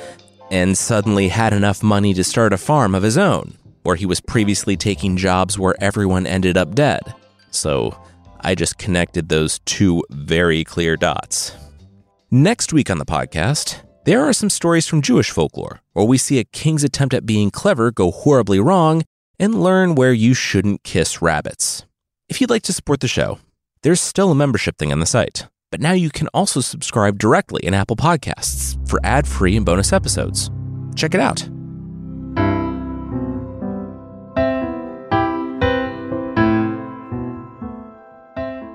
and 0.54 0.78
suddenly 0.78 1.30
had 1.30 1.52
enough 1.52 1.82
money 1.82 2.14
to 2.14 2.24
start 2.24 2.54
a 2.54 2.58
farm 2.60 2.94
of 2.94 3.02
his 3.02 3.18
own, 3.18 3.58
where 3.82 3.96
he 3.96 4.06
was 4.06 4.22
previously 4.22 4.78
taking 4.78 5.18
jobs 5.18 5.58
where 5.58 5.74
everyone 5.82 6.28
ended 6.28 6.58
up 6.58 6.76
dead. 6.76 7.02
So 7.50 7.98
I 8.42 8.54
just 8.54 8.78
connected 8.78 9.30
those 9.30 9.58
two 9.66 10.04
very 10.12 10.64
clear 10.64 10.96
dots. 10.96 11.56
Next 12.30 12.72
week 12.72 12.92
on 12.92 13.00
the 13.00 13.06
podcast, 13.06 13.82
there 14.06 14.24
are 14.24 14.32
some 14.32 14.52
stories 14.52 14.86
from 14.86 15.02
Jewish 15.02 15.32
folklore 15.32 15.82
where 15.94 16.06
we 16.06 16.20
see 16.20 16.38
a 16.38 16.44
king's 16.44 16.84
attempt 16.84 17.16
at 17.16 17.26
being 17.26 17.50
clever 17.50 17.90
go 17.90 18.12
horribly 18.12 18.60
wrong 18.60 19.02
and 19.40 19.64
learn 19.64 19.96
where 19.96 20.14
you 20.14 20.36
shouldn't 20.36 20.84
kiss 20.84 21.20
rabbits. 21.20 21.84
If 22.30 22.40
you'd 22.40 22.52
like 22.52 22.64
to 22.64 22.74
support 22.74 23.00
the 23.00 23.08
show, 23.08 23.40
there's 23.82 24.00
still 24.00 24.30
a 24.30 24.36
membership 24.36 24.78
thing 24.78 24.92
on 24.92 25.00
the 25.00 25.08
site, 25.08 25.48
but 25.74 25.82
now 25.82 25.92
you 25.92 26.12
can 26.12 26.28
also 26.36 26.62
subscribe 26.62 27.18
directly 27.18 27.66
in 27.66 27.74
Apple 27.74 27.96
Podcasts 27.96 28.78
for 28.88 29.00
ad 29.04 29.28
free 29.28 29.58
and 29.58 29.66
bonus 29.66 29.92
episodes. 29.92 30.52
Check 30.96 31.16
it 31.16 31.20
out. 31.20 31.38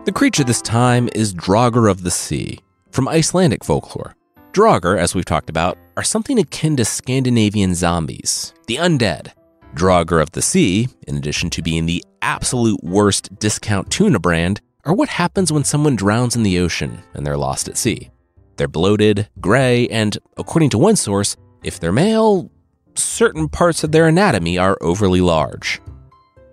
The 0.07 0.13
creature 0.13 0.43
this 0.43 0.61
time 0.61 1.09
is 1.15 1.33
Draugr 1.33 1.89
of 1.89 2.03
the 2.03 2.11
Sea, 2.11 2.59
from 2.91 3.07
Icelandic 3.07 3.63
folklore. 3.63 4.17
Draugr, 4.51 4.99
as 4.99 5.15
we've 5.15 5.25
talked 5.25 5.51
about, 5.51 5.79
are 5.97 6.03
something 6.03 6.41
akin 6.41 6.77
to 6.79 6.85
Scandinavian 6.85 7.77
zombies, 7.77 8.53
the 8.67 8.75
undead. 8.75 9.31
Draugr 9.77 10.21
of 10.21 10.33
the 10.33 10.43
Sea, 10.43 10.89
in 11.07 11.17
addition 11.17 11.49
to 11.51 11.63
being 11.63 11.87
the 11.87 12.03
absolute 12.23 12.83
worst 12.83 13.39
discount 13.39 13.89
tuna 13.89 14.19
brand, 14.19 14.61
are 14.85 14.95
what 14.95 15.09
happens 15.09 15.53
when 15.53 15.65
someone 15.65 15.97
drowns 15.97 16.37
in 16.37 16.43
the 16.43 16.59
ocean 16.59 17.03
and 17.15 17.27
they're 17.27 17.37
lost 17.37 17.69
at 17.69 17.77
sea. 17.77 18.11
They're 18.57 18.69
bloated, 18.69 19.29
gray, 19.41 19.89
and 19.89 20.17
according 20.37 20.71
to 20.71 20.79
one 20.79 20.97
source, 20.97 21.37
if 21.63 21.79
they're 21.79 21.93
male, 21.93 22.51
certain 22.95 23.49
parts 23.49 23.85
of 23.85 23.93
their 23.93 24.07
anatomy 24.07 24.59
are 24.59 24.79
overly 24.81 25.21
large. 25.21 25.81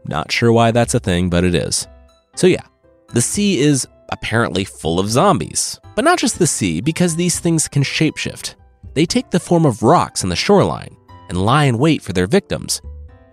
Not 0.05 0.31
sure 0.31 0.51
why 0.51 0.71
that's 0.71 0.93
a 0.93 0.99
thing, 0.99 1.29
but 1.29 1.43
it 1.43 1.55
is. 1.55 1.87
So, 2.35 2.47
yeah, 2.47 2.65
the 3.09 3.21
sea 3.21 3.59
is 3.59 3.87
apparently 4.09 4.63
full 4.63 4.99
of 4.99 5.09
zombies. 5.09 5.79
But 5.95 6.05
not 6.05 6.19
just 6.19 6.37
the 6.37 6.47
sea, 6.47 6.81
because 6.81 7.15
these 7.15 7.39
things 7.39 7.67
can 7.67 7.83
shapeshift. 7.83 8.55
They 8.93 9.05
take 9.05 9.31
the 9.31 9.39
form 9.39 9.65
of 9.65 9.83
rocks 9.83 10.23
on 10.23 10.29
the 10.29 10.35
shoreline 10.35 10.95
and 11.29 11.43
lie 11.43 11.65
in 11.65 11.77
wait 11.79 12.01
for 12.01 12.13
their 12.13 12.27
victims, 12.27 12.81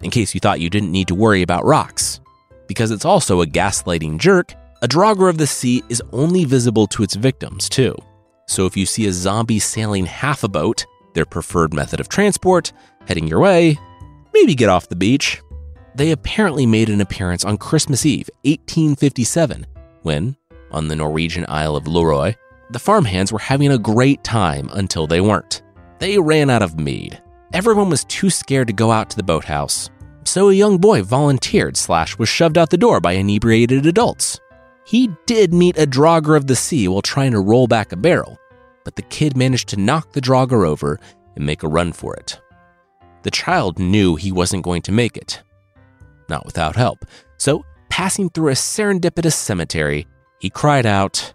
in 0.02 0.10
case 0.10 0.34
you 0.34 0.40
thought 0.40 0.60
you 0.60 0.70
didn't 0.70 0.92
need 0.92 1.08
to 1.08 1.14
worry 1.14 1.42
about 1.42 1.64
rocks. 1.64 2.20
Because 2.68 2.90
it's 2.90 3.04
also 3.04 3.42
a 3.42 3.46
gaslighting 3.46 4.18
jerk, 4.18 4.54
a 4.82 4.88
Draugr 4.88 5.30
of 5.30 5.38
the 5.38 5.46
sea 5.46 5.80
is 5.88 6.02
only 6.12 6.44
visible 6.44 6.88
to 6.88 7.04
its 7.04 7.14
victims, 7.14 7.68
too. 7.68 7.94
So 8.48 8.66
if 8.66 8.76
you 8.76 8.84
see 8.84 9.06
a 9.06 9.12
zombie 9.12 9.60
sailing 9.60 10.06
half 10.06 10.42
a 10.42 10.48
boat, 10.48 10.84
their 11.14 11.24
preferred 11.24 11.72
method 11.72 12.00
of 12.00 12.08
transport, 12.08 12.72
heading 13.06 13.28
your 13.28 13.38
way, 13.38 13.78
maybe 14.34 14.56
get 14.56 14.68
off 14.68 14.88
the 14.88 14.96
beach. 14.96 15.40
They 15.94 16.10
apparently 16.10 16.66
made 16.66 16.88
an 16.90 17.00
appearance 17.00 17.44
on 17.44 17.58
Christmas 17.58 18.04
Eve, 18.04 18.28
1857, 18.42 19.66
when, 20.02 20.36
on 20.72 20.88
the 20.88 20.96
Norwegian 20.96 21.46
Isle 21.48 21.76
of 21.76 21.86
Leroy, 21.86 22.34
the 22.70 22.80
farmhands 22.80 23.30
were 23.30 23.38
having 23.38 23.70
a 23.70 23.78
great 23.78 24.24
time 24.24 24.68
until 24.72 25.06
they 25.06 25.20
weren't. 25.20 25.62
They 26.00 26.18
ran 26.18 26.50
out 26.50 26.62
of 26.62 26.80
mead. 26.80 27.22
Everyone 27.52 27.88
was 27.88 28.04
too 28.06 28.30
scared 28.30 28.66
to 28.66 28.72
go 28.72 28.90
out 28.90 29.10
to 29.10 29.16
the 29.16 29.22
boathouse, 29.22 29.90
so 30.24 30.48
a 30.48 30.54
young 30.54 30.78
boy 30.78 31.02
volunteered 31.02 31.76
slash 31.76 32.18
was 32.18 32.28
shoved 32.28 32.58
out 32.58 32.70
the 32.70 32.76
door 32.76 33.00
by 33.00 33.12
inebriated 33.12 33.86
adults. 33.86 34.40
He 34.84 35.10
did 35.26 35.54
meet 35.54 35.78
a 35.78 35.86
Draugr 35.86 36.36
of 36.36 36.46
the 36.46 36.56
sea 36.56 36.88
while 36.88 37.02
trying 37.02 37.32
to 37.32 37.40
roll 37.40 37.66
back 37.66 37.92
a 37.92 37.96
barrel, 37.96 38.38
but 38.84 38.96
the 38.96 39.02
kid 39.02 39.36
managed 39.36 39.68
to 39.68 39.76
knock 39.76 40.12
the 40.12 40.20
Draugr 40.20 40.66
over 40.66 40.98
and 41.36 41.46
make 41.46 41.62
a 41.62 41.68
run 41.68 41.92
for 41.92 42.14
it. 42.14 42.40
The 43.22 43.30
child 43.30 43.78
knew 43.78 44.16
he 44.16 44.32
wasn't 44.32 44.64
going 44.64 44.82
to 44.82 44.92
make 44.92 45.16
it, 45.16 45.42
not 46.28 46.44
without 46.44 46.76
help. 46.76 47.04
So, 47.38 47.64
passing 47.88 48.28
through 48.30 48.48
a 48.48 48.52
serendipitous 48.52 49.34
cemetery, 49.34 50.06
he 50.40 50.50
cried 50.50 50.86
out, 50.86 51.34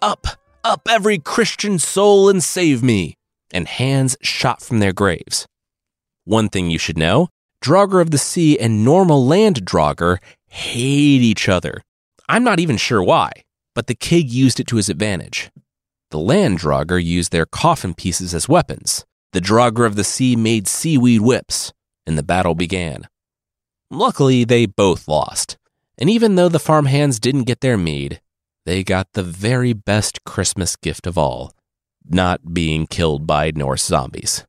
Up, 0.00 0.26
up, 0.62 0.86
every 0.88 1.18
Christian 1.18 1.78
soul, 1.78 2.28
and 2.28 2.42
save 2.42 2.82
me! 2.82 3.14
And 3.52 3.66
hands 3.66 4.16
shot 4.22 4.62
from 4.62 4.78
their 4.78 4.92
graves. 4.92 5.46
One 6.24 6.48
thing 6.48 6.70
you 6.70 6.78
should 6.78 6.98
know 6.98 7.28
Draugr 7.64 8.00
of 8.00 8.10
the 8.12 8.18
Sea 8.18 8.58
and 8.58 8.84
normal 8.84 9.26
land 9.26 9.64
Draugr 9.64 10.18
hate 10.46 11.22
each 11.22 11.48
other. 11.48 11.82
I'm 12.28 12.44
not 12.44 12.60
even 12.60 12.76
sure 12.76 13.02
why, 13.02 13.32
but 13.74 13.86
the 13.86 13.94
Kig 13.94 14.30
used 14.30 14.60
it 14.60 14.66
to 14.68 14.76
his 14.76 14.88
advantage. 14.88 15.50
The 16.10 16.18
land 16.18 16.58
Draugr 16.58 17.02
used 17.02 17.32
their 17.32 17.46
coffin 17.46 17.94
pieces 17.94 18.34
as 18.34 18.48
weapons. 18.48 19.04
The 19.32 19.40
Draugr 19.40 19.86
of 19.86 19.96
the 19.96 20.04
Sea 20.04 20.36
made 20.36 20.68
seaweed 20.68 21.20
whips, 21.20 21.72
and 22.06 22.16
the 22.16 22.22
battle 22.22 22.54
began. 22.54 23.08
Luckily, 23.90 24.44
they 24.44 24.66
both 24.66 25.08
lost. 25.08 25.58
And 25.98 26.08
even 26.08 26.34
though 26.34 26.48
the 26.48 26.58
farmhands 26.58 27.18
didn't 27.18 27.44
get 27.44 27.60
their 27.60 27.76
mead, 27.76 28.20
they 28.64 28.84
got 28.84 29.12
the 29.12 29.22
very 29.22 29.72
best 29.72 30.24
Christmas 30.24 30.76
gift 30.76 31.06
of 31.06 31.18
all 31.18 31.52
not 32.10 32.54
being 32.54 32.86
killed 32.86 33.26
by 33.26 33.52
Norse 33.54 33.84
zombies. 33.84 34.46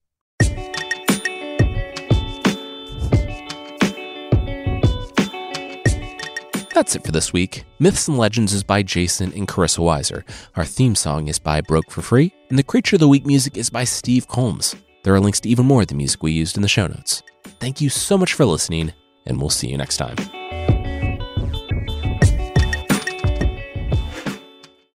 That's 6.79 6.95
it 6.95 7.03
for 7.03 7.11
this 7.11 7.33
week. 7.33 7.65
Myths 7.79 8.07
and 8.07 8.17
Legends 8.17 8.53
is 8.53 8.63
by 8.63 8.83
Jason 8.83 9.33
and 9.33 9.45
Carissa 9.45 9.79
Weiser. 9.79 10.23
Our 10.55 10.63
theme 10.63 10.95
song 10.95 11.27
is 11.27 11.37
by 11.37 11.59
Broke 11.59 11.91
for 11.91 12.01
Free, 12.01 12.33
and 12.49 12.57
the 12.57 12.63
Creature 12.63 12.95
of 12.95 12.99
the 13.01 13.07
Week 13.09 13.25
music 13.25 13.57
is 13.57 13.69
by 13.69 13.83
Steve 13.83 14.29
Combs. 14.29 14.77
There 15.03 15.13
are 15.13 15.19
links 15.19 15.41
to 15.41 15.49
even 15.49 15.65
more 15.65 15.81
of 15.81 15.87
the 15.87 15.95
music 15.95 16.23
we 16.23 16.31
used 16.31 16.55
in 16.55 16.61
the 16.61 16.69
show 16.69 16.87
notes. 16.87 17.21
Thank 17.59 17.81
you 17.81 17.89
so 17.89 18.17
much 18.17 18.33
for 18.33 18.45
listening, 18.45 18.93
and 19.25 19.41
we'll 19.41 19.49
see 19.49 19.67
you 19.67 19.75
next 19.75 19.97
time. 19.97 20.15